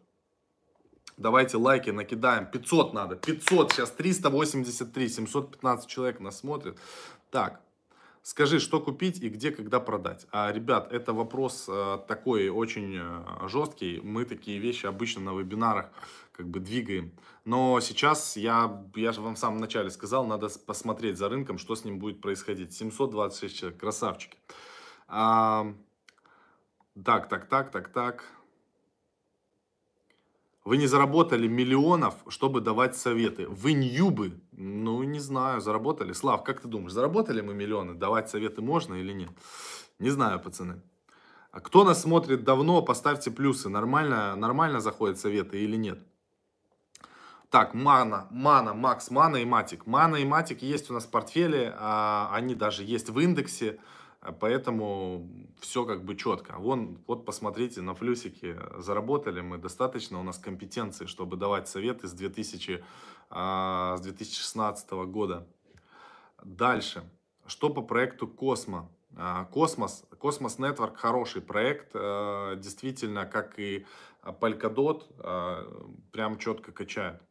Давайте 1.16 1.56
лайки 1.56 1.88
накидаем. 1.88 2.44
500 2.44 2.92
надо. 2.92 3.16
500. 3.16 3.72
Сейчас 3.72 3.92
383. 3.92 5.08
715 5.08 5.88
человек 5.88 6.20
нас 6.20 6.40
смотрит. 6.40 6.78
Так. 7.30 7.62
Скажи, 8.26 8.58
что 8.58 8.80
купить 8.80 9.22
и 9.22 9.28
где, 9.28 9.52
когда 9.52 9.78
продать. 9.78 10.26
А, 10.32 10.50
ребят, 10.50 10.92
это 10.92 11.12
вопрос 11.12 11.66
э, 11.68 11.98
такой 12.08 12.48
очень 12.48 12.96
э, 12.98 13.48
жесткий. 13.48 14.00
Мы 14.02 14.24
такие 14.24 14.58
вещи 14.58 14.86
обычно 14.86 15.22
на 15.22 15.38
вебинарах 15.38 15.92
как 16.32 16.48
бы 16.48 16.58
двигаем. 16.58 17.12
Но 17.44 17.78
сейчас 17.78 18.36
я, 18.36 18.84
я 18.96 19.12
же 19.12 19.20
вам 19.20 19.36
в 19.36 19.38
самом 19.38 19.58
начале 19.58 19.90
сказал, 19.90 20.26
надо 20.26 20.48
посмотреть 20.48 21.18
за 21.18 21.28
рынком, 21.28 21.56
что 21.56 21.76
с 21.76 21.84
ним 21.84 22.00
будет 22.00 22.20
происходить. 22.20 22.72
726 22.72 23.56
человек, 23.56 23.78
красавчики. 23.78 24.36
А, 25.06 25.72
так, 27.04 27.28
так, 27.28 27.48
так, 27.48 27.70
так, 27.70 27.92
так. 27.92 28.24
Вы 30.66 30.78
не 30.78 30.88
заработали 30.88 31.46
миллионов, 31.46 32.14
чтобы 32.26 32.60
давать 32.60 32.96
советы. 32.96 33.46
Вы 33.46 33.72
ньюбы. 33.74 34.32
Ну, 34.50 35.04
не 35.04 35.20
знаю, 35.20 35.60
заработали. 35.60 36.12
Слав, 36.12 36.42
как 36.42 36.60
ты 36.60 36.66
думаешь, 36.66 36.92
заработали 36.92 37.40
мы 37.40 37.54
миллионы? 37.54 37.94
Давать 37.94 38.28
советы 38.28 38.62
можно 38.62 38.96
или 38.96 39.12
нет? 39.12 39.30
Не 40.00 40.10
знаю, 40.10 40.40
пацаны. 40.40 40.82
А 41.52 41.60
кто 41.60 41.84
нас 41.84 42.02
смотрит 42.02 42.42
давно, 42.42 42.82
поставьте 42.82 43.30
плюсы. 43.30 43.68
Нормально, 43.68 44.34
нормально 44.34 44.80
заходят 44.80 45.20
советы 45.20 45.56
или 45.62 45.76
нет? 45.76 46.00
Так, 47.48 47.72
Мана, 47.72 48.26
Мана, 48.32 48.74
Макс, 48.74 49.08
Мана 49.12 49.36
и 49.36 49.44
Матик. 49.44 49.86
Мана 49.86 50.16
и 50.16 50.24
Матик 50.24 50.62
есть 50.62 50.90
у 50.90 50.94
нас 50.94 51.04
в 51.04 51.10
портфеле, 51.12 51.76
а, 51.78 52.28
они 52.32 52.56
даже 52.56 52.82
есть 52.82 53.08
в 53.08 53.20
индексе, 53.20 53.78
поэтому 54.32 55.28
все 55.60 55.84
как 55.84 56.04
бы 56.04 56.16
четко. 56.16 56.56
Вон, 56.58 56.98
вот 57.06 57.24
посмотрите, 57.24 57.82
на 57.82 57.94
плюсики 57.94 58.58
заработали 58.78 59.40
мы 59.40 59.58
достаточно, 59.58 60.20
у 60.20 60.22
нас 60.22 60.38
компетенции, 60.38 61.06
чтобы 61.06 61.36
давать 61.36 61.68
советы 61.68 62.08
с, 62.08 62.12
2000, 62.12 62.84
а, 63.30 63.96
с 63.96 64.00
2016 64.02 64.90
года. 65.06 65.46
Дальше, 66.42 67.08
что 67.46 67.70
по 67.70 67.82
проекту 67.82 68.28
Космо? 68.28 68.90
Космос, 69.50 70.04
Cosmos 70.18 70.58
Network 70.58 70.96
хороший 70.96 71.40
проект, 71.40 71.92
действительно, 71.94 73.24
как 73.24 73.58
и 73.58 73.86
Polkadot, 74.22 75.04
прям 76.12 76.38
четко 76.38 76.72
качает. 76.72 77.22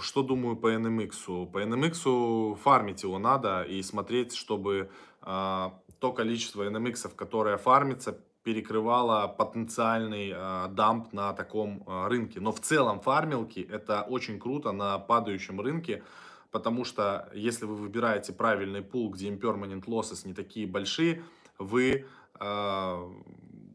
Что 0.00 0.22
думаю 0.22 0.56
по 0.56 0.72
NMX? 0.72 1.46
По 1.46 1.62
NMX 1.62 2.56
фармить 2.56 3.02
его 3.02 3.18
надо 3.18 3.62
и 3.62 3.82
смотреть, 3.82 4.34
чтобы 4.34 4.90
а, 5.20 5.78
то 6.00 6.12
количество 6.12 6.68
NMX, 6.68 7.14
которое 7.14 7.56
фармится, 7.58 8.18
перекрывало 8.42 9.28
потенциальный 9.28 10.32
а, 10.34 10.68
дамп 10.68 11.12
на 11.12 11.32
таком 11.32 11.84
а, 11.86 12.08
рынке. 12.08 12.40
Но 12.40 12.50
в 12.50 12.60
целом 12.60 13.00
фармилки 13.00 13.60
это 13.60 14.02
очень 14.02 14.40
круто 14.40 14.72
на 14.72 14.98
падающем 14.98 15.60
рынке, 15.60 16.02
потому 16.50 16.84
что 16.84 17.30
если 17.32 17.64
вы 17.64 17.76
выбираете 17.76 18.32
правильный 18.32 18.82
пул, 18.82 19.10
где 19.10 19.28
impermanent 19.30 19.84
losses 19.84 20.26
не 20.26 20.34
такие 20.34 20.66
большие, 20.66 21.22
вы 21.58 22.06
а, 22.34 23.08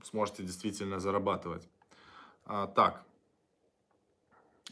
сможете 0.03 0.43
действительно 0.43 0.99
зарабатывать. 0.99 1.67
А, 2.45 2.67
так, 2.67 3.03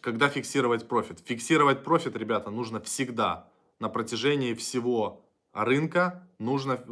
когда 0.02 0.30
фиксировать 0.30 0.88
профит? 0.88 1.20
Фиксировать 1.26 1.84
профит, 1.84 2.16
ребята, 2.16 2.50
нужно 2.50 2.80
всегда 2.82 3.48
на 3.80 3.90
протяжении 3.90 4.54
всего 4.54 5.26
рынка 5.56 6.28
нужно 6.38 6.84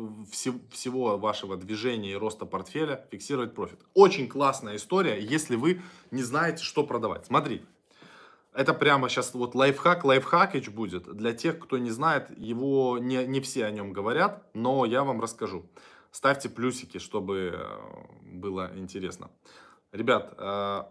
всего 0.72 1.18
вашего 1.18 1.58
движения 1.58 2.14
и 2.14 2.16
роста 2.16 2.46
портфеля 2.46 3.06
фиксировать 3.12 3.54
профит. 3.54 3.80
Очень 3.94 4.28
классная 4.28 4.78
история, 4.78 5.20
если 5.20 5.56
вы 5.56 5.82
не 6.12 6.24
знаете, 6.24 6.64
что 6.64 6.86
продавать. 6.86 7.26
Смотри, 7.26 7.66
это 8.54 8.74
прямо 8.74 9.10
сейчас 9.10 9.34
вот 9.34 9.54
лайфхак, 9.54 10.06
лайфхакич 10.06 10.70
будет. 10.70 11.14
Для 11.14 11.34
тех, 11.34 11.60
кто 11.60 11.78
не 11.78 11.92
знает, 11.92 12.30
его 12.38 12.98
не, 13.00 13.26
не 13.26 13.42
все 13.42 13.66
о 13.66 13.72
нем 13.72 13.92
говорят, 13.92 14.48
но 14.54 14.86
я 14.86 15.04
вам 15.04 15.20
расскажу. 15.20 15.66
Ставьте 16.12 16.48
плюсики, 16.48 17.00
чтобы 17.00 17.56
э, 17.56 17.80
было 18.22 18.72
интересно. 18.76 19.32
Ребят, 19.92 20.36
э, 20.38 20.84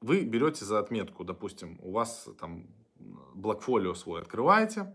вы 0.00 0.22
берете 0.22 0.64
за 0.64 0.78
отметку, 0.78 1.24
допустим, 1.24 1.78
у 1.82 1.92
вас 1.92 2.28
там 2.40 2.66
блокфолио 3.34 3.94
свой 3.94 4.20
открываете 4.20 4.94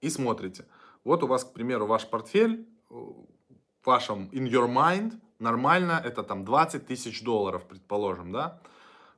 и 0.00 0.10
смотрите. 0.10 0.66
Вот 1.04 1.22
у 1.22 1.26
вас, 1.26 1.44
к 1.44 1.52
примеру, 1.52 1.86
ваш 1.86 2.08
портфель, 2.08 2.68
э, 2.90 2.94
в 2.94 3.86
вашем 3.86 4.28
in 4.32 4.48
your 4.48 4.68
mind, 4.68 5.20
нормально, 5.38 6.00
это 6.04 6.22
там 6.22 6.44
20 6.44 6.86
тысяч 6.86 7.22
долларов, 7.22 7.66
предположим, 7.66 8.32
да? 8.32 8.60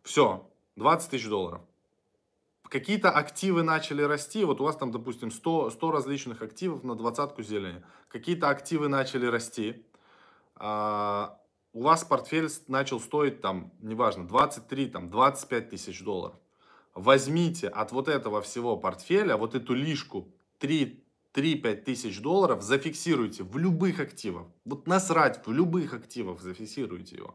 Все, 0.03 0.49
20 0.77 1.11
тысяч 1.11 1.29
долларов. 1.29 1.61
Какие-то 2.69 3.11
активы 3.11 3.62
начали 3.62 4.03
расти, 4.03 4.45
вот 4.45 4.61
у 4.61 4.65
вас 4.65 4.77
там, 4.77 4.91
допустим, 4.91 5.31
100, 5.31 5.71
100 5.71 5.91
различных 5.91 6.43
активов 6.43 6.83
на 6.83 6.95
двадцатку 6.95 7.43
зелени. 7.43 7.83
Какие-то 8.09 8.49
активы 8.49 8.89
начали 8.89 9.27
расти, 9.27 9.85
а, 10.57 11.39
у 11.75 11.83
вас 11.83 12.05
портфель 12.05 12.49
начал 12.68 13.01
стоить 13.01 13.41
там, 13.41 13.72
неважно, 13.83 14.27
23, 14.27 14.87
там, 14.87 15.11
25 15.11 15.70
тысяч 15.70 16.03
долларов. 16.03 16.37
Возьмите 16.95 17.68
от 17.68 17.91
вот 17.91 18.09
этого 18.09 18.41
всего 18.41 18.77
портфеля, 18.77 19.37
вот 19.37 19.57
эту 19.57 19.75
лишку 19.75 20.29
3-5 20.61 20.95
тысяч 21.83 22.20
долларов, 22.20 22.62
зафиксируйте 22.62 23.43
в 23.43 23.59
любых 23.59 23.99
активах. 23.99 24.47
Вот 24.64 24.87
насрать, 24.87 25.45
в 25.45 25.51
любых 25.51 25.93
активах 25.93 26.41
зафиксируйте 26.41 27.16
его. 27.16 27.35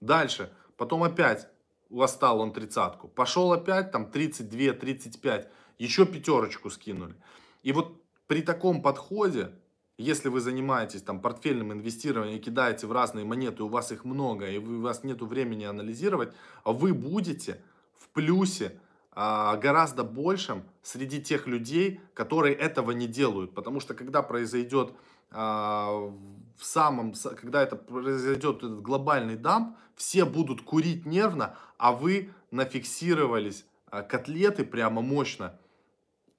Дальше, 0.00 0.50
потом 0.78 1.02
опять 1.02 1.46
у 1.90 1.98
вас 1.98 2.14
стал 2.14 2.40
он 2.40 2.54
тридцатку. 2.54 3.08
Пошел 3.08 3.52
опять, 3.52 3.92
там 3.92 4.10
32, 4.10 4.72
35, 4.72 5.50
еще 5.78 6.06
пятерочку 6.06 6.70
скинули. 6.70 7.14
И 7.62 7.72
вот 7.72 8.02
при 8.26 8.40
таком 8.40 8.80
подходе, 8.80 9.52
если 9.98 10.28
вы 10.28 10.40
занимаетесь 10.40 11.02
там 11.02 11.20
портфельным 11.20 11.72
инвестированием 11.72 12.38
и 12.38 12.42
кидаете 12.42 12.86
в 12.86 12.92
разные 12.92 13.24
монеты, 13.24 13.62
у 13.62 13.68
вас 13.68 13.92
их 13.92 14.04
много, 14.04 14.48
и 14.48 14.58
у 14.58 14.82
вас 14.82 15.04
нет 15.04 15.22
времени 15.22 15.64
анализировать, 15.64 16.32
вы 16.64 16.92
будете 16.92 17.62
в 17.96 18.08
плюсе 18.10 18.78
а, 19.12 19.56
гораздо 19.56 20.04
большим 20.04 20.64
среди 20.82 21.22
тех 21.22 21.46
людей, 21.46 22.00
которые 22.12 22.54
этого 22.54 22.90
не 22.90 23.06
делают. 23.06 23.54
Потому 23.54 23.80
что 23.80 23.94
когда 23.94 24.22
произойдет 24.22 24.92
а, 25.30 26.12
в 26.58 26.64
самом, 26.64 27.14
когда 27.40 27.62
это 27.62 27.76
произойдет 27.76 28.58
этот 28.58 28.82
глобальный 28.82 29.36
дамп, 29.36 29.76
все 29.94 30.26
будут 30.26 30.60
курить 30.60 31.06
нервно, 31.06 31.56
а 31.78 31.92
вы 31.92 32.30
нафиксировались 32.50 33.64
а, 33.86 34.02
котлеты 34.02 34.64
прямо 34.64 35.00
мощно, 35.00 35.58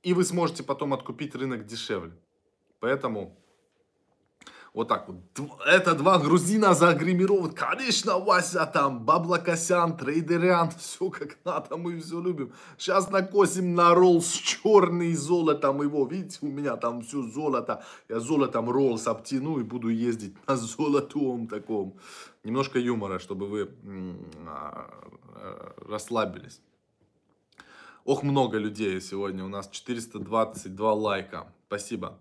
и 0.03 0.13
вы 0.13 0.23
сможете 0.23 0.61
потом 0.61 0.93
откупить 0.93 1.33
рынок 1.33 1.65
дешевле. 1.65 2.13
Поэтому 2.79 3.35
вот 4.78 4.88
так 4.89 5.07
вот. 5.07 5.17
Это 5.65 5.95
два 5.95 6.19
грузина 6.19 6.75
загримированы. 6.75 7.51
Конечно, 7.51 8.19
Вася 8.19 8.65
там, 8.67 8.99
Баблакосян, 9.05 9.97
Трейдериан. 9.97 10.69
Все 10.78 11.09
как 11.09 11.38
надо, 11.43 11.78
мы 11.78 11.99
все 11.99 12.21
любим. 12.21 12.51
Сейчас 12.78 13.09
накосим 13.09 13.73
на 13.73 13.95
Роллс 13.95 14.32
черный 14.32 15.15
золотом 15.15 15.82
его. 15.82 16.05
Видите, 16.05 16.38
у 16.41 16.47
меня 16.47 16.75
там 16.75 17.01
все 17.01 17.23
золото. 17.23 17.84
Я 18.07 18.19
золотом 18.19 18.69
Роллс 18.69 19.07
обтяну 19.07 19.59
и 19.59 19.63
буду 19.63 19.89
ездить 19.89 20.36
на 20.47 20.55
золотом 20.55 21.47
таком. 21.47 21.95
Немножко 22.43 22.78
юмора, 22.78 23.17
чтобы 23.17 23.47
вы 23.47 23.71
а, 24.45 24.91
расслабились. 25.89 26.61
Ох, 28.05 28.21
много 28.21 28.59
людей 28.59 29.01
сегодня. 29.01 29.43
У 29.43 29.49
нас 29.49 29.69
422 29.69 30.93
лайка. 30.93 31.47
Спасибо. 31.67 32.19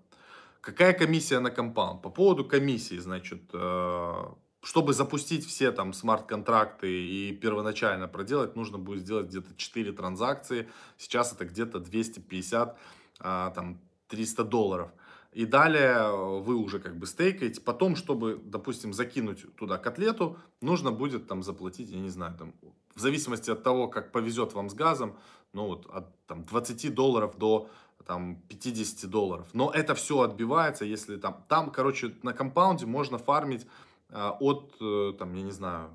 Какая 0.67 0.95
комиссия 0.95 1.39
на 1.39 1.53
компаунд? 1.53 2.03
По 2.03 2.11
поводу 2.11 2.45
комиссии, 2.45 2.99
значит, 2.99 3.41
э, 3.53 4.25
чтобы 4.65 4.95
запустить 4.95 5.47
все 5.47 5.71
там 5.71 5.93
смарт-контракты 5.93 6.89
и 6.91 7.33
первоначально 7.33 8.09
проделать, 8.09 8.57
нужно 8.57 8.77
будет 8.77 9.03
сделать 9.03 9.29
где-то 9.29 9.55
4 9.57 9.93
транзакции. 9.93 10.69
Сейчас 10.99 11.33
это 11.33 11.45
где-то 11.45 11.79
250, 11.79 12.77
а, 13.21 13.51
там, 13.51 13.79
300 14.09 14.43
долларов. 14.43 14.91
И 15.31 15.45
далее 15.45 16.11
вы 16.41 16.57
уже 16.57 16.81
как 16.81 16.99
бы 16.99 17.07
стейкаете. 17.07 17.61
Потом, 17.61 17.95
чтобы, 17.95 18.41
допустим, 18.45 18.93
закинуть 18.93 19.47
туда 19.55 19.79
котлету, 19.79 20.37
нужно 20.61 20.91
будет 20.91 21.29
там 21.29 21.45
заплатить, 21.45 21.91
я 21.91 22.01
не 22.01 22.11
знаю, 22.11 22.35
там, 22.37 22.55
в 22.97 23.01
зависимости 23.01 23.51
от 23.53 23.63
того, 23.63 23.87
как 23.87 24.11
повезет 24.11 24.53
вам 24.55 24.69
с 24.69 24.75
газом, 24.75 25.17
ну 25.53 25.67
вот 25.67 25.87
от 25.87 26.07
там, 26.27 26.45
20 26.45 26.93
долларов 26.93 27.39
до 27.39 27.71
там 28.07 28.37
50 28.49 29.11
долларов. 29.11 29.49
Но 29.53 29.71
это 29.71 29.95
все 29.95 30.21
отбивается, 30.21 30.85
если 30.85 31.17
там, 31.17 31.45
там, 31.49 31.71
короче, 31.71 32.15
на 32.23 32.33
компаунде 32.33 32.87
можно 32.87 33.19
фармить 33.19 33.67
э, 34.11 34.31
от, 34.41 34.75
э, 34.81 35.13
там, 35.19 35.35
я 35.35 35.43
не 35.43 35.51
знаю, 35.51 35.91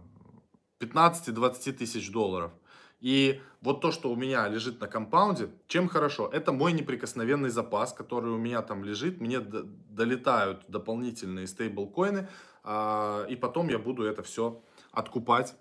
15-20 0.79 1.71
тысяч 1.73 2.11
долларов. 2.11 2.51
И 2.99 3.41
вот 3.61 3.81
то, 3.81 3.91
что 3.91 4.11
у 4.11 4.15
меня 4.15 4.47
лежит 4.47 4.79
на 4.79 4.87
компаунде, 4.87 5.49
чем 5.67 5.87
хорошо? 5.87 6.29
Это 6.31 6.51
мой 6.51 6.73
неприкосновенный 6.73 7.49
запас, 7.49 7.93
который 7.93 8.31
у 8.31 8.37
меня 8.37 8.61
там 8.61 8.83
лежит. 8.83 9.21
Мне 9.21 9.39
долетают 9.39 10.65
дополнительные 10.67 11.47
стейблкоины, 11.47 12.27
э, 12.63 13.25
и 13.29 13.35
потом 13.35 13.69
я 13.69 13.79
буду 13.79 14.03
это 14.03 14.21
все 14.21 14.61
откупать. 14.91 15.55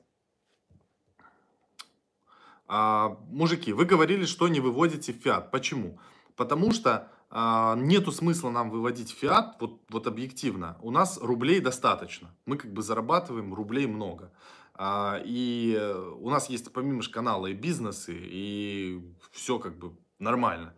А, 2.73 3.17
мужики, 3.29 3.73
вы 3.73 3.85
говорили, 3.85 4.25
что 4.27 4.47
не 4.47 4.61
выводите 4.61 5.13
фиат. 5.13 5.51
Почему? 5.51 5.99
Потому 6.37 6.73
что 6.73 7.11
а, 7.31 7.77
нету 7.77 8.13
смысла 8.13 8.51
нам 8.51 8.71
выводить 8.71 9.11
фиат, 9.11 9.57
вот, 9.61 9.81
вот 9.89 10.07
объективно. 10.07 10.77
У 10.83 10.91
нас 10.91 11.19
рублей 11.21 11.61
достаточно. 11.61 12.35
Мы 12.47 12.57
как 12.57 12.73
бы 12.73 12.83
зарабатываем 12.83 13.55
рублей 13.55 13.87
много. 13.87 14.33
А, 14.75 15.21
и 15.25 15.79
у 16.19 16.31
нас 16.31 16.49
есть 16.49 16.73
помимо 16.73 17.03
же 17.03 17.11
канала 17.11 17.47
и 17.47 17.55
бизнесы, 17.55 18.17
и 18.17 19.15
все 19.31 19.59
как 19.59 19.79
бы 19.79 19.93
нормально. 20.19 20.75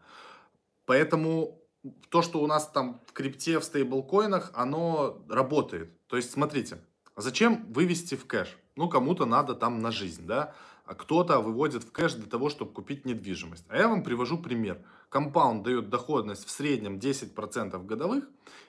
Поэтому 0.84 1.62
то, 2.11 2.22
что 2.22 2.42
у 2.42 2.46
нас 2.46 2.68
там 2.68 3.00
в 3.07 3.12
крипте, 3.12 3.59
в 3.59 3.64
стейблкоинах, 3.64 4.50
оно 4.55 5.24
работает. 5.28 6.07
То 6.07 6.16
есть, 6.16 6.30
смотрите, 6.30 6.78
зачем 7.16 7.72
вывести 7.72 8.14
в 8.14 8.26
кэш? 8.26 8.59
Ну, 8.76 8.88
кому-то 8.88 9.24
надо 9.24 9.55
там 9.55 9.80
на 9.80 9.90
жизнь, 9.90 10.26
да? 10.26 10.55
А 10.93 10.95
кто-то 10.95 11.40
выводит 11.40 11.84
в 11.84 11.90
кэш 11.90 12.12
для 12.12 12.26
того, 12.26 12.51
чтобы 12.51 12.70
купить 12.70 13.07
недвижимость. 13.07 13.64
А 13.70 13.78
я 13.78 13.88
вам 13.88 14.03
привожу 14.03 14.36
пример. 14.36 14.78
Compound 15.09 15.62
дает 15.62 15.88
доходность 15.88 16.45
в 16.45 16.51
среднем 16.51 16.99
10% 16.99 17.86
годовых, 17.86 18.24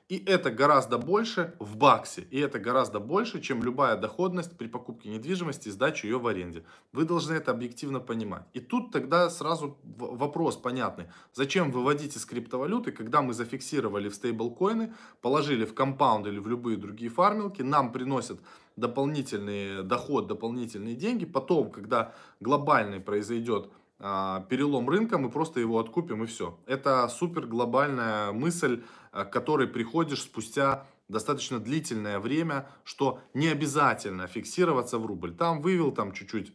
и 0.07 0.23
это 0.25 0.49
гораздо 0.49 0.97
больше 0.97 1.53
в 1.59 1.75
баксе, 1.75 2.25
и 2.31 2.39
это 2.39 2.59
гораздо 2.59 2.99
больше, 2.99 3.41
чем 3.41 3.61
любая 3.61 3.97
доходность 3.97 4.57
при 4.57 4.67
покупке 4.67 5.09
недвижимости 5.09 5.67
и 5.67 5.71
сдаче 5.71 6.07
ее 6.07 6.17
в 6.17 6.27
аренде. 6.27 6.63
Вы 6.93 7.03
должны 7.03 7.33
это 7.33 7.51
объективно 7.51 7.99
понимать. 7.99 8.43
И 8.53 8.61
тут 8.61 8.91
тогда 8.91 9.29
сразу 9.29 9.77
вопрос 9.83 10.55
понятный. 10.55 11.07
Зачем 11.33 11.71
выводить 11.71 12.15
из 12.15 12.25
криптовалюты, 12.25 12.93
когда 12.93 13.21
мы 13.21 13.33
зафиксировали 13.33 14.07
в 14.07 14.15
стейблкоины, 14.15 14.93
положили 15.21 15.65
в 15.65 15.73
компаунд 15.73 16.27
или 16.27 16.39
в 16.39 16.47
любые 16.47 16.77
другие 16.77 17.09
фармилки, 17.09 17.63
нам 17.63 17.91
приносят 17.91 18.39
дополнительный 18.75 19.83
доход, 19.83 20.27
дополнительные 20.27 20.95
деньги. 20.95 21.25
Потом, 21.25 21.71
когда 21.71 22.13
глобальный 22.39 22.99
произойдет 22.99 23.69
а, 23.99 24.41
перелом 24.49 24.89
рынка, 24.89 25.17
мы 25.17 25.29
просто 25.29 25.59
его 25.59 25.79
откупим 25.79 26.23
и 26.23 26.27
все. 26.27 26.59
Это 26.65 27.07
супер 27.07 27.45
глобальная 27.45 28.31
мысль, 28.31 28.83
а, 29.11 29.25
к 29.25 29.31
которой 29.31 29.67
приходишь 29.67 30.23
спустя 30.23 30.85
достаточно 31.07 31.59
длительное 31.59 32.19
время, 32.19 32.67
что 32.83 33.19
не 33.33 33.47
обязательно 33.47 34.27
фиксироваться 34.27 34.97
в 34.97 35.05
рубль. 35.05 35.33
Там 35.33 35.61
вывел 35.61 35.91
там 35.91 36.11
чуть-чуть 36.11 36.53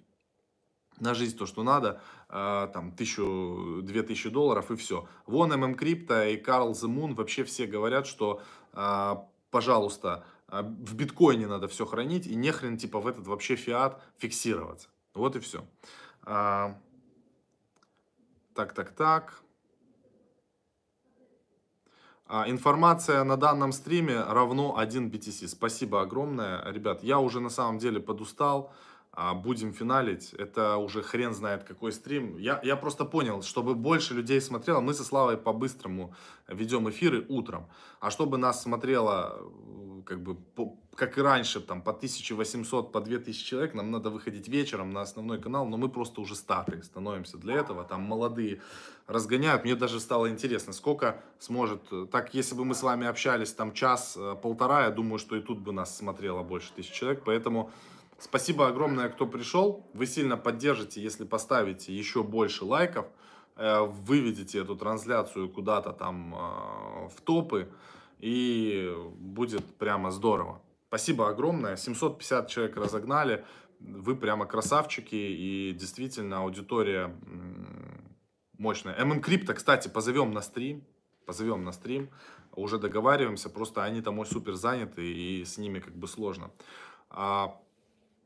на 1.00 1.14
жизнь 1.14 1.38
то, 1.38 1.46
что 1.46 1.62
надо, 1.62 2.02
а, 2.28 2.66
там, 2.66 2.92
тысячу, 2.92 3.80
две 3.82 4.02
тысячи 4.02 4.28
долларов 4.28 4.70
и 4.70 4.76
все. 4.76 5.08
Вон 5.26 5.50
ММ 5.50 5.74
Крипто 5.76 6.24
и 6.24 6.36
Карл 6.36 6.74
Зимун 6.74 7.14
вообще 7.14 7.44
все 7.44 7.66
говорят, 7.66 8.06
что, 8.06 8.42
пожалуйста, 9.50 10.24
в 10.49 10.94
биткоине 10.94 11.46
надо 11.46 11.68
все 11.68 11.84
хранить 11.84 12.26
и 12.26 12.34
нехрен 12.34 12.78
типа 12.78 13.01
в 13.01 13.07
этот 13.07 13.26
вообще 13.26 13.57
фиат 13.57 14.03
фиксироваться. 14.18 14.88
Вот 15.14 15.36
и 15.36 15.40
все. 15.40 15.64
Так, 16.24 16.78
так, 18.74 18.90
так. 18.90 19.42
А, 22.26 22.49
информация 22.51 23.24
на 23.24 23.36
данном 23.36 23.72
стриме 23.72 24.20
равно 24.20 24.76
1 24.76 25.11
BTC. 25.11 25.49
Спасибо 25.49 26.03
огромное, 26.03 26.62
ребят. 26.70 27.03
Я 27.03 27.20
уже 27.20 27.40
на 27.40 27.51
самом 27.51 27.78
деле 27.78 28.01
подустал. 28.01 28.72
А, 29.20 29.34
будем 29.34 29.72
финалить. 29.72 30.32
Это 30.34 30.76
уже 30.76 31.02
хрен 31.02 31.34
знает 31.34 31.64
какой 31.64 31.90
стрим. 31.90 32.38
Я, 32.38 32.60
я 32.62 32.76
просто 32.76 33.04
понял, 33.04 33.42
чтобы 33.42 33.74
больше 33.74 34.14
людей 34.14 34.40
смотрело, 34.40 34.80
мы 34.80 34.94
со 34.94 35.02
Славой 35.02 35.36
по-быстрому 35.36 36.14
ведем 36.46 36.88
эфиры 36.88 37.26
утром. 37.28 37.66
А 37.98 38.10
чтобы 38.10 38.38
нас 38.38 38.62
смотрело, 38.62 39.40
э, 39.40 40.02
как 40.06 40.22
бы, 40.22 40.36
по, 40.36 40.78
как 40.94 41.18
и 41.18 41.20
раньше, 41.20 41.58
там, 41.58 41.82
по 41.82 41.90
1800, 41.90 42.92
по 42.92 43.00
2000 43.00 43.44
человек, 43.44 43.74
нам 43.74 43.90
надо 43.90 44.10
выходить 44.10 44.46
вечером 44.46 44.92
на 44.92 45.00
основной 45.00 45.40
канал, 45.40 45.66
но 45.66 45.76
мы 45.76 45.88
просто 45.88 46.20
уже 46.20 46.36
старые 46.36 46.84
становимся 46.84 47.38
для 47.38 47.56
этого. 47.56 47.82
Там 47.82 48.02
молодые 48.02 48.60
разгоняют. 49.08 49.64
Мне 49.64 49.74
даже 49.74 49.98
стало 49.98 50.30
интересно, 50.30 50.72
сколько 50.72 51.20
сможет... 51.40 51.82
Э, 51.90 52.06
так, 52.08 52.34
если 52.34 52.54
бы 52.54 52.64
мы 52.64 52.76
с 52.76 52.84
вами 52.84 53.08
общались 53.08 53.52
там 53.52 53.72
час-полтора, 53.72 54.84
я 54.84 54.90
думаю, 54.90 55.18
что 55.18 55.34
и 55.34 55.40
тут 55.40 55.58
бы 55.58 55.72
нас 55.72 55.96
смотрело 55.96 56.44
больше 56.44 56.72
тысяч 56.72 56.92
человек. 56.92 57.22
Поэтому 57.24 57.72
Спасибо 58.18 58.66
огромное, 58.66 59.08
кто 59.08 59.26
пришел. 59.26 59.88
Вы 59.94 60.06
сильно 60.06 60.36
поддержите, 60.36 61.00
если 61.00 61.24
поставите 61.24 61.92
еще 61.92 62.24
больше 62.24 62.64
лайков, 62.64 63.06
э, 63.54 63.80
выведете 63.82 64.58
эту 64.60 64.74
трансляцию 64.74 65.48
куда-то 65.48 65.92
там 65.92 66.34
э, 66.34 67.08
в 67.08 67.20
топы, 67.22 67.70
и 68.18 68.92
будет 69.14 69.64
прямо 69.76 70.10
здорово. 70.10 70.60
Спасибо 70.88 71.28
огромное. 71.28 71.76
750 71.76 72.48
человек 72.48 72.76
разогнали. 72.76 73.44
Вы 73.78 74.16
прямо 74.16 74.46
красавчики, 74.46 75.14
и 75.14 75.72
действительно 75.78 76.38
аудитория 76.38 77.14
мощная. 78.58 79.04
ММ 79.04 79.20
Крипто, 79.20 79.54
кстати, 79.54 79.86
позовем 79.86 80.32
на 80.32 80.40
стрим. 80.40 80.84
Позовем 81.24 81.62
на 81.62 81.70
стрим. 81.70 82.10
Уже 82.56 82.78
договариваемся, 82.78 83.48
просто 83.48 83.84
они 83.84 84.02
там 84.02 84.24
супер 84.24 84.54
заняты, 84.54 85.06
и 85.06 85.44
с 85.44 85.58
ними 85.58 85.78
как 85.78 85.94
бы 85.94 86.08
сложно. 86.08 86.50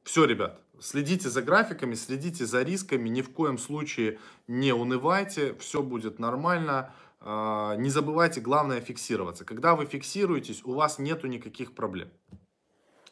Все, 0.03 0.25
ребят, 0.25 0.61
следите 0.81 1.29
за 1.29 1.43
графиками, 1.43 1.95
следите 1.95 2.45
за 2.45 2.63
рисками, 2.63 3.09
ни 3.09 3.23
в 3.23 3.33
коем 3.33 3.57
случае 3.59 4.19
не 4.49 4.73
унывайте, 4.73 5.55
все 5.55 5.83
будет 5.83 6.19
нормально. 6.19 6.93
А, 7.21 7.77
не 7.77 7.89
забывайте, 7.89 8.41
главное 8.41 8.81
фиксироваться. 8.81 9.45
Когда 9.45 9.77
вы 9.77 9.87
фиксируетесь, 9.87 10.63
у 10.65 10.73
вас 10.73 10.99
нету 10.99 11.29
никаких 11.29 11.75
проблем. 11.75 12.11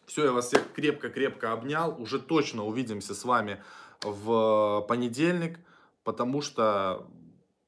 Все, 0.07 0.25
я 0.25 0.33
вас 0.33 0.49
всех 0.49 0.73
крепко-крепко 0.73 1.53
обнял. 1.53 1.95
Уже 2.01 2.19
точно 2.19 2.65
увидимся 2.65 3.15
с 3.15 3.25
вами 3.25 3.63
в 4.03 4.85
понедельник, 4.89 5.61
потому 6.03 6.43
что 6.43 7.07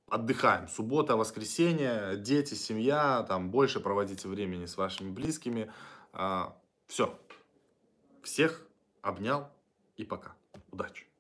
отдыхаем. 0.09 0.67
Суббота, 0.67 1.17
воскресенье, 1.17 2.17
дети, 2.17 2.55
семья, 2.55 3.25
там 3.29 3.51
больше 3.51 3.79
проводите 3.79 4.27
времени 4.27 4.67
с 4.67 4.77
вашими 4.77 5.11
близкими. 5.11 5.71
А, 6.13 6.57
все. 6.89 7.17
Всех 8.25 8.67
Обнял 9.03 9.51
и 9.97 10.05
пока. 10.05 10.37
Удачи! 10.71 11.12